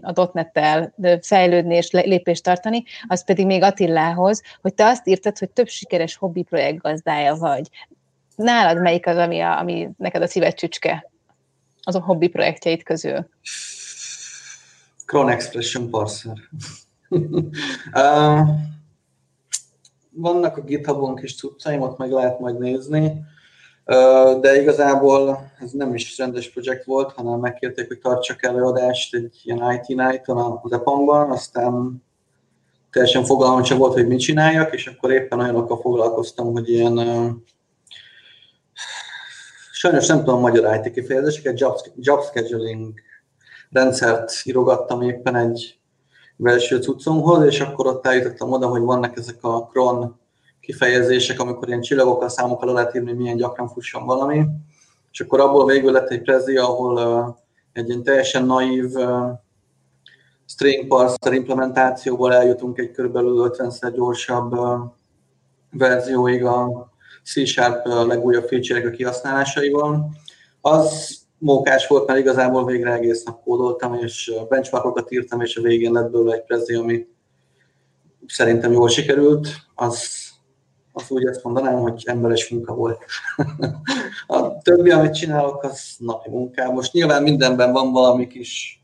a 0.00 0.12
dotnettel 0.12 0.94
fejlődni 1.20 1.74
és 1.74 1.90
lépést 1.90 2.42
tartani, 2.42 2.82
az 3.08 3.24
pedig 3.24 3.46
még 3.46 3.62
Attilához, 3.62 4.42
hogy 4.60 4.74
te 4.74 4.86
azt 4.86 5.08
írtad, 5.08 5.38
hogy 5.38 5.50
több 5.50 5.68
sikeres 5.68 6.16
hobbi 6.16 6.42
projekt 6.42 6.78
gazdája 6.78 7.34
vagy. 7.34 7.68
Nálad 8.36 8.80
melyik 8.80 9.06
az, 9.06 9.16
ami, 9.16 9.40
a, 9.40 9.58
ami 9.58 9.88
neked 9.96 10.22
a 10.22 10.26
szíved 10.26 10.54
csücske 10.54 11.10
az 11.82 11.94
a 11.94 12.00
hobbi 12.00 12.28
projektjeid 12.28 12.82
közül? 12.82 13.28
Cron 15.06 15.28
Expression 15.28 15.90
Parser. 15.90 16.36
uh, 17.92 18.48
vannak 20.14 20.56
a 20.56 20.60
GitHubon 20.60 21.16
kis 21.16 21.36
cuccaim, 21.36 21.80
ott 21.80 21.98
meg 21.98 22.10
lehet 22.10 22.40
majd 22.40 22.58
nézni, 22.58 23.24
de 24.40 24.60
igazából 24.60 25.50
ez 25.58 25.70
nem 25.70 25.94
is 25.94 26.18
rendes 26.18 26.50
projekt 26.50 26.84
volt, 26.84 27.12
hanem 27.12 27.40
megkérték, 27.40 27.88
hogy 27.88 27.98
tartsak 27.98 28.42
előadást 28.42 29.14
egy 29.14 29.40
ilyen 29.42 29.72
IT 29.72 29.96
Night-on 29.96 30.60
az 30.62 30.72
EPAM-ban, 30.72 31.30
aztán 31.30 32.02
teljesen 32.90 33.24
fogalmam 33.24 33.64
sem 33.64 33.78
volt, 33.78 33.92
hogy 33.92 34.06
mit 34.06 34.20
csináljak, 34.20 34.74
és 34.74 34.86
akkor 34.86 35.12
éppen 35.12 35.40
olyanokkal 35.40 35.80
foglalkoztam, 35.80 36.52
hogy 36.52 36.68
ilyen 36.68 36.98
sajnos 39.72 40.06
nem 40.06 40.18
tudom 40.18 40.40
magyar 40.40 40.74
IT 40.76 40.92
kifejezéseket, 40.92 41.60
job, 41.60 41.76
job 41.96 42.22
scheduling 42.22 42.92
rendszert 43.70 44.32
írogattam 44.44 45.02
éppen 45.02 45.36
egy 45.36 45.81
belső 46.42 46.80
cuccomhoz, 46.80 47.44
és 47.44 47.60
akkor 47.60 47.86
ott 47.86 48.06
eljutottam 48.06 48.52
oda, 48.52 48.66
hogy 48.66 48.80
vannak 48.80 49.16
ezek 49.16 49.44
a 49.44 49.66
cron 49.66 50.20
kifejezések, 50.60 51.40
amikor 51.40 51.68
ilyen 51.68 51.80
csillagokkal, 51.80 52.28
számokkal 52.28 52.72
lehet 52.72 52.94
írni, 52.94 53.12
milyen 53.12 53.36
gyakran 53.36 53.68
fusson 53.68 54.04
valami. 54.04 54.46
És 55.12 55.20
akkor 55.20 55.40
abból 55.40 55.66
végül 55.66 55.92
lett 55.92 56.08
egy 56.08 56.22
prezi, 56.22 56.56
ahol 56.56 56.96
uh, 56.96 57.34
egy 57.72 57.88
ilyen 57.88 58.02
teljesen 58.02 58.44
naív 58.44 58.94
uh, 58.94 59.30
string 60.46 60.86
parser 60.86 61.32
implementációból 61.32 62.34
eljutunk 62.34 62.78
egy 62.78 62.90
kb. 62.90 63.16
50-szer 63.16 63.92
gyorsabb 63.94 64.58
uh, 64.58 64.80
verzióig 65.70 66.44
a 66.44 66.90
C-Sharp 67.24 67.86
legújabb 67.86 68.46
feature-ek 68.46 68.86
a 68.86 68.90
kihasználásaival. 68.90 70.10
Az 70.60 71.18
mókás 71.42 71.86
volt, 71.86 72.06
mert 72.06 72.18
igazából 72.18 72.64
végre 72.64 72.92
egész 72.92 73.22
nap 73.24 73.42
kódoltam, 73.42 73.94
és 73.94 74.32
benchmarkokat 74.48 75.12
írtam, 75.12 75.40
és 75.40 75.56
a 75.56 75.62
végén 75.62 75.92
lett 75.92 76.10
belőle 76.10 76.34
egy 76.34 76.44
prezi, 76.44 76.74
ami 76.74 77.06
szerintem 78.26 78.72
jól 78.72 78.88
sikerült. 78.88 79.48
Az, 79.74 80.08
az 80.92 81.10
úgy 81.10 81.26
azt 81.26 81.44
mondanám, 81.44 81.78
hogy 81.78 82.02
emberes 82.06 82.48
munka 82.48 82.74
volt. 82.74 83.04
a 84.26 84.58
többi, 84.58 84.90
amit 84.90 85.14
csinálok, 85.14 85.62
az 85.62 85.94
napi 85.98 86.30
munkám. 86.30 86.72
Most 86.72 86.92
nyilván 86.92 87.22
mindenben 87.22 87.72
van 87.72 87.92
valami 87.92 88.26
kis 88.26 88.82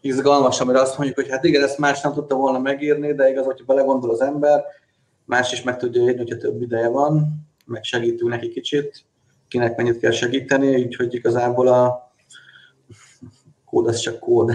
izgalmas, 0.00 0.60
amire 0.60 0.80
azt 0.80 0.96
mondjuk, 0.98 1.18
hogy 1.18 1.28
hát 1.28 1.44
igen, 1.44 1.62
ezt 1.62 1.78
más 1.78 2.00
nem 2.00 2.12
tudta 2.12 2.34
volna 2.34 2.58
megírni, 2.58 3.14
de 3.14 3.30
igaz, 3.30 3.44
hogyha 3.44 3.64
belegondol 3.64 4.10
az 4.10 4.20
ember, 4.20 4.64
más 5.24 5.52
is 5.52 5.62
meg 5.62 5.76
tudja 5.76 6.02
írni, 6.02 6.16
hogyha 6.16 6.36
több 6.36 6.62
ideje 6.62 6.88
van, 6.88 7.46
meg 7.64 7.84
segítünk 7.84 8.30
neki 8.30 8.48
kicsit 8.48 9.07
kinek 9.48 9.76
mennyit 9.76 9.98
kell 9.98 10.10
segíteni, 10.10 10.84
úgyhogy 10.84 11.14
igazából 11.14 11.68
a 11.68 12.10
kód 13.64 13.86
az 13.86 13.98
csak 13.98 14.18
kód. 14.18 14.52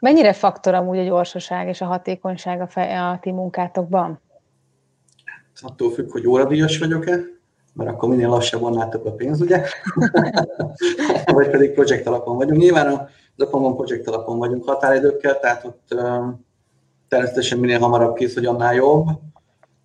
Mennyire 0.00 0.32
faktor 0.32 0.74
amúgy 0.74 0.98
a 0.98 1.04
gyorsaság 1.04 1.68
és 1.68 1.80
a 1.80 1.86
hatékonyság 1.86 2.60
a, 2.60 2.66
fe, 2.66 3.08
a 3.08 3.18
ti 3.22 3.30
munkátokban? 3.30 4.20
Hát, 5.24 5.70
attól 5.70 5.90
függ, 5.90 6.10
hogy 6.10 6.26
óradíjas 6.26 6.78
vagyok-e, 6.78 7.20
mert 7.72 7.90
akkor 7.90 8.08
minél 8.08 8.28
lassabban 8.28 8.74
látok 8.74 9.04
a 9.04 9.12
pénz, 9.12 9.40
ugye? 9.40 9.64
Vagy 11.32 11.50
pedig 11.50 11.72
projekt 11.72 12.06
alapon 12.06 12.36
vagyunk. 12.36 12.60
Nyilván 12.60 12.86
a 12.86 13.08
Zaponban 13.36 13.76
projekt 13.76 14.08
alapon 14.08 14.38
vagyunk 14.38 14.64
határidőkkel, 14.64 15.38
tehát 15.38 15.64
ott 15.64 15.88
um, 15.94 16.46
természetesen 17.08 17.58
minél 17.58 17.78
hamarabb 17.78 18.14
kész, 18.14 18.34
hogy 18.34 18.46
annál 18.46 18.74
jobb, 18.74 19.08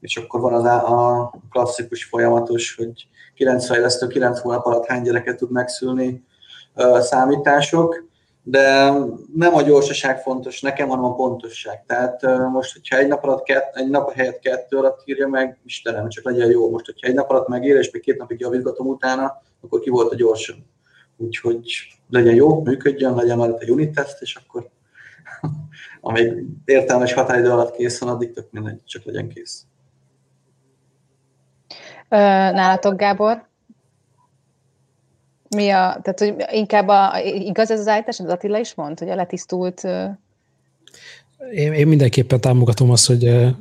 és 0.04 0.18
akkor 0.18 0.42
van 0.42 0.54
az 0.54 0.64
a 0.64 1.34
klasszikus 1.52 2.04
folyamatos, 2.04 2.76
hogy 2.76 3.08
9 3.36 3.66
fejlesztő 3.66 4.08
9 4.08 4.40
hónap 4.40 4.66
alatt 4.66 4.86
hány 4.86 5.02
gyereket 5.02 5.38
tud 5.38 5.52
megszülni 5.52 6.24
számítások, 7.00 8.06
de 8.44 8.92
nem 9.36 9.56
a 9.56 9.62
gyorsaság 9.62 10.22
fontos 10.22 10.62
nekem, 10.62 10.88
hanem 10.88 11.04
a 11.04 11.16
pontosság. 11.16 11.84
Tehát 11.86 12.22
most, 12.52 12.74
hogyha 12.74 12.98
egy 12.98 13.08
nap 13.08 13.24
alatt 13.24 13.44
kett, 13.44 13.76
egy 13.76 13.90
nap 13.90 14.14
helyett 14.14 14.40
kettő 14.40 14.78
alatt 14.78 15.02
írja 15.06 15.28
meg, 15.28 15.58
Istenem, 15.66 16.10
csak 16.10 16.24
legyen 16.24 16.50
jó. 16.50 16.70
Most, 16.70 16.86
hogyha 16.86 17.08
egy 17.08 17.14
nap 17.14 17.30
alatt 17.30 17.48
megír, 17.48 17.76
és 17.76 17.92
még 17.92 18.02
két 18.02 18.18
napig 18.18 18.40
javítgatom 18.40 18.88
utána, 18.88 19.42
akkor 19.62 19.80
ki 19.80 19.90
volt 19.90 20.12
a 20.12 20.16
gyorsan. 20.16 20.66
Úgyhogy 21.18 21.88
legyen 22.10 22.36
jó, 22.36 22.62
működjön, 22.62 23.16
legyen 23.16 23.38
már 23.38 23.56
egy 23.60 23.72
unit 23.72 23.96
test, 23.96 24.22
és 24.22 24.36
akkor 24.36 24.70
amíg 26.02 26.46
értelmes 26.66 27.14
határidő 27.14 27.50
alatt 27.50 27.76
kész 27.76 28.00
van, 28.00 28.10
addig 28.10 28.34
tök 28.34 28.52
mindegy, 28.52 28.84
csak 28.86 29.04
legyen 29.04 29.28
kész. 29.28 29.66
Nálatok, 32.18 32.98
Gábor? 32.98 33.48
Mi 35.50 35.70
a, 35.70 36.00
tehát, 36.02 36.20
hogy 36.20 36.36
inkább 36.52 36.88
a, 36.88 37.20
igaz 37.24 37.72
ez 37.72 37.80
az 37.80 37.88
állítás, 37.88 38.20
az 38.20 38.30
Attila 38.30 38.60
is 38.60 38.74
mond, 38.74 39.00
hogy 39.00 39.10
a 39.10 39.16
letisztult... 39.16 39.84
Én, 41.54 41.74
én 41.74 41.88
mindenképpen 41.88 42.42
támogatom 42.42 42.92
azt, 42.92 43.08
hogy 43.08 43.54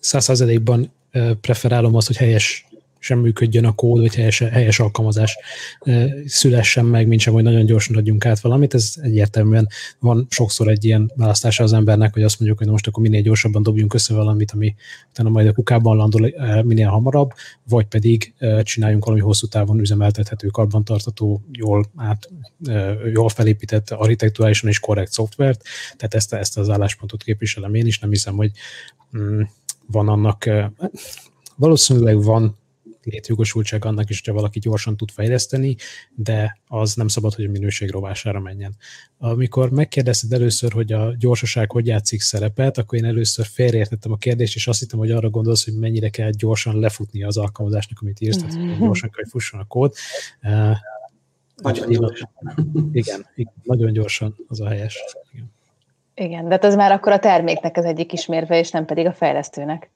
százszázalékban 0.00 0.92
preferálom 1.40 1.94
azt, 1.94 2.06
hogy 2.06 2.16
helyes 2.16 2.67
sem 3.08 3.18
működjön 3.18 3.64
a 3.64 3.74
kód, 3.74 4.00
vagy 4.00 4.14
helyes, 4.14 4.38
helyes 4.38 4.80
alkalmazás 4.80 5.38
szülessen 6.26 6.84
meg, 6.84 7.06
mint 7.06 7.20
sem, 7.20 7.32
hogy 7.32 7.42
nagyon 7.42 7.64
gyorsan 7.64 7.96
adjunk 7.96 8.26
át 8.26 8.40
valamit. 8.40 8.74
Ez 8.74 8.94
egyértelműen 9.02 9.68
van 9.98 10.26
sokszor 10.30 10.68
egy 10.68 10.84
ilyen 10.84 11.12
választása 11.16 11.64
az 11.64 11.72
embernek, 11.72 12.12
hogy 12.12 12.22
azt 12.22 12.38
mondjuk, 12.38 12.58
hogy 12.60 12.68
most 12.68 12.86
akkor 12.86 13.02
minél 13.02 13.22
gyorsabban 13.22 13.62
dobjunk 13.62 13.94
össze 13.94 14.14
valamit, 14.14 14.50
ami 14.50 14.74
utána 15.10 15.28
majd 15.28 15.46
a 15.46 15.52
kukában 15.52 15.96
landol 15.96 16.34
minél 16.62 16.88
hamarabb, 16.88 17.30
vagy 17.68 17.86
pedig 17.86 18.34
csináljunk 18.62 19.04
valami 19.04 19.22
hosszú 19.22 19.46
távon 19.46 19.80
üzemeltethető, 19.80 20.48
karbantartató, 20.48 21.42
jól, 21.52 21.84
át, 21.96 22.30
jól 23.12 23.28
felépített, 23.28 23.90
architekturálisan 23.90 24.68
és 24.68 24.80
korrekt 24.80 25.12
szoftvert. 25.12 25.62
Tehát 25.96 26.14
ezt, 26.14 26.32
ezt 26.32 26.58
az 26.58 26.70
álláspontot 26.70 27.22
képviselem 27.22 27.74
én 27.74 27.86
is, 27.86 27.98
nem 27.98 28.10
hiszem, 28.10 28.36
hogy 28.36 28.50
mm, 29.18 29.40
van 29.86 30.08
annak 30.08 30.48
valószínűleg 31.58 32.22
van 32.22 32.57
létjogosultság 33.10 33.84
annak 33.84 34.10
is, 34.10 34.16
hogyha 34.16 34.40
valaki 34.40 34.58
gyorsan 34.58 34.96
tud 34.96 35.10
fejleszteni, 35.10 35.76
de 36.14 36.58
az 36.66 36.94
nem 36.94 37.08
szabad, 37.08 37.34
hogy 37.34 37.44
a 37.44 37.50
minőség 37.50 37.90
rovására 37.90 38.40
menjen. 38.40 38.76
Amikor 39.18 39.70
megkérdezted 39.70 40.32
először, 40.32 40.72
hogy 40.72 40.92
a 40.92 41.14
gyorsaság 41.18 41.70
hogy 41.70 41.86
játszik 41.86 42.20
szerepet, 42.20 42.78
akkor 42.78 42.98
én 42.98 43.04
először 43.04 43.46
félreértettem 43.46 44.12
a 44.12 44.16
kérdést, 44.16 44.54
és 44.54 44.66
azt 44.66 44.78
hittem, 44.78 44.98
hogy 44.98 45.10
arra 45.10 45.30
gondolsz, 45.30 45.64
hogy 45.64 45.74
mennyire 45.74 46.08
kell 46.08 46.30
gyorsan 46.30 46.78
lefutni 46.78 47.22
az 47.22 47.36
alkalmazásnak, 47.36 47.98
amit 48.00 48.20
írsz, 48.20 48.36
tehát 48.36 48.54
hogy 48.54 48.78
gyorsan 48.78 49.10
kell, 49.10 49.22
hogy 49.22 49.30
fusson 49.30 49.60
a 49.60 49.64
kód. 49.64 49.94
Nagyon 51.56 51.88
gyorsan. 51.88 52.30
Igen, 52.92 53.26
igen, 53.34 53.52
nagyon 53.62 53.92
gyorsan 53.92 54.36
az 54.48 54.60
a 54.60 54.68
helyes. 54.68 55.04
Igen. 55.32 55.56
Igen, 56.14 56.44
de 56.44 56.50
hát 56.50 56.64
ez 56.64 56.74
már 56.74 56.92
akkor 56.92 57.12
a 57.12 57.18
terméknek 57.18 57.76
az 57.76 57.84
egyik 57.84 58.12
ismérve, 58.12 58.58
és 58.58 58.70
nem 58.70 58.84
pedig 58.84 59.06
a 59.06 59.12
fejlesztőnek. 59.12 59.90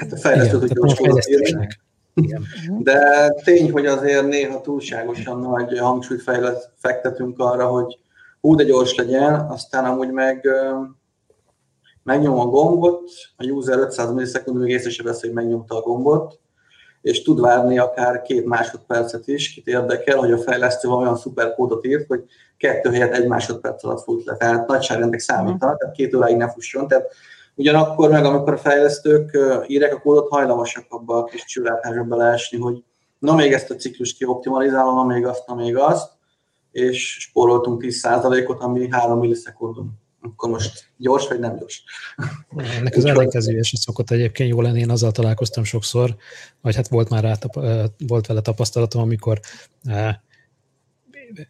Hát 0.00 0.12
a 0.12 0.16
fejlesztő 0.16 0.58
tudja, 0.58 0.80
hogy 0.80 0.92
fejlesztésnek. 0.92 1.80
Igen. 2.14 2.42
De 2.78 3.28
tény, 3.44 3.70
hogy 3.70 3.86
azért 3.86 4.26
néha 4.26 4.60
túlságosan 4.60 5.38
nagy 5.38 5.78
hangsúlyt 5.78 6.22
fektetünk 6.76 7.38
arra, 7.38 7.66
hogy 7.66 7.98
hú, 8.40 8.54
de 8.54 8.64
gyors 8.64 8.94
legyen, 8.94 9.34
aztán 9.34 9.84
amúgy 9.84 10.10
meg 10.10 10.48
megnyom 12.02 12.38
a 12.38 12.46
gombot, 12.46 13.10
a 13.36 13.44
user 13.44 13.78
500 13.78 14.12
millisekundumig 14.12 14.70
észre 14.70 14.90
se 14.90 15.02
vesz, 15.02 15.20
hogy 15.20 15.32
megnyomta 15.32 15.76
a 15.76 15.80
gombot, 15.80 16.40
és 17.02 17.22
tud 17.22 17.40
várni 17.40 17.78
akár 17.78 18.22
két 18.22 18.44
másodpercet 18.44 19.26
is, 19.28 19.52
kit 19.52 19.66
érdekel, 19.66 20.18
hogy 20.18 20.32
a 20.32 20.38
fejlesztő 20.38 20.88
olyan 20.88 21.16
szuper 21.16 21.54
kódot 21.54 21.86
írt, 21.86 22.06
hogy 22.06 22.24
kettő 22.56 22.90
helyet 22.90 23.14
egy 23.14 23.26
másodperc 23.26 23.84
alatt 23.84 24.02
fut 24.02 24.24
le. 24.24 24.36
Tehát 24.36 24.66
nagyságrendek 24.66 25.20
számítanak, 25.20 25.78
tehát 25.78 25.94
két 25.94 26.14
óráig 26.14 26.36
ne 26.36 26.50
fusson. 26.50 26.88
Tehát 26.88 27.12
Ugyanakkor 27.54 28.10
meg, 28.10 28.24
amikor 28.24 28.52
a 28.52 28.58
fejlesztők 28.58 29.38
írják 29.66 29.94
a 29.94 30.00
kódot, 30.00 30.28
hajlamosak 30.28 30.86
abba 30.88 31.16
a 31.16 31.24
kis 31.24 31.44
csillátásba 31.44 32.02
beleesni, 32.02 32.58
hogy 32.58 32.84
na 33.18 33.34
még 33.34 33.52
ezt 33.52 33.70
a 33.70 33.74
ciklust 33.74 34.16
kioptimalizálom, 34.16 34.94
na 34.94 35.04
még 35.04 35.26
azt, 35.26 35.46
na 35.46 35.54
még 35.54 35.76
azt, 35.76 36.10
és 36.72 37.16
spóroltunk 37.20 37.84
10%-ot, 37.86 38.60
ami 38.60 38.88
3 38.90 39.18
millisekundum. 39.18 40.00
akkor 40.20 40.50
most 40.50 40.90
gyors 40.96 41.28
vagy 41.28 41.38
nem 41.38 41.56
gyors. 41.56 41.84
Ennek 42.56 42.96
az 42.96 43.04
ellenkezője 43.04 43.62
se 43.62 43.76
szokott 43.76 44.10
egyébként 44.10 44.50
jó 44.50 44.60
lenni, 44.60 44.80
én 44.80 44.90
azzal 44.90 45.12
találkoztam 45.12 45.64
sokszor, 45.64 46.16
vagy 46.60 46.74
hát 46.74 46.88
volt 46.88 47.08
már 47.08 47.22
rá, 47.22 47.34
volt 48.06 48.26
vele 48.26 48.40
tapasztalatom, 48.40 49.02
amikor 49.02 49.40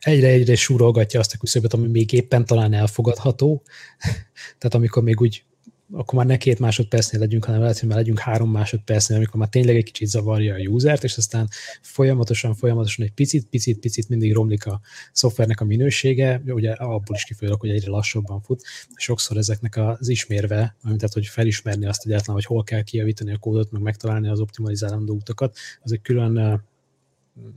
egyre-egyre 0.00 0.55
súrolgatja 0.55 1.20
azt 1.20 1.34
a 1.34 1.38
küszöböt, 1.38 1.72
ami 1.72 1.86
még 1.86 2.12
éppen 2.12 2.44
talán 2.44 2.72
elfogadható. 2.72 3.62
Tehát 4.59 4.74
amikor 4.74 5.03
még 5.03 5.20
úgy 5.20 5.44
akkor 5.93 6.14
már 6.18 6.26
ne 6.26 6.36
két 6.36 6.59
másodpercnél 6.59 7.20
legyünk, 7.20 7.45
hanem 7.45 7.61
lehet, 7.61 7.78
hogy 7.78 7.88
már 7.88 7.99
legyünk 7.99 8.18
három 8.18 8.51
másodpercnél, 8.51 9.16
amikor 9.16 9.40
már 9.40 9.49
tényleg 9.49 9.76
egy 9.76 9.84
kicsit 9.84 10.09
zavarja 10.09 10.55
a 10.55 10.59
usert, 10.59 11.05
és 11.05 11.16
aztán 11.16 11.49
folyamatosan, 11.82 12.55
folyamatosan 12.55 13.05
egy 13.05 13.12
picit, 13.12 13.47
picit, 13.49 13.78
picit 13.78 14.09
mindig 14.09 14.32
romlik 14.32 14.66
a 14.66 14.80
szoftvernek 15.12 15.61
a 15.61 15.64
minősége, 15.64 16.43
ugye 16.47 16.72
abból 16.72 17.16
is 17.16 17.24
kifolyólag, 17.24 17.61
hogy 17.61 17.70
egyre 17.70 17.90
lassabban 17.90 18.40
fut. 18.40 18.62
Sokszor 18.95 19.36
ezeknek 19.36 19.76
az 19.76 20.09
ismérve, 20.09 20.76
tehát 20.82 21.12
hogy 21.12 21.26
felismerni 21.26 21.86
azt 21.86 22.07
egyáltalán, 22.07 22.34
hogy 22.34 22.45
hol 22.45 22.64
kell 22.64 22.82
kijavítani 22.82 23.32
a 23.32 23.38
kódot, 23.38 23.70
meg 23.70 23.82
megtalálni 23.82 24.28
az 24.28 24.40
optimalizálandó 24.40 25.14
utakat, 25.14 25.57
az 25.80 25.93
egy 25.93 26.03
külön 26.03 26.62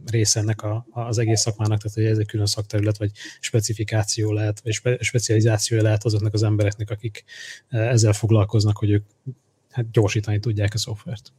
része 0.06 0.40
ennek 0.40 0.62
a, 0.62 0.86
az 0.92 1.18
egész 1.18 1.42
szakmának, 1.42 1.82
tehát 1.82 1.98
hogy 1.98 2.06
ez 2.06 2.18
egy 2.18 2.28
külön 2.28 2.46
szakterület, 2.46 2.98
vagy 2.98 3.12
specifikáció 3.40 4.32
lehet, 4.32 4.60
vagy 4.62 4.74
spe, 4.74 4.98
specializáció 5.00 5.82
lehet 5.82 6.04
azoknak 6.04 6.34
az 6.34 6.44
embereknek, 6.44 6.90
akik 6.90 7.24
e, 7.70 7.78
ezzel 7.78 8.14
foglalkoznak, 8.14 8.78
hogy 8.78 8.90
ők 8.90 9.06
hát 9.72 9.92
gyorsítani 9.92 10.40
tudják 10.40 10.74
a 10.74 10.78
szoftvert. 10.78 11.32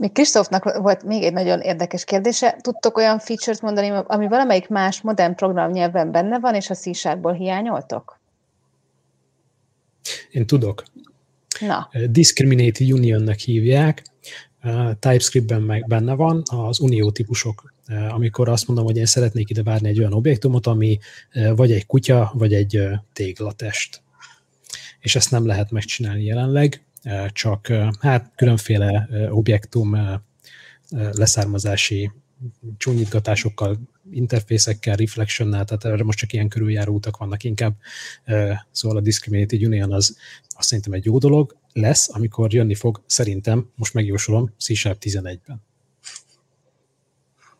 Még 0.00 0.12
Kristófnak 0.12 0.78
volt 0.78 1.02
még 1.02 1.22
egy 1.22 1.32
nagyon 1.32 1.60
érdekes 1.60 2.04
kérdése. 2.04 2.56
Tudtok 2.60 2.96
olyan 2.96 3.18
feature-t 3.18 3.60
mondani, 3.60 3.88
ami 4.06 4.28
valamelyik 4.28 4.68
más 4.68 5.00
modern 5.00 5.34
programnyelven 5.34 6.10
benne 6.10 6.38
van, 6.38 6.54
és 6.54 6.70
a 6.70 6.74
c 6.74 6.90
hiányoltok? 7.36 8.20
Én 10.30 10.46
tudok. 10.46 10.82
Na. 11.60 11.88
Discriminate 12.10 12.84
Unionnek 12.84 13.38
hívják. 13.38 14.02
TypeScriptben 14.98 15.62
meg 15.62 15.86
benne 15.86 16.14
van 16.14 16.42
az 16.44 16.80
unió 16.80 17.10
típusok, 17.10 17.74
amikor 18.10 18.48
azt 18.48 18.66
mondom, 18.66 18.84
hogy 18.84 18.96
én 18.96 19.06
szeretnék 19.06 19.50
ide 19.50 19.62
várni 19.62 19.88
egy 19.88 19.98
olyan 19.98 20.12
objektumot, 20.12 20.66
ami 20.66 20.98
vagy 21.54 21.72
egy 21.72 21.86
kutya, 21.86 22.32
vagy 22.34 22.54
egy 22.54 22.82
téglatest. 23.12 24.02
És 25.00 25.16
ezt 25.16 25.30
nem 25.30 25.46
lehet 25.46 25.70
megcsinálni 25.70 26.24
jelenleg, 26.24 26.84
csak 27.32 27.72
hát 28.00 28.32
különféle 28.36 29.08
objektum 29.30 30.20
leszármazási 30.90 32.10
csúnyítgatásokkal, 32.76 33.78
interfészekkel, 34.10 34.96
reflectionnel, 34.96 35.64
tehát 35.64 35.84
erre 35.84 36.04
most 36.04 36.18
csak 36.18 36.32
ilyen 36.32 36.48
körüljáró 36.48 36.94
utak 36.94 37.16
vannak 37.16 37.44
inkább. 37.44 37.74
Szóval 38.70 38.96
a 38.96 39.00
Discriminated 39.00 39.64
Union 39.64 39.92
az 39.92 40.16
azt 40.56 40.68
szerintem 40.68 40.92
egy 40.92 41.04
jó 41.04 41.18
dolog 41.18 41.56
lesz, 41.72 42.14
amikor 42.14 42.52
jönni 42.52 42.74
fog, 42.74 43.02
szerintem, 43.06 43.70
most 43.74 43.94
megjósolom, 43.94 44.54
C 44.58 44.76
Sharp 44.76 45.02
11-ben. 45.04 45.62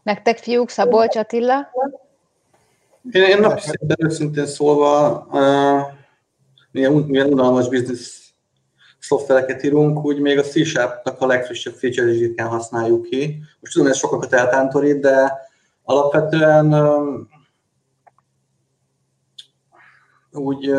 Nektek 0.02 0.38
fiúk, 0.38 0.70
Szabolcs 0.70 1.16
Attila? 1.16 1.70
Én, 3.10 3.22
én 3.22 3.38
napi 3.38 3.60
szinten 3.60 3.96
őszintén 4.06 4.46
szólva, 4.46 5.26
uh, 5.30 5.94
milyen, 6.70 6.92
milyen 6.92 7.32
unalmas 7.32 7.68
biznisz 7.68 8.21
szoftvereket 9.02 9.62
írunk, 9.62 10.04
úgy 10.04 10.18
még 10.20 10.38
a 10.38 10.42
c 10.42 10.54
a 11.18 11.26
legfrissebb 11.26 11.74
feature 11.74 12.12
is 12.12 12.18
ritkán 12.18 12.48
használjuk 12.48 13.02
ki. 13.02 13.42
Most 13.60 13.72
tudom, 13.72 13.88
ez 13.88 13.96
sokakat 13.96 14.32
eltántorít, 14.32 15.00
de 15.00 15.32
alapvetően 15.82 16.74
úgy 20.32 20.70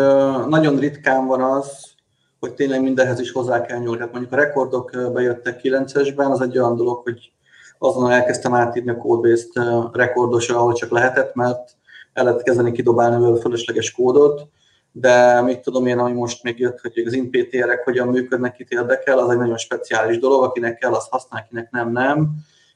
nagyon 0.48 0.80
ritkán 0.80 1.26
van 1.26 1.42
az, 1.42 1.92
hogy 2.40 2.54
tényleg 2.54 2.82
mindenhez 2.82 3.20
is 3.20 3.32
hozzá 3.32 3.62
kell 3.62 3.78
nyúlni. 3.78 3.98
Tehát 3.98 4.12
mondjuk 4.12 4.34
a 4.34 4.36
rekordok 4.36 5.12
bejöttek 5.14 5.60
9-esben, 5.64 6.32
az 6.32 6.42
egy 6.42 6.58
olyan 6.58 6.76
dolog, 6.76 7.04
hogy 7.04 7.32
azonnal 7.80 8.12
elkezdtem 8.12 8.54
átírni 8.54 8.90
a 8.90 8.98
codebase-t 8.98 9.52
rekordosra, 9.92 10.58
ahol 10.58 10.74
csak 10.74 10.92
lehetett, 10.92 11.36
mert 11.36 11.72
el 12.14 12.24
lehet 12.24 12.44
kezdeni 12.44 12.72
kidobálni 12.72 13.24
vele 13.24 13.40
fölösleges 13.40 13.92
kódot, 13.92 14.48
de 14.96 15.42
mit 15.42 15.60
tudom 15.60 15.86
én, 15.86 15.98
ami 15.98 16.12
most 16.12 16.44
még 16.44 16.60
jött, 16.60 16.80
hogy 16.80 17.04
az 17.06 17.14
InPTR-ek 17.14 17.84
hogyan 17.84 18.08
működnek, 18.08 18.60
itt 18.60 18.70
érdekel, 18.70 19.18
az 19.18 19.30
egy 19.30 19.38
nagyon 19.38 19.58
speciális 19.58 20.20
dolog, 20.20 20.44
akinek 20.44 20.78
kell, 20.78 20.94
az 20.94 21.08
használ, 21.10 21.44
akinek 21.46 21.72
nem, 21.72 21.92
nem. 21.92 22.30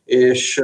És 0.06 0.62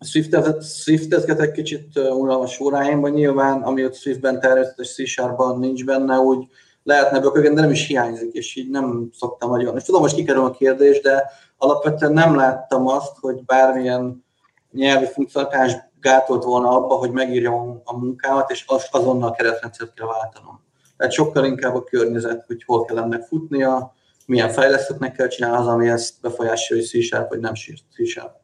Swift-et, 0.00 0.64
Swift 0.64 1.12
egy 1.12 1.50
kicsit 1.50 1.98
unalmas 1.98 2.60
óráimban, 2.60 3.10
nyilván, 3.10 3.62
ami 3.62 3.84
ott 3.84 3.94
Swift-ben 3.94 4.40
természetes 4.40 4.94
c 4.94 5.20
nincs 5.58 5.84
benne, 5.84 6.18
úgy 6.18 6.46
lehetne 6.82 7.20
bökögeni, 7.20 7.54
de 7.54 7.60
nem 7.60 7.70
is 7.70 7.86
hiányzik, 7.86 8.32
és 8.32 8.56
így 8.56 8.70
nem 8.70 9.10
szoktam 9.12 9.50
nagyon. 9.50 9.76
És 9.76 9.82
tudom, 9.82 10.00
most 10.00 10.14
kikerül 10.14 10.44
a 10.44 10.50
kérdés, 10.50 11.00
de 11.00 11.30
alapvetően 11.56 12.12
nem 12.12 12.36
láttam 12.36 12.86
azt, 12.86 13.16
hogy 13.20 13.44
bármilyen 13.44 14.24
nyelvi 14.72 15.06
funkcionalitás 15.06 15.72
gátolt 16.08 16.44
volna 16.44 16.68
abba, 16.68 16.94
hogy 16.94 17.12
megírjam 17.12 17.80
a 17.84 17.98
munkámat, 17.98 18.50
és 18.50 18.64
azt 18.66 18.94
azonnal 18.94 19.32
keretrendszert 19.32 19.94
kell 19.94 20.06
váltanom. 20.06 20.60
Tehát 20.96 21.12
sokkal 21.12 21.44
inkább 21.44 21.74
a 21.74 21.84
környezet, 21.84 22.44
hogy 22.46 22.64
hol 22.64 22.84
kell 22.84 22.98
ennek 22.98 23.22
futnia, 23.22 23.94
milyen 24.26 24.48
fejlesztőknek 24.50 25.12
kell 25.12 25.28
csinálni 25.28 25.56
az, 25.56 25.66
ami 25.66 25.88
ezt 25.88 26.20
befolyásolja, 26.22 26.82
hogy 26.82 27.08
c 27.08 27.28
vagy 27.28 27.40
nem 27.40 27.54
C-Sharp. 27.54 28.34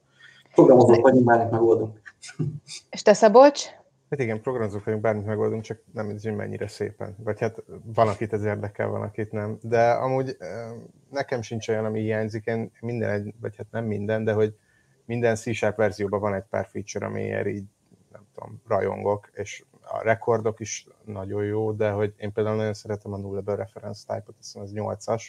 Programozók 0.54 1.02
vagyunk, 1.02 1.24
bármit 1.24 1.50
megoldunk. 1.50 2.00
És 2.90 3.02
te 3.02 3.12
Szabolcs? 3.12 3.64
Hát 4.10 4.20
igen, 4.20 4.40
programozók 4.40 4.84
vagyunk, 4.84 5.02
bármit 5.02 5.26
megoldunk, 5.26 5.62
csak 5.62 5.78
nem 5.92 6.08
ez 6.08 6.22
mennyire 6.22 6.68
szépen. 6.68 7.16
Vagy 7.24 7.40
hát 7.40 7.62
van, 7.94 8.08
akit 8.08 8.32
ez 8.32 8.44
érdekel, 8.44 8.88
van, 8.88 9.02
akit 9.02 9.32
nem. 9.32 9.58
De 9.62 9.90
amúgy 9.90 10.36
nekem 11.10 11.42
sincs 11.42 11.68
olyan, 11.68 11.84
ami 11.84 12.00
hiányzik, 12.00 12.46
én 12.46 12.72
minden, 12.80 13.34
vagy 13.40 13.56
hát 13.56 13.66
nem 13.70 13.84
minden, 13.84 14.24
de 14.24 14.32
hogy 14.32 14.54
minden 15.04 15.34
c 15.34 15.60
verzióban 15.76 16.20
van 16.20 16.34
egy 16.34 16.44
pár 16.50 16.66
feature, 16.66 17.06
amiért 17.06 17.46
így, 17.46 17.64
nem 18.12 18.26
tudom, 18.34 18.60
rajongok, 18.66 19.30
és 19.32 19.64
a 19.80 20.02
rekordok 20.02 20.60
is 20.60 20.86
nagyon 21.04 21.44
jó, 21.44 21.72
de 21.72 21.90
hogy 21.90 22.14
én 22.16 22.32
például 22.32 22.56
nagyon 22.56 22.74
szeretem 22.74 23.12
a 23.12 23.16
nullable 23.16 23.54
reference 23.54 24.04
type-ot, 24.06 24.36
azt 24.40 24.56
az 24.56 24.72
8-as, 24.74 25.22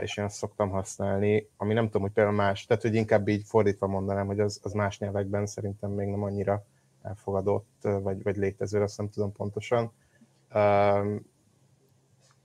és 0.00 0.16
én 0.16 0.24
azt 0.24 0.36
szoktam 0.36 0.70
használni, 0.70 1.48
ami 1.56 1.74
nem 1.74 1.84
tudom, 1.84 2.02
hogy 2.02 2.12
például 2.12 2.36
más, 2.36 2.66
tehát 2.66 2.82
hogy 2.82 2.94
inkább 2.94 3.28
így 3.28 3.44
fordítva 3.46 3.86
mondanám, 3.86 4.26
hogy 4.26 4.40
az, 4.40 4.60
az 4.62 4.72
más 4.72 4.98
nyelvekben 4.98 5.46
szerintem 5.46 5.90
még 5.90 6.08
nem 6.08 6.22
annyira 6.22 6.64
elfogadott, 7.02 7.76
vagy, 7.80 8.22
vagy 8.22 8.36
létező, 8.36 8.82
azt 8.82 8.96
nem 8.96 9.10
tudom 9.10 9.32
pontosan. 9.32 9.92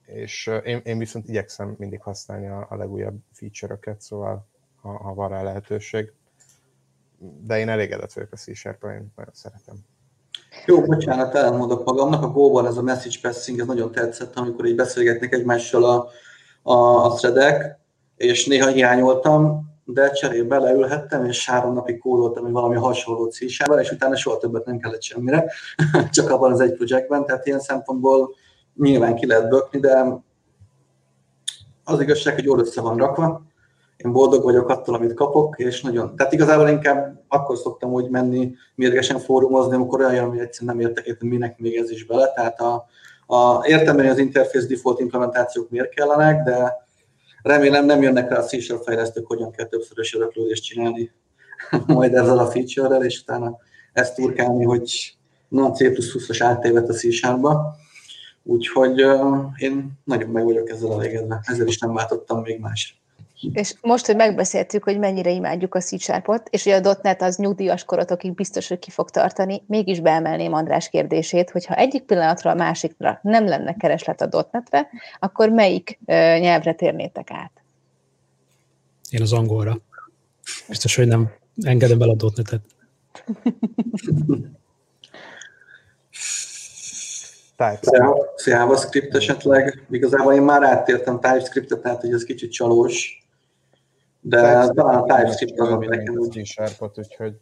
És 0.05 0.51
én, 0.63 0.82
én 0.84 0.97
viszont 0.97 1.28
igyekszem 1.28 1.76
mindig 1.78 2.01
használni 2.01 2.47
a, 2.47 2.67
a 2.69 2.76
legújabb 2.76 3.19
feature-öket, 3.32 4.01
szóval 4.01 4.47
ha, 4.84 4.97
ha 5.03 5.13
van 5.13 5.29
rá 5.29 5.43
lehetőség. 5.43 6.11
De 7.19 7.59
én 7.59 7.69
elégedett 7.69 8.13
vagyok 8.13 8.31
a 8.31 8.36
c 8.36 8.47
én 8.47 8.55
nagyon 9.15 9.34
szeretem. 9.34 9.75
Jó, 10.65 10.81
bocsánat, 10.81 11.36
elmondok 11.36 11.86
magamnak. 11.86 12.23
A 12.23 12.27
go 12.27 12.65
ez 12.65 12.77
a 12.77 12.81
message 12.81 13.17
passing, 13.21 13.59
ez 13.59 13.65
nagyon 13.65 13.91
tetszett, 13.91 14.36
amikor 14.36 14.65
így 14.65 14.75
beszélgetnek 14.75 15.34
egymással 15.34 15.84
a, 15.84 16.07
a, 16.61 17.05
a 17.05 17.13
threadek, 17.13 17.79
és 18.15 18.45
néha 18.45 18.67
hiányoltam, 18.67 19.71
de 19.86 20.11
cserébe 20.11 20.57
leülhettem, 20.57 21.25
és 21.25 21.49
három 21.49 21.73
napig 21.73 21.99
kódoltam, 21.99 22.43
hogy 22.43 22.51
valami 22.51 22.75
hasonló 22.75 23.25
c 23.25 23.41
és 23.41 23.91
utána 23.91 24.15
soha 24.15 24.38
többet 24.38 24.65
nem 24.65 24.77
kellett 24.77 25.01
semmire, 25.01 25.51
csak 26.11 26.29
abban 26.29 26.51
az 26.51 26.59
egy 26.59 26.73
projektben, 26.73 27.25
tehát 27.25 27.45
ilyen 27.45 27.59
szempontból 27.59 28.36
nyilván 28.75 29.15
ki 29.15 29.25
lehet 29.25 29.49
bökni, 29.49 29.79
de 29.79 30.23
az 31.84 32.01
igazság, 32.01 32.34
hogy 32.34 32.43
jól 32.43 32.59
össze 32.59 32.81
van 32.81 32.97
rakva, 32.97 33.53
én 34.06 34.12
boldog 34.12 34.43
vagyok 34.43 34.70
attól, 34.70 34.95
amit 34.95 35.14
kapok, 35.14 35.56
és 35.58 35.82
nagyon, 35.82 36.16
tehát 36.16 36.34
igazából 36.34 36.70
inkább 36.70 37.24
akkor 37.28 37.58
szoktam 37.58 37.91
úgy 37.91 38.10
menni 38.10 38.54
mérgesen 38.76 39.20
fórumozni, 39.20 39.76
amikor 39.76 40.01
olyan, 40.01 40.30
hogy 40.30 40.39
egyszerűen 40.39 40.76
nem 40.76 40.88
értek, 40.88 41.06
hogy 41.06 41.30
minek 41.30 41.60
még 41.60 41.76
ez 41.76 41.91
is 41.91 42.06
bele, 42.06 42.32
tehát 42.36 42.62
a, 42.62 42.86
a, 43.26 43.68
értem, 43.68 43.97
az 43.97 44.18
interface 44.18 44.68
default 44.68 44.99
implementációk 44.99 45.70
miért 45.70 45.93
kellenek, 45.93 46.43
de 46.43 46.82
Remélem 47.43 47.86
nem 47.86 48.01
jönnek 48.01 48.30
rá 48.30 48.38
a 48.38 48.43
c 48.43 48.84
fejlesztők, 48.84 49.28
hogyan 49.28 49.51
kell 49.51 49.66
többszörös 49.66 50.16
öröklődést 50.16 50.64
csinálni 50.64 51.12
majd 51.86 52.14
ezzel 52.14 52.38
a 52.38 52.45
feature-rel, 52.45 53.04
és 53.04 53.22
utána 53.22 53.58
ezt 53.93 54.16
turkálni, 54.16 54.64
hogy 54.64 55.18
na 55.47 55.72
C++-os 55.72 56.41
áttévet 56.41 56.89
a 56.89 56.93
c 56.93 57.08
Úgyhogy 58.43 59.04
uh, 59.04 59.45
én 59.58 59.91
nagyon 60.04 60.30
meg 60.30 60.43
vagyok 60.43 60.70
ezzel 60.70 60.91
elégedve. 60.91 61.39
Ezzel 61.43 61.68
is 61.68 61.78
nem 61.78 61.93
váltottam 61.93 62.41
még 62.41 62.60
más. 62.60 63.03
És 63.51 63.73
most, 63.81 64.05
hogy 64.05 64.15
megbeszéltük, 64.15 64.83
hogy 64.83 64.99
mennyire 64.99 65.29
imádjuk 65.29 65.75
a 65.75 65.79
c 65.79 65.91
és 66.49 66.63
hogy 66.63 66.71
a 66.71 66.97
.NET 67.01 67.21
az 67.21 67.37
nyugdíjas 67.37 67.83
korotokig 67.83 68.33
biztos, 68.33 68.67
hogy 68.67 68.79
ki 68.79 68.91
fog 68.91 69.09
tartani, 69.09 69.63
mégis 69.67 69.99
beemelném 69.99 70.53
András 70.53 70.89
kérdését, 70.89 71.49
hogy 71.49 71.65
ha 71.65 71.75
egyik 71.75 72.03
pillanatra 72.03 72.51
a 72.51 72.55
másikra 72.55 73.19
nem 73.21 73.45
lenne 73.45 73.73
kereslet 73.73 74.21
a 74.21 74.47
.NET-re, 74.51 74.89
akkor 75.19 75.49
melyik 75.49 75.99
uh, 75.99 76.15
nyelvre 76.39 76.73
térnétek 76.73 77.31
át? 77.31 77.51
Én 79.09 79.21
az 79.21 79.33
angolra. 79.33 79.79
Biztos, 80.67 80.95
hogy 80.95 81.07
nem 81.07 81.31
engedem 81.61 81.97
bele 81.97 82.15
a 82.17 82.31
.NET-et. 82.35 82.61
TypeScript. 87.55 88.45
JavaScript 88.45 89.15
esetleg. 89.15 89.85
Igazából 89.89 90.33
én 90.33 90.41
már 90.41 90.63
áttértem 90.63 91.19
TypeScript-et, 91.19 91.81
tehát 91.81 92.01
hogy 92.01 92.13
ez 92.13 92.23
kicsit 92.23 92.51
csalós. 92.51 93.22
De 94.26 94.67
talán 94.67 94.99
a 94.99 95.03
TypeScript 95.03 95.59
az, 95.59 95.69
ami 95.69 95.86
nekem 95.86 96.17
úgy... 96.17 96.32
C-Sharpot, 96.32 96.97
úgyhogy... 96.97 97.36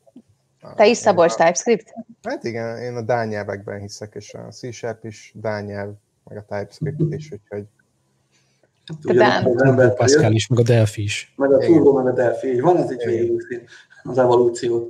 Te 0.76 0.88
is 0.88 0.98
Szabolcs 0.98 1.34
TypeScript? 1.34 1.94
Hát 2.24 2.44
igen, 2.44 2.78
én 2.78 2.96
a 2.96 3.02
Dán 3.02 3.28
nyelvekben 3.28 3.80
hiszek, 3.80 4.14
és 4.16 4.34
a 4.34 4.52
C-Sharp 4.52 5.06
is 5.06 5.32
Dán 5.36 5.64
nyelv, 5.64 5.92
meg 6.24 6.38
a 6.38 6.56
TypeScript 6.56 7.14
is, 7.14 7.32
úgyhogy... 7.32 7.66
Hát, 9.06 9.16
Dán. 9.16 9.94
Pascal 9.96 10.32
is, 10.32 10.48
meg 10.48 10.60
a 10.60 10.64
Delphi 10.64 11.04
is. 11.04 11.34
Meg 11.36 11.52
a 11.52 11.58
Turbo, 11.58 11.94
meg 11.94 12.14
a 12.14 12.16
Delphi. 12.16 12.60
Van 12.60 12.78
ez 12.78 12.90
egy 12.90 13.04
végig 13.06 13.70
az 14.04 14.18
evolúciót. 14.18 14.90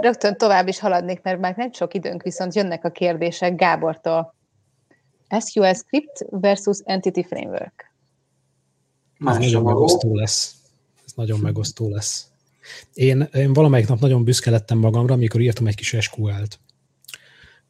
Rögtön 0.00 0.36
tovább 0.36 0.68
is 0.68 0.78
haladnék, 0.78 1.22
mert 1.22 1.40
már 1.40 1.56
nem 1.56 1.72
sok 1.72 1.94
időnk, 1.94 2.22
viszont 2.22 2.54
jönnek 2.54 2.84
a 2.84 2.90
kérdések 2.90 3.54
Gábortól. 3.54 4.34
SQL 5.40 5.72
Script 5.72 6.26
versus 6.30 6.78
Entity 6.84 7.22
Framework. 7.22 7.89
Ez 9.26 9.36
nagyon 9.36 9.62
megosztó 9.62 10.16
lesz. 10.16 10.54
Ez 11.06 11.12
nagyon 11.14 11.40
megosztó 11.40 11.88
lesz. 11.88 12.26
Én, 12.94 13.28
én 13.32 13.52
valamelyik 13.52 13.88
nap 13.88 14.00
nagyon 14.00 14.24
büszke 14.24 14.50
lettem 14.50 14.78
magamra, 14.78 15.14
amikor 15.14 15.40
írtam 15.40 15.66
egy 15.66 15.74
kis 15.74 15.96
SQL-t. 16.00 16.60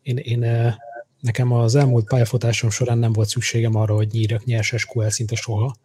Én, 0.02 0.16
én, 0.16 0.74
nekem 1.20 1.52
az 1.52 1.74
elmúlt 1.74 2.08
pályafutásom 2.08 2.70
során 2.70 2.98
nem 2.98 3.12
volt 3.12 3.28
szükségem 3.28 3.74
arra, 3.74 3.94
hogy 3.94 4.08
nyírjak 4.12 4.44
nyers 4.44 4.74
SQL 4.76 5.08
szinte 5.08 5.34
soha. 5.34 5.76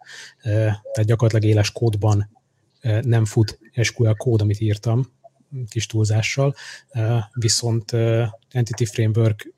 Tehát 0.41 1.03
gyakorlatilag 1.03 1.55
éles 1.55 1.71
kódban 1.71 2.29
nem 3.01 3.25
fut 3.25 3.59
SQL 3.81 4.13
kód, 4.17 4.41
amit 4.41 4.59
írtam, 4.59 5.13
kis 5.69 5.85
túlzással, 5.85 6.55
viszont 7.33 7.91
Entity 8.51 8.85
Framework 8.85 9.53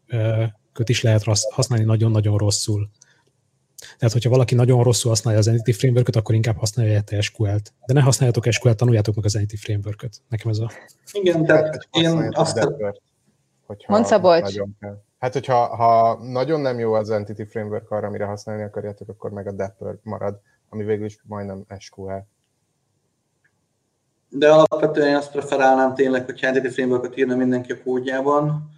köt 0.73 0.89
is 0.89 1.01
lehet 1.01 1.23
használni 1.51 1.85
nagyon-nagyon 1.85 2.37
rosszul. 2.37 2.89
Tehát, 3.97 4.13
hogyha 4.13 4.29
valaki 4.29 4.55
nagyon 4.55 4.83
rosszul 4.83 5.09
használja 5.09 5.39
az 5.39 5.47
Entity 5.47 5.75
Framework-öt, 5.75 6.15
akkor 6.15 6.35
inkább 6.35 6.57
használja 6.57 6.91
helyette 6.91 7.21
SQL-t. 7.21 7.73
De 7.85 7.93
ne 7.93 8.01
használjatok 8.01 8.45
SQL-t, 8.51 8.77
tanuljátok 8.77 9.15
meg 9.15 9.25
az 9.25 9.35
Entity 9.35 9.57
Framework-öt. 9.57 10.21
Nekem 10.29 10.51
ez 10.51 10.57
a... 10.57 10.71
Igen, 11.11 11.45
tehát 11.45 11.87
én 11.91 12.29
azt... 12.33 12.69
Mondd 13.87 14.03
Szabolcs. 14.03 14.55
Hát, 15.19 15.33
hogyha 15.33 15.75
ha 15.75 16.19
nagyon 16.23 16.61
nem 16.61 16.79
jó 16.79 16.93
az 16.93 17.09
Entity 17.09 17.43
Framework 17.49 17.91
arra, 17.91 18.07
amire 18.07 18.25
használni 18.25 18.63
akarjátok, 18.63 19.09
akkor 19.09 19.31
meg 19.31 19.47
a 19.47 19.51
Dapper 19.51 19.95
marad, 20.03 20.39
ami 20.69 20.83
végül 20.83 21.05
is 21.05 21.19
majdnem 21.23 21.65
SQL 21.77 22.25
de 24.29 24.51
alapvetően 24.51 25.07
én 25.07 25.15
azt 25.15 25.31
preferálnám 25.31 25.93
tényleg, 25.93 26.25
hogy 26.25 26.39
Entity 26.41 26.73
Framework-ot 26.73 27.17
írna 27.17 27.35
mindenki 27.35 27.71
a 27.71 27.81
kódjában, 27.83 28.69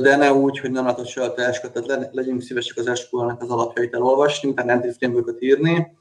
de 0.00 0.16
ne 0.16 0.32
úgy, 0.32 0.58
hogy 0.58 0.70
nem 0.70 0.84
látott 0.84 1.06
se 1.06 1.22
a 1.22 1.34
tehát 1.34 2.08
legyünk 2.12 2.42
szívesek 2.42 2.76
az 2.76 2.98
SQL-nek 2.98 3.42
az 3.42 3.50
alapjait 3.50 3.94
elolvasni, 3.94 4.48
utána 4.48 4.72
Entity 4.72 4.96
Framework-ot 4.96 5.42
írni, 5.42 5.96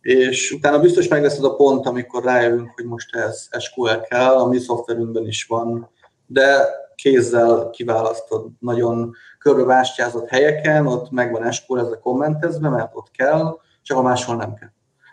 és 0.00 0.50
utána 0.50 0.78
biztos 0.78 1.08
meg 1.08 1.22
lesz 1.22 1.38
az 1.38 1.44
a 1.44 1.56
pont, 1.56 1.86
amikor 1.86 2.24
rájövünk, 2.24 2.70
hogy 2.74 2.84
most 2.84 3.16
ez 3.16 3.48
SQL 3.58 4.00
kell, 4.08 4.34
a 4.34 4.48
mi 4.48 4.58
szoftverünkben 4.58 5.26
is 5.26 5.44
van, 5.44 5.90
de 6.26 6.66
kézzel 6.94 7.70
kiválasztod 7.70 8.46
nagyon 8.58 9.12
körbebástyázott 9.38 10.28
helyeken, 10.28 10.86
ott 10.86 11.10
megvan 11.10 11.52
SQL 11.52 11.78
ez 11.78 11.90
a 11.90 11.98
kommentezve, 11.98 12.68
mert 12.68 12.90
ott 12.94 13.10
kell, 13.10 13.58
csak 13.82 13.98
a 13.98 14.02
máshol 14.02 14.36
nem 14.36 14.54
kell. 14.54 14.68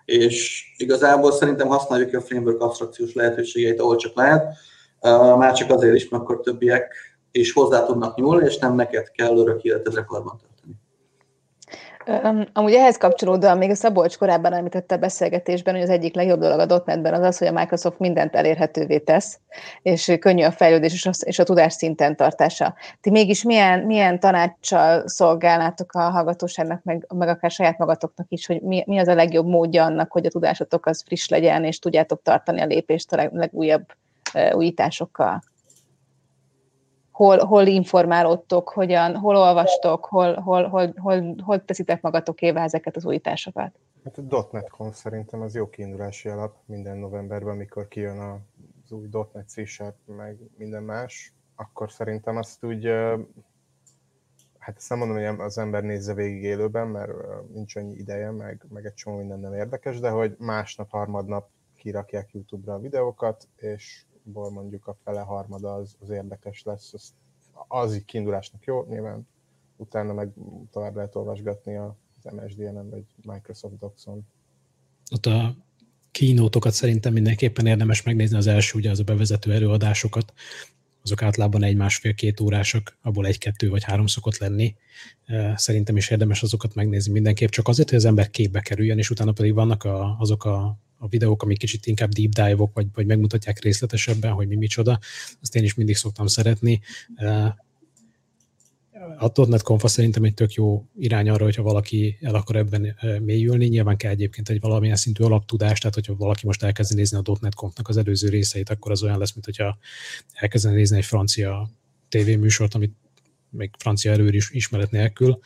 És 0.06 0.66
igazából 0.78 1.32
szerintem 1.32 1.68
használjuk 1.68 2.14
a 2.14 2.22
framework 2.22 2.62
abstrakciós 2.62 3.14
lehetőségeit, 3.14 3.80
ahol 3.80 3.96
csak 3.96 4.16
lehet, 4.16 4.56
már 5.38 5.54
csak 5.54 5.70
azért 5.70 5.96
is, 5.96 6.10
mert 6.10 6.24
akkor 6.24 6.40
többiek 6.40 6.96
is 7.40 7.54
hozzá 7.54 7.86
tudnak 7.86 8.16
nyúlni, 8.16 8.46
és 8.46 8.58
nem 8.58 8.76
neked 8.76 9.12
kell 9.12 9.38
örök 9.38 9.64
életedre 9.64 10.04
karbantartani. 10.04 10.52
Amúgy 12.54 12.74
ehhez 12.74 12.98
kapcsolódóan 12.98 13.58
még 13.58 13.70
a 13.70 13.76
Szabolcs 13.76 14.18
korábban 14.18 14.54
említette 14.54 14.96
a 14.96 14.98
beszélgetésben, 14.98 15.74
hogy 15.74 15.84
az 15.84 15.90
egyik 15.90 16.16
legjobb 16.16 16.40
dolog 16.40 16.60
a 16.60 16.84
.NET-ben 16.86 17.14
az 17.14 17.24
az, 17.24 17.38
hogy 17.38 17.48
a 17.48 17.52
Microsoft 17.52 18.00
mindent 18.00 18.36
elérhetővé 18.36 18.98
tesz, 18.98 19.40
és 19.82 20.16
könnyű 20.20 20.44
a 20.44 20.52
fejlődés 20.52 20.94
és 20.94 21.06
a, 21.06 21.12
és 21.20 21.40
a 21.40 21.44
tudás 21.44 21.74
szinten 21.74 22.16
tartása. 22.16 22.74
Ti 23.02 23.10
mégis 23.10 23.44
milyen, 23.44 23.80
milyen 23.80 24.20
tanácssal 24.20 25.08
szolgálnátok 25.08 25.94
a 25.94 26.00
hallgatóságnak, 26.00 26.84
meg, 26.84 27.08
meg 27.16 27.28
akár 27.28 27.52
saját 27.52 27.78
magatoknak 27.78 28.28
is, 28.30 28.46
hogy 28.46 28.62
mi, 28.62 28.84
mi 28.88 28.98
az 28.98 29.08
a 29.08 29.16
legjobb 29.16 29.48
módja 29.48 29.84
annak, 29.84 30.12
hogy 30.12 30.26
a 30.26 30.30
tudásotok 30.30 30.86
az 30.86 31.04
friss 31.06 31.28
legyen, 31.28 31.64
és 31.64 31.80
tudjátok 31.80 32.22
tartani 32.22 32.62
a 32.62 32.66
lépést 32.66 33.14
a 33.14 33.16
leg, 33.16 33.34
legújabb 33.34 33.86
újításokkal? 34.54 35.44
Hol, 37.14 37.38
hol 37.38 37.68
informálódtok, 37.68 38.70
hogyan, 38.70 39.16
hol 39.16 39.36
olvastok, 39.36 40.06
hol, 40.06 40.34
hol, 40.34 40.68
hol, 40.68 40.94
hol, 40.98 41.36
hol 41.44 41.66
teszitek 41.66 42.02
magatokével 42.02 42.64
ezeket 42.64 42.96
az 42.96 43.06
újításokat? 43.06 43.80
Hát 44.04 44.18
a 44.18 44.48
.NET 44.52 44.94
szerintem 44.94 45.42
az 45.42 45.56
jó 45.56 45.70
kiindulási 45.70 46.30
alap 46.30 46.56
minden 46.66 46.98
novemberben, 46.98 47.54
amikor 47.54 47.88
kijön 47.88 48.20
az 48.20 48.92
új 48.92 49.08
.NET 49.34 49.50
c 49.50 49.80
meg 50.06 50.38
minden 50.58 50.84
más, 50.84 51.34
akkor 51.56 51.92
szerintem 51.92 52.38
azt 52.38 52.64
úgy, 52.64 52.86
hát 54.58 54.76
ezt 54.78 54.90
nem 54.90 54.98
mondom, 54.98 55.18
hogy 55.18 55.40
az 55.40 55.58
ember 55.58 55.84
nézze 55.84 56.14
végig 56.14 56.44
élőben, 56.44 56.88
mert 56.88 57.12
nincs 57.54 57.76
annyi 57.76 57.96
ideje, 57.96 58.32
meg, 58.32 58.66
meg 58.70 58.86
egy 58.86 58.94
csomó 58.94 59.18
minden 59.18 59.40
nem 59.40 59.54
érdekes, 59.54 60.00
de 60.00 60.10
hogy 60.10 60.36
másnap, 60.40 60.90
harmadnap 60.90 61.50
kirakják 61.76 62.34
YouTube-ra 62.34 62.74
a 62.74 62.80
videókat, 62.80 63.48
és 63.56 64.06
ból 64.24 64.52
mondjuk 64.52 64.88
a 64.88 64.98
fele 65.04 65.20
harmada 65.20 65.74
az, 65.74 65.96
az 66.00 66.10
érdekes 66.10 66.64
lesz, 66.64 66.94
az, 66.94 67.14
az 67.68 67.96
így 67.96 68.06
kiindulásnak 68.06 68.64
jó, 68.64 68.86
nyilván 68.90 69.28
utána 69.76 70.14
meg 70.14 70.34
tovább 70.72 70.96
lehet 70.96 71.16
olvasgatni 71.16 71.76
az 71.76 72.32
MSDN-en 72.32 72.90
vagy 72.90 73.06
Microsoft 73.22 73.78
Docs-on. 73.78 74.28
Ott 75.12 75.26
a 75.26 75.56
kínótokat 76.12 76.74
szerintem 76.74 77.14
mindenképpen 77.14 77.66
érdemes 77.66 78.04
megnézni 78.04 78.38
az 78.38 78.48
első, 78.48 78.78
ugye 78.78 78.90
az 78.90 79.00
a 79.00 79.04
bevezető 79.04 79.54
előadásokat, 79.54 80.34
azok 81.04 81.22
általában 81.22 81.64
egy 81.64 81.76
másfél-két 81.76 82.40
órásak, 82.40 82.98
abból 83.02 83.26
egy-kettő 83.26 83.70
vagy 83.70 83.84
három 83.84 84.08
szokott 84.08 84.38
lenni. 84.38 84.76
Szerintem 85.56 85.98
is 85.98 86.10
érdemes 86.10 86.44
azokat 86.44 86.76
megnézni 86.76 87.12
mindenképp, 87.12 87.50
csak 87.50 87.68
azért, 87.68 87.90
hogy 87.90 87.98
az 87.98 88.06
ember 88.06 88.30
képbe 88.30 88.62
kerüljön, 88.62 88.98
és 88.98 89.10
utána 89.10 89.32
pedig 89.32 89.54
vannak 89.54 89.84
a, 89.84 90.16
azok 90.20 90.46
a 90.46 90.78
a 91.04 91.08
videók, 91.08 91.44
amik 91.44 91.58
kicsit 91.58 91.86
inkább 91.86 92.12
deep 92.12 92.32
dive-ok, 92.32 92.74
vagy, 92.74 92.88
vagy 92.94 93.06
megmutatják 93.06 93.60
részletesebben, 93.60 94.32
hogy 94.32 94.48
mi 94.48 94.56
micsoda, 94.56 95.00
azt 95.42 95.56
én 95.56 95.64
is 95.64 95.74
mindig 95.74 95.96
szoktam 95.96 96.28
szeretni. 96.28 96.82
A 99.18 99.46
.NET 99.46 99.62
Confa 99.62 99.88
szerintem 99.88 100.24
egy 100.24 100.34
tök 100.34 100.54
jó 100.54 100.86
irány 100.98 101.30
arra, 101.30 101.44
hogyha 101.44 101.64
valaki 101.64 102.18
el 102.22 102.36
akar 102.36 102.56
ebben 102.56 102.96
mélyülni. 103.22 103.66
Nyilván 103.66 103.98
kell 103.98 104.12
egyébként 104.12 104.50
egy 104.50 104.60
valamilyen 104.60 104.96
szintű 104.96 105.24
alaptudás, 105.24 105.80
tehát 105.80 105.96
hogyha 105.96 106.16
valaki 106.16 106.46
most 106.46 106.64
elkezdi 106.64 106.96
nézni 106.96 107.18
a 107.18 107.38
.NET 107.42 107.56
Confnak 107.56 107.88
az 107.88 107.98
előző 107.98 108.30
részeit, 108.30 108.70
akkor 108.70 108.92
az 108.92 109.04
olyan 109.04 109.18
lesz, 109.18 109.34
mint 109.34 109.46
hogyha 109.46 109.78
elkezdene 110.34 110.76
nézni 110.76 110.98
egy 110.98 111.06
francia 111.06 111.70
tévéműsort, 112.10 112.74
amit 112.74 112.94
még 113.50 113.70
francia 113.78 114.12
erőr 114.12 114.34
is 114.34 114.50
ismeret 114.52 114.92
nélkül. 114.92 115.40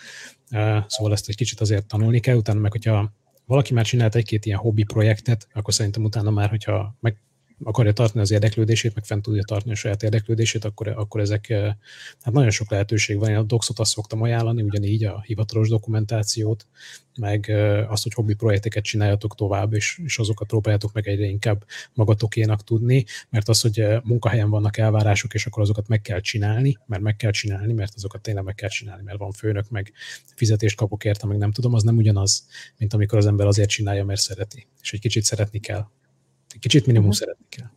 Szóval 0.88 1.12
ezt 1.12 1.30
egy 1.30 1.36
kicsit 1.36 1.60
azért 1.60 1.86
tanulni 1.86 2.20
kell, 2.20 2.36
utána 2.36 2.60
meg, 2.60 2.72
hogyha 2.72 3.14
valaki 3.47 3.73
már 3.73 3.85
csinált 3.85 4.15
egy-két 4.15 4.45
ilyen 4.45 4.57
hobbi 4.57 4.83
projektet, 4.83 5.47
akkor 5.53 5.73
szerintem 5.73 6.03
utána 6.03 6.29
már, 6.29 6.49
hogyha 6.49 6.97
meg 6.99 7.17
akarja 7.64 7.91
tartani 7.91 8.22
az 8.22 8.32
érdeklődését, 8.32 8.95
meg 8.95 9.05
fent 9.05 9.22
tudja 9.22 9.43
tartani 9.43 9.72
a 9.72 9.76
saját 9.76 10.03
érdeklődését, 10.03 10.66
akkor, 10.66 10.88
akkor 10.88 11.22
ezek, 11.22 11.49
eh, 11.49 11.74
hát 12.22 12.34
nagyon 12.34 12.49
sok 12.49 12.72
lehetőség 12.72 13.20
van. 13.20 13.30
Én 13.30 13.36
a 13.36 13.43
Doxot 13.43 13.80
azt 13.80 13.91
szoktam 13.91 14.22
ajánlani, 14.22 14.62
ugyanígy 14.62 15.03
a 15.03 15.22
hivatalos 15.22 15.70
dokumentációt, 15.70 16.68
meg 17.20 17.49
eh, 17.49 17.91
azt, 17.91 18.03
hogy 18.03 18.14
hobbi 18.14 18.34
projekteket 18.34 18.84
csináljatok 18.84 19.36
tovább, 19.36 19.74
és, 19.74 19.99
és 20.03 20.18
azokat 20.18 20.47
próbáljátok 20.47 20.93
meg 20.93 21.08
egyre 21.08 21.26
inkább 21.26 21.66
magatokénak 21.93 22.64
tudni, 22.64 23.05
mert 23.30 23.49
az, 23.49 23.62
hogy 23.62 23.80
eh, 23.80 24.01
munkahelyen 24.03 24.49
vannak 24.49 24.78
elvárások, 24.78 25.34
és 25.34 25.45
akkor 25.45 25.62
azokat 25.64 25.88
meg 25.88 26.01
kell 26.01 26.20
csinálni, 26.20 26.78
mert 26.86 27.01
meg 27.01 27.16
kell 27.16 27.32
csinálni, 27.32 27.74
mert 27.74 27.93
azokat 27.95 28.22
tényleg 28.22 28.43
meg 28.43 28.55
kell 28.55 28.70
csinálni, 28.70 29.03
mert 29.03 29.18
van 29.18 29.32
főnök, 29.32 29.70
meg 29.70 29.93
fizetést 30.36 30.76
kapok 30.76 31.03
érte, 31.05 31.28
meg 31.28 31.38
nem 31.38 31.51
tudom, 31.51 31.74
az 31.74 31.84
nem 31.84 31.97
ugyanaz, 31.97 32.47
mint 32.78 32.93
amikor 32.93 33.18
az 33.18 33.26
ember 33.26 33.47
azért 33.47 33.70
csinálja, 33.70 34.05
mert 34.05 34.22
szereti, 34.22 34.68
és 34.82 34.93
egy 34.93 34.99
kicsit 34.99 35.24
szeretni 35.24 35.60
kell. 35.60 35.88
Kicsit 36.60 36.86
minimum 36.86 37.08
uh-huh. 37.08 37.20
szeretni 37.20 37.45
kell. 37.49 37.68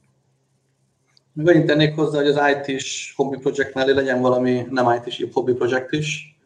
Még 1.32 1.66
tennék 1.66 1.94
hozzá, 1.94 2.18
hogy 2.18 2.28
az 2.28 2.40
IT-s 2.66 3.12
hobby 3.16 3.36
projekt 3.38 3.74
mellé 3.74 3.92
legyen 3.92 4.20
valami 4.20 4.66
nem 4.70 5.02
IT-s 5.04 5.26
hobby 5.32 5.52
projekt 5.52 5.92
is, 5.92 6.38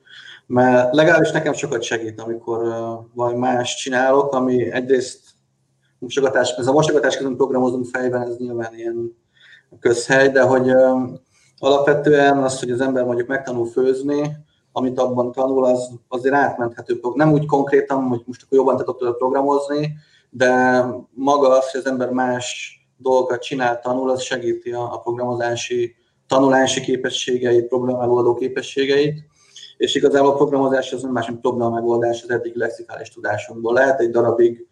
mert 0.47 0.95
legalábbis 0.95 1.31
nekem 1.31 1.53
sokat 1.53 1.83
segít, 1.83 2.21
amikor 2.21 2.63
uh, 2.63 3.07
valami 3.15 3.39
más 3.39 3.77
csinálok, 3.77 4.33
ami 4.33 4.71
egyrészt 4.71 5.21
mosogatás, 5.99 6.51
ez 6.51 6.67
a 6.67 6.73
mosogatás 6.73 7.17
közben 7.17 7.37
programozunk 7.37 7.87
fejben, 7.87 8.23
ez 8.23 8.37
nyilván 8.37 8.75
ilyen 8.75 9.17
közhely, 9.81 10.31
de 10.31 10.43
hogy 10.43 10.71
alapvetően 11.59 12.43
az, 12.43 12.61
hogy 12.61 12.71
az 12.71 12.81
ember 12.81 13.05
mondjuk 13.05 13.29
megtanul 13.29 13.67
főzni, 13.67 14.37
amit 14.73 14.99
abban 14.99 15.33
tanul, 15.33 15.65
az 15.65 15.91
azért 16.09 16.35
átmenthető. 16.35 17.01
Nem 17.15 17.33
úgy 17.33 17.47
konkrétan, 17.47 18.03
hogy 18.03 18.23
most 18.25 18.43
akkor 18.43 18.59
jobban 18.59 18.77
tudod 18.77 19.17
programozni, 19.17 19.95
de 20.37 20.85
maga 21.11 21.49
az, 21.49 21.71
hogy 21.71 21.81
az 21.81 21.87
ember 21.87 22.11
más 22.11 22.79
dolgokat 22.97 23.43
csinál, 23.43 23.81
tanul, 23.81 24.11
az 24.11 24.23
segíti 24.23 24.73
a, 24.73 24.93
a 24.93 24.99
programozási 24.99 25.95
tanulási 26.29 26.81
képességeit, 26.81 27.67
problémamegoldó 27.67 28.35
képességeit, 28.35 29.25
és 29.77 29.95
igazából 29.95 30.31
a 30.31 30.35
programozás 30.35 30.93
az 30.93 31.03
nem 31.03 31.13
más, 31.13 31.27
mint 31.27 31.41
problémamegoldás 31.41 32.23
az 32.23 32.31
eddig 32.31 32.55
lexikális 32.55 33.09
tudásunkból. 33.09 33.73
Lehet 33.73 34.01
egy 34.01 34.11
darabig 34.11 34.67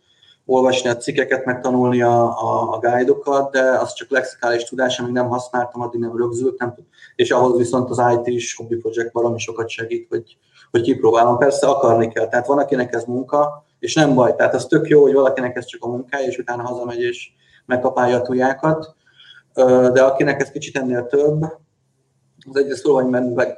olvasni 0.47 0.89
a 0.89 0.97
cikkeket, 0.97 1.45
megtanulni 1.45 2.03
a, 2.03 2.25
a, 2.25 2.73
a 2.73 2.79
guide-okat, 2.79 3.53
de 3.53 3.63
az 3.63 3.93
csak 3.93 4.11
lexikális 4.11 4.65
tudás, 4.65 4.99
amíg 4.99 5.13
nem 5.13 5.29
használtam, 5.29 5.81
addig 5.81 6.01
nem 6.01 6.17
rögzült, 6.17 6.59
nem, 6.59 6.75
és 7.17 7.31
ahhoz 7.31 7.57
viszont 7.57 7.91
az 7.91 8.03
IT 8.17 8.27
is, 8.27 8.55
hobby 8.55 8.77
project 8.77 9.13
valami 9.13 9.39
sokat 9.39 9.69
segít, 9.69 10.09
hogy, 10.09 10.37
hogy 10.71 10.83
kipróbálom. 10.83 11.39
Persze 11.39 11.67
akarni 11.67 12.09
kell, 12.09 12.29
tehát 12.29 12.47
van, 12.47 12.59
akinek 12.59 12.95
ez 12.95 13.05
munka, 13.05 13.65
és 13.83 13.95
nem 13.95 14.15
baj, 14.15 14.35
tehát 14.35 14.55
az 14.55 14.67
tök 14.67 14.89
jó, 14.89 15.03
hogy 15.03 15.13
valakinek 15.13 15.57
ez 15.57 15.65
csak 15.65 15.85
a 15.85 15.89
munkája, 15.89 16.27
és 16.27 16.39
utána 16.39 16.63
hazamegy 16.63 17.01
és 17.01 17.31
megkapálja 17.67 18.17
a 18.17 18.23
tujákat, 18.23 18.95
de 19.93 20.03
akinek 20.03 20.41
ez 20.41 20.51
kicsit 20.51 20.77
ennél 20.77 21.07
több, 21.07 21.43
az 22.51 22.57
egyrészt 22.57 22.87
hogy 22.87 23.07
meg, 23.07 23.55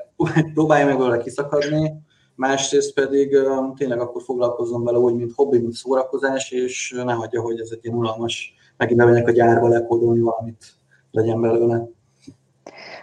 próbálja 0.55 0.87
meg 0.87 0.99
vele 0.99 1.18
kiszakadni, 1.18 1.93
másrészt 2.35 2.95
pedig 2.95 3.37
tényleg 3.77 4.01
akkor 4.01 4.22
foglalkozzon 4.22 4.85
vele 4.85 4.99
úgy, 4.99 5.14
mint 5.14 5.33
hobbi, 5.35 5.59
mint 5.59 5.72
szórakozás, 5.72 6.51
és 6.51 7.01
ne 7.05 7.12
hagyja, 7.12 7.41
hogy 7.41 7.61
ez 7.61 7.68
egy 7.72 7.85
ilyen 7.85 7.97
unalmas, 7.97 8.55
megint 8.77 8.99
bemegyek 8.99 9.29
a 9.29 9.33
gyárba 9.33 9.68
lekódolni 9.68 10.20
valamit, 10.20 10.64
legyen 11.11 11.41
belőle. 11.41 11.89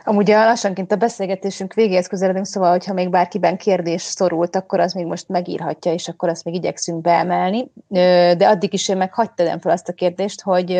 Amúgy 0.04 0.28
lassanként 0.28 0.92
a 0.92 0.96
beszélgetésünk 0.96 1.74
végéhez 1.74 2.08
közeledünk, 2.08 2.46
szóval, 2.46 2.72
hogyha 2.72 2.94
még 2.94 3.10
bárkiben 3.10 3.58
kérdés 3.58 4.02
szorult, 4.02 4.56
akkor 4.56 4.80
az 4.80 4.94
még 4.94 5.06
most 5.06 5.28
megírhatja, 5.28 5.94
és 5.94 6.08
akkor 6.08 6.30
azt 6.30 6.44
még 6.44 6.54
igyekszünk 6.54 7.02
beemelni. 7.02 7.72
De 7.88 8.48
addig 8.48 8.74
is 8.74 8.90
én 8.90 8.98
meg 8.98 9.14
hagyd 9.14 9.34
tegyem 9.34 9.60
fel 9.60 9.72
azt 9.72 9.90
a 9.90 9.94
kérdést, 9.94 10.42
hogy, 10.42 10.80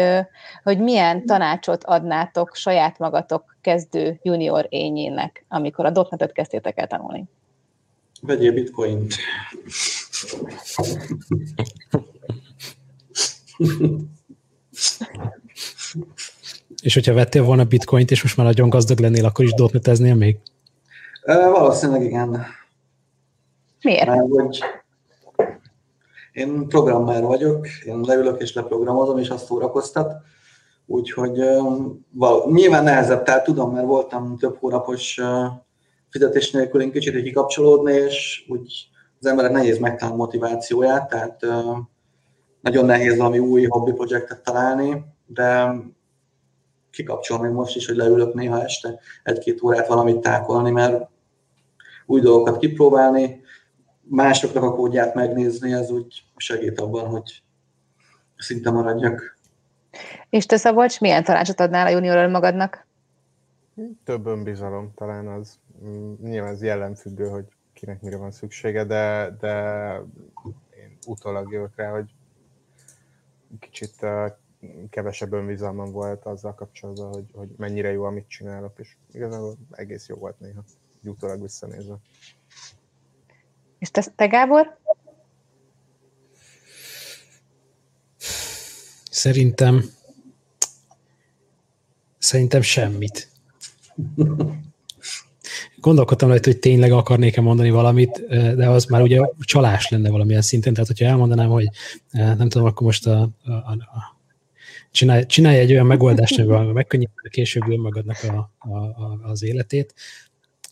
hogy 0.64 0.80
milyen 0.80 1.26
tanácsot 1.26 1.84
adnátok 1.84 2.56
saját 2.56 2.98
magatok 2.98 3.58
kezdő 3.62 4.20
junior 4.24 4.66
ényének, 4.70 5.46
amikor 5.48 5.86
a 5.86 5.90
dotnetet 5.90 6.32
kezdtétek 6.32 6.80
el 6.80 6.88
tanulni? 6.88 7.24
Vegyél 8.22 8.54
bitcoint. 8.54 9.16
És 16.82 16.94
hogyha 16.94 17.14
vettél 17.14 17.44
volna 17.44 17.64
bitcoint, 17.64 18.12
és 18.12 18.24
most 18.24 18.38
már 18.38 18.46
nagyon 18.46 18.70
gazdag 18.70 19.00
lennél, 19.00 19.26
akkor 19.26 19.46
is 19.46 19.54
dotneteznél 19.54 20.16
még? 20.16 20.38
Valószínűleg 21.26 22.04
igen. 22.04 22.46
Miért? 23.82 24.06
Mert, 24.06 24.28
hogy 24.30 24.60
én 26.32 26.68
programmer 26.68 27.24
vagyok, 27.24 27.68
én 27.86 28.00
leülök 28.00 28.42
és 28.42 28.54
leprogramozom, 28.54 29.18
és 29.18 29.30
azt 29.30 29.46
szórakoztat. 29.46 30.14
Úgyhogy 30.86 31.40
val- 32.12 32.52
nyilván 32.52 32.84
nehezebb, 32.84 33.24
tehát 33.24 33.44
tudom, 33.44 33.72
mert 33.72 33.86
voltam 33.86 34.38
több 34.38 34.58
hónapos 34.60 35.20
fizetés 36.10 36.52
nélkül 36.52 36.82
én 36.82 36.92
kicsit 36.92 37.24
kikapcsolódni, 37.24 37.94
és 37.94 38.46
úgy 38.48 38.88
az 39.20 39.26
emberek 39.26 39.52
nehéz 39.52 39.78
megtalálni 39.78 40.18
motivációját, 40.18 41.10
tehát 41.10 41.46
nagyon 42.62 42.86
nehéz 42.86 43.18
valami 43.18 43.40
új 43.40 43.66
hobbi 43.66 43.92
projektet 43.92 44.44
találni, 44.44 45.06
de 45.26 45.76
kikapcsol 46.92 47.40
még 47.40 47.52
most 47.52 47.76
is, 47.76 47.88
hogy 47.88 47.96
leülök 47.96 48.34
néha 48.34 48.64
este 48.64 49.00
egy-két 49.24 49.62
órát 49.62 49.88
valamit 49.88 50.20
tákolni, 50.20 50.72
mert 50.72 51.10
új 52.06 52.22
dolgokat 52.22 52.58
kipróbálni, 52.58 53.42
másoknak 54.02 54.64
a 54.64 54.76
kódját 54.76 55.16
megnézni, 55.16 55.74
ez 55.74 55.92
úgy 55.92 56.24
segít 56.36 56.80
abban, 56.80 57.08
hogy 57.08 57.44
szinte 58.38 58.72
maradjak. 58.72 59.40
És 60.30 60.46
te 60.46 60.58
Szabolcs, 60.58 61.00
milyen 61.00 61.24
tanácsot 61.24 61.60
adnál 61.60 61.86
a 61.86 61.90
junior 61.90 62.30
magadnak? 62.30 62.88
Több 64.04 64.26
önbizalom 64.26 64.92
talán 64.96 65.28
az. 65.28 65.60
Mm, 65.84 66.14
nyilván 66.22 66.52
ez 66.52 66.64
jellemfüggő, 66.64 67.28
hogy 67.28 67.46
kinek 67.74 68.02
mire 68.02 68.18
van 68.18 68.32
szüksége, 68.32 68.84
de, 68.84 69.36
de 69.40 69.54
én 70.78 70.98
utólag 71.08 71.52
jövök 71.52 71.76
rá, 71.76 71.90
hogy 71.90 72.14
kicsit 73.60 74.06
kevesebb 74.90 75.34
önbizalmam 75.34 75.92
volt 75.92 76.26
azzal 76.26 76.56
kapcsolatban, 76.56 77.08
hogy, 77.08 77.26
hogy 77.34 77.50
mennyire 77.58 77.92
jó, 77.92 78.04
amit 78.04 78.28
csinálok, 78.28 78.80
és 78.80 78.96
igazából 79.12 79.58
egész 79.72 80.08
jó 80.08 80.16
volt 80.16 80.40
néha, 80.40 80.64
utólag 81.04 81.42
visszanézve. 81.42 81.98
És 83.80 83.92
te, 83.92 84.06
te 84.16 84.28
Gábor? 84.28 84.80
Szerintem 89.12 89.84
szerintem 92.18 92.62
semmit. 92.62 93.30
Gondolkodtam 95.78 96.30
rajta, 96.30 96.50
hogy 96.50 96.60
tényleg 96.60 96.92
akarnék-e 96.92 97.42
mondani 97.42 97.70
valamit, 97.70 98.26
de 98.30 98.70
az 98.70 98.86
már 98.86 99.02
ugye 99.02 99.20
csalás 99.40 99.90
lenne 99.90 100.10
valamilyen 100.10 100.42
szinten, 100.42 100.74
tehát 100.74 100.88
hogyha 100.88 101.06
elmondanám, 101.06 101.50
hogy 101.50 101.70
nem 102.12 102.50
tudom, 102.50 102.68
akkor 102.68 102.86
most 102.86 103.08
a, 103.08 103.30
a, 103.44 103.52
a 103.52 104.20
csinálj, 104.92 105.26
csinálj 105.26 105.60
egy 105.60 105.72
olyan 105.72 105.86
megoldást, 105.86 106.40
amivel 106.40 106.64
megkönnyíti 106.82 107.30
később 107.30 107.70
önmagadnak 107.70 108.18
a, 108.24 108.52
a, 108.58 108.78
a, 108.78 109.20
az 109.24 109.44
életét. 109.44 109.94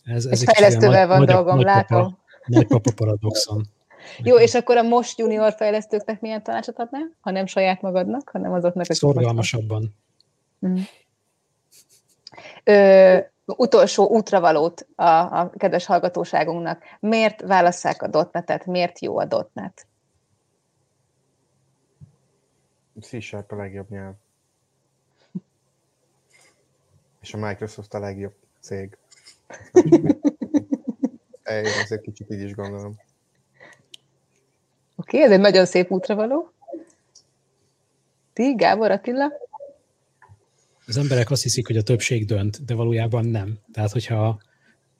Ez, 0.04 0.24
ez 0.24 0.40
egy 0.40 0.56
fejlesztővel 0.56 1.06
van 1.06 1.18
nagy, 1.18 1.28
dolgom, 1.28 1.56
nagy 1.56 1.64
látom. 1.64 2.18
Nagypapa 2.46 2.92
paradoxon. 2.96 3.68
Jó, 4.22 4.38
és 4.38 4.54
akkor 4.54 4.76
a 4.76 4.82
most 4.82 5.18
junior 5.18 5.52
fejlesztőknek 5.52 6.20
milyen 6.20 6.42
tanácsot 6.42 6.78
adnál? 6.78 7.10
Ha 7.20 7.30
nem 7.30 7.46
saját 7.46 7.80
magadnak, 7.80 8.28
hanem 8.32 8.52
azoknak, 8.52 8.84
akik 8.84 8.96
Szorgalmasabban. 8.96 9.94
Mm. 10.66 10.76
Ö, 12.64 13.18
utolsó 13.46 14.08
útravalót 14.08 14.86
a, 14.96 15.04
a 15.04 15.52
kedves 15.56 15.86
hallgatóságunknak. 15.86 16.82
Miért 17.00 17.40
válasszák 17.40 18.02
a 18.02 18.08
dotnetet? 18.08 18.66
Miért 18.66 19.00
jó 19.00 19.18
a 19.18 19.24
dotnet? 19.24 19.86
C-Sharp 23.00 23.52
a 23.52 23.56
legjobb 23.56 23.90
nyelv. 23.90 24.14
És 27.20 27.34
a 27.34 27.38
Microsoft 27.38 27.94
a 27.94 27.98
legjobb 27.98 28.34
cég. 28.60 28.96
Én 31.50 31.66
azért 31.82 32.02
kicsit 32.02 32.30
így 32.30 32.42
is 32.42 32.54
gondolom. 32.54 32.98
Oké, 34.96 35.16
okay, 35.16 35.22
ez 35.22 35.30
egy 35.30 35.40
nagyon 35.40 35.66
szép 35.66 35.90
útravaló. 35.90 36.52
Ti, 38.32 38.54
Gábor, 38.54 38.90
Attila? 38.90 39.32
Az 40.86 40.96
emberek 40.96 41.30
azt 41.30 41.42
hiszik, 41.42 41.66
hogy 41.66 41.76
a 41.76 41.82
többség 41.82 42.26
dönt, 42.26 42.64
de 42.64 42.74
valójában 42.74 43.24
nem. 43.24 43.58
Tehát, 43.72 43.90
hogyha 43.90 44.40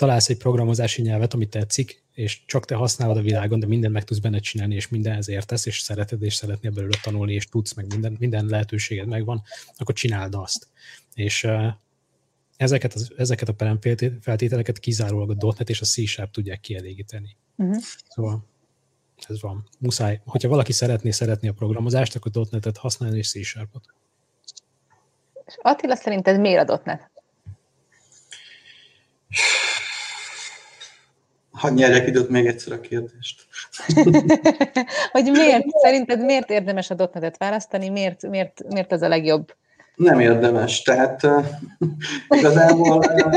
találsz 0.00 0.28
egy 0.28 0.36
programozási 0.36 1.02
nyelvet, 1.02 1.34
amit 1.34 1.50
tetszik, 1.50 2.02
és 2.12 2.44
csak 2.46 2.64
te 2.64 2.74
használod 2.74 3.16
a 3.16 3.20
világon, 3.20 3.60
de 3.60 3.66
mindent 3.66 3.92
meg 3.92 4.04
tudsz 4.04 4.20
benne 4.20 4.38
csinálni, 4.38 4.74
és 4.74 4.88
mindenhez 4.88 5.28
értesz, 5.28 5.66
és 5.66 5.80
szereted, 5.80 6.22
és 6.22 6.34
szeretnél 6.34 6.70
belőle 6.70 6.98
tanulni, 7.02 7.32
és 7.34 7.46
tudsz, 7.46 7.74
meg 7.74 7.86
minden, 7.86 8.16
minden 8.18 8.46
lehetőséged 8.46 9.06
megvan, 9.06 9.42
akkor 9.76 9.94
csináld 9.94 10.34
azt. 10.34 10.66
És 11.14 11.48
ezeket, 12.56 12.94
az, 12.94 13.12
ezeket 13.16 13.48
a 13.48 13.52
peremfeltételeket 13.52 14.78
kizárólag 14.78 15.30
a 15.30 15.54
.NET 15.58 15.68
és 15.68 15.80
a 15.80 15.84
C-Sharp 15.84 16.30
tudják 16.30 16.60
kielégíteni. 16.60 17.36
Uh-huh. 17.56 17.82
Szóval 18.08 18.44
ez 19.28 19.40
van. 19.40 19.68
Muszáj. 19.78 20.20
Hogyha 20.24 20.48
valaki 20.48 20.72
szeretné 20.72 21.10
szeretni 21.10 21.48
a 21.48 21.52
programozást, 21.52 22.16
akkor 22.16 22.46
.NET-et 22.50 22.76
használni 22.76 23.18
és 23.18 23.30
C-Sharpot. 23.30 23.84
Attila, 25.56 25.96
szerinted 25.96 26.40
miért 26.40 26.70
a 26.70 26.82
.NET? 26.84 27.10
Hadd 31.60 31.74
nyerjek 31.74 32.06
időt 32.06 32.28
még 32.28 32.46
egyszer 32.46 32.72
a 32.72 32.80
kérdést. 32.80 33.46
hogy 35.12 35.30
miért, 35.30 35.64
szerinted 35.82 36.24
miért 36.24 36.50
érdemes 36.50 36.90
a 36.90 36.94
dotnetet 36.94 37.36
választani, 37.38 37.88
miért, 37.88 38.28
miért, 38.28 38.62
miért 38.68 38.92
ez 38.92 39.02
a 39.02 39.08
legjobb? 39.08 39.54
Nem 39.94 40.20
érdemes, 40.20 40.82
tehát 40.82 41.22
uh, 41.22 41.44
igazából 42.38 42.96
uh, 42.96 43.36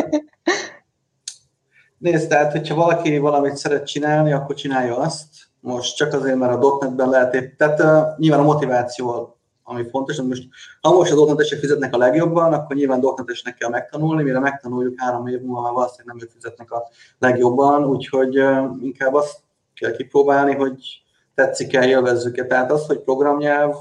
nézd, 1.98 2.30
tehát 2.30 2.52
hogyha 2.52 2.76
valaki 2.76 3.18
valamit 3.18 3.56
szeret 3.56 3.88
csinálni, 3.88 4.32
akkor 4.32 4.56
csinálja 4.56 4.98
azt, 4.98 5.28
most 5.60 5.96
csak 5.96 6.14
azért, 6.14 6.38
mert 6.38 6.54
a 6.54 6.58
dotnetben 6.58 7.10
lehet 7.10 7.34
épp, 7.34 7.58
tehát 7.58 7.80
uh, 7.80 8.18
nyilván 8.18 8.40
a 8.40 8.44
motiváció 8.44 9.38
ami 9.64 9.90
fontos. 9.90 10.22
Most, 10.22 10.48
ha 10.82 10.94
most 10.94 11.12
az 11.12 11.18
dotnetesek 11.18 11.60
fizetnek 11.60 11.94
a 11.94 11.98
legjobban, 11.98 12.54
akkor 12.54 12.76
nyilván 12.76 13.00
dotnetesnek 13.00 13.56
kell 13.56 13.70
megtanulni, 13.70 14.24
mire 14.24 14.40
megtanuljuk 14.40 14.94
három 15.00 15.28
év 15.28 15.42
múlva, 15.42 15.62
már 15.62 15.72
valószínűleg 15.72 16.16
nem 16.16 16.24
ők 16.24 16.32
fizetnek 16.32 16.72
a 16.72 16.84
legjobban, 17.20 17.86
úgyhogy 17.86 18.36
inkább 18.82 19.14
azt 19.14 19.40
kell 19.76 19.92
kipróbálni, 19.92 20.56
hogy 20.56 21.04
tetszik-e, 21.36 21.88
élvezzük-e. 21.88 22.46
Tehát 22.46 22.72
az, 22.72 22.86
hogy 22.86 23.00
programnyelv, 23.00 23.76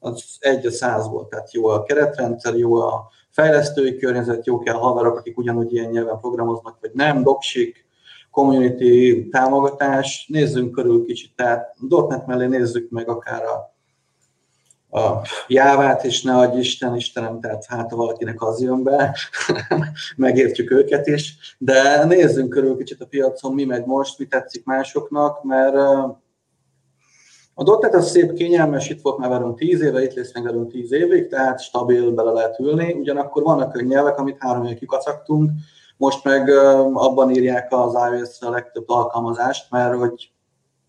az 0.00 0.36
egy 0.38 0.66
a 0.66 0.70
százból, 0.70 1.28
tehát 1.28 1.52
jó 1.52 1.66
a 1.66 1.82
keretrendszer, 1.82 2.54
jó 2.54 2.74
a 2.74 3.10
fejlesztői 3.30 3.96
környezet, 3.96 4.46
jó 4.46 4.58
kell 4.58 4.74
haverok, 4.74 5.18
akik 5.18 5.38
ugyanúgy 5.38 5.72
ilyen 5.72 5.90
nyelven 5.90 6.18
programoznak, 6.20 6.78
vagy 6.80 6.90
nem, 6.94 7.22
doksik, 7.22 7.86
community 8.30 9.28
támogatás, 9.30 10.26
nézzünk 10.28 10.72
körül 10.72 11.04
kicsit, 11.04 11.32
tehát 11.36 11.74
.NET 12.08 12.26
mellé 12.26 12.46
nézzük 12.46 12.90
meg 12.90 13.08
akár 13.08 13.44
a 13.44 13.76
a 14.90 15.26
jávát, 15.46 16.04
és 16.04 16.22
ne 16.22 16.36
adj 16.36 16.58
Isten, 16.58 16.96
Istenem, 16.96 17.40
tehát 17.40 17.64
hát 17.68 17.90
ha 17.90 17.96
valakinek 17.96 18.42
az 18.42 18.60
jön 18.60 18.82
be, 18.82 19.16
megértjük 20.16 20.70
őket 20.70 21.06
is, 21.06 21.56
de 21.58 22.04
nézzünk 22.04 22.50
körül 22.50 22.76
kicsit 22.76 23.00
a 23.00 23.06
piacon, 23.06 23.54
mi 23.54 23.64
megy 23.64 23.84
most, 23.84 24.18
mi 24.18 24.26
tetszik 24.26 24.64
másoknak, 24.64 25.42
mert 25.42 25.74
a 27.54 27.64
Dotnet 27.64 27.94
az 27.94 28.10
szép, 28.10 28.32
kényelmes, 28.32 28.88
itt 28.88 29.02
volt 29.02 29.18
már 29.18 29.28
velünk 29.28 29.58
10 29.58 29.80
éve, 29.80 30.02
itt 30.02 30.14
lesz 30.14 30.34
meg 30.34 30.42
velünk 30.42 30.70
10 30.70 30.92
évig, 30.92 31.28
tehát 31.28 31.60
stabil, 31.60 32.10
bele 32.10 32.30
lehet 32.30 32.58
ülni, 32.58 32.92
ugyanakkor 32.92 33.42
vannak 33.42 33.72
könnyelvek, 33.72 34.18
amit 34.18 34.36
három 34.38 34.64
évig 34.64 34.78
kikacagtunk, 34.78 35.50
most 35.96 36.24
meg 36.24 36.48
abban 36.92 37.30
írják 37.30 37.66
az 37.70 37.92
iOS-re 37.92 38.46
a 38.46 38.50
legtöbb 38.50 38.88
alkalmazást, 38.88 39.70
mert 39.70 39.94
hogy 39.94 40.32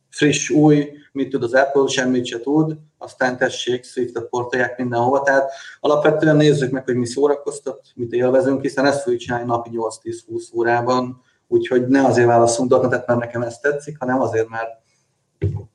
friss, 0.10 0.50
új, 0.50 0.92
mit 1.12 1.30
tud 1.30 1.44
az 1.44 1.54
Apple, 1.54 1.88
semmit 1.88 2.26
se 2.26 2.40
tud, 2.40 2.78
aztán 3.02 3.38
tessék, 3.38 3.84
Swift-et 3.84 4.30
portolják 4.30 4.78
mindenhova, 4.78 5.22
tehát 5.22 5.52
alapvetően 5.80 6.36
nézzük 6.36 6.72
meg, 6.72 6.84
hogy 6.84 6.96
mi 6.96 7.06
szórakoztat, 7.06 7.82
mit 7.96 8.12
élvezünk, 8.12 8.62
hiszen 8.62 8.86
ezt 8.86 9.02
fogjuk 9.02 9.22
csinálni 9.22 9.46
napi 9.46 9.70
8-10-20 9.74 10.56
órában, 10.56 11.22
úgyhogy 11.48 11.88
ne 11.88 12.06
azért 12.06 12.28
válaszunk 12.28 12.70
dotnetet, 12.70 13.08
mert 13.08 13.20
nekem 13.20 13.42
ez 13.42 13.60
tetszik, 13.60 14.00
hanem 14.00 14.22
azért, 14.22 14.50
mert 14.50 14.70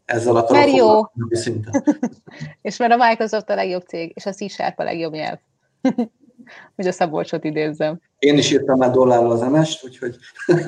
ezzel 0.05 0.37
a 0.37 0.53
Mert 0.53 0.77
jó. 0.77 1.01
szinten. 1.31 1.85
és 2.63 2.77
mert 2.77 2.93
a 2.93 3.07
Microsoft 3.09 3.51
a 3.51 3.55
legjobb 3.55 3.87
cég, 3.87 4.13
és 4.15 4.27
a 4.27 4.33
C-Sharp 4.33 4.79
a 4.79 4.85
legjobb 4.85 5.13
nyelv. 5.13 5.39
hogy 6.77 6.87
a 6.87 6.93
Szabolcsot 6.93 7.45
idézzem. 7.45 8.01
Én 8.19 8.39
is 8.39 8.51
írtam 8.51 8.79
már 8.79 8.91
dollárral 8.91 9.31
az 9.31 9.41
MS-t, 9.41 9.85
úgyhogy... 9.85 10.17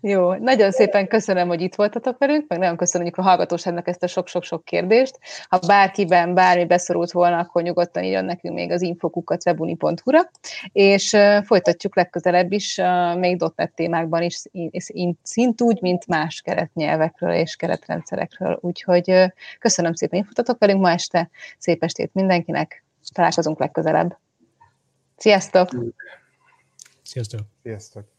Jó, 0.00 0.34
nagyon 0.34 0.70
szépen 0.70 1.08
köszönöm, 1.08 1.48
hogy 1.48 1.60
itt 1.60 1.74
voltatok 1.74 2.18
velünk, 2.18 2.48
meg 2.48 2.58
nagyon 2.58 2.76
köszönjük 2.76 3.16
a 3.16 3.22
hallgatóságnak 3.22 3.88
ezt 3.88 4.02
a 4.02 4.06
sok-sok-sok 4.06 4.64
kérdést. 4.64 5.18
Ha 5.48 5.58
bárkiben 5.66 6.34
bármi 6.34 6.64
beszorult 6.64 7.12
volna, 7.12 7.38
akkor 7.38 7.62
nyugodtan 7.62 8.02
írjon 8.02 8.24
nekünk 8.24 8.54
még 8.54 8.70
az 8.70 8.82
infokukat 8.82 9.46
webuni.hu-ra, 9.46 10.30
és 10.72 11.16
folytatjuk 11.44 11.96
legközelebb 11.96 12.52
is, 12.52 12.80
még 13.16 13.42
.NET 13.56 13.74
témákban 13.74 14.22
is, 14.22 14.42
szintúgy, 15.22 15.78
mint 15.80 16.06
más 16.06 16.40
keretnyelvekről 16.40 17.32
és 17.32 17.56
keretrendszerekről. 17.56 18.58
Úgyhogy 18.60 19.32
köszönöm 19.58 19.94
szépen, 19.94 20.18
hogy 20.18 20.26
futtatok 20.26 20.58
velünk 20.58 20.80
ma 20.80 20.90
este, 20.90 21.30
szép 21.58 21.82
estét 21.82 22.10
mindenkinek, 22.14 22.84
találkozunk 23.12 23.58
legközelebb. 23.58 24.18
Sziasztok! 25.16 25.68
Sziasztok! 27.02 27.40
Sziasztok! 27.62 28.15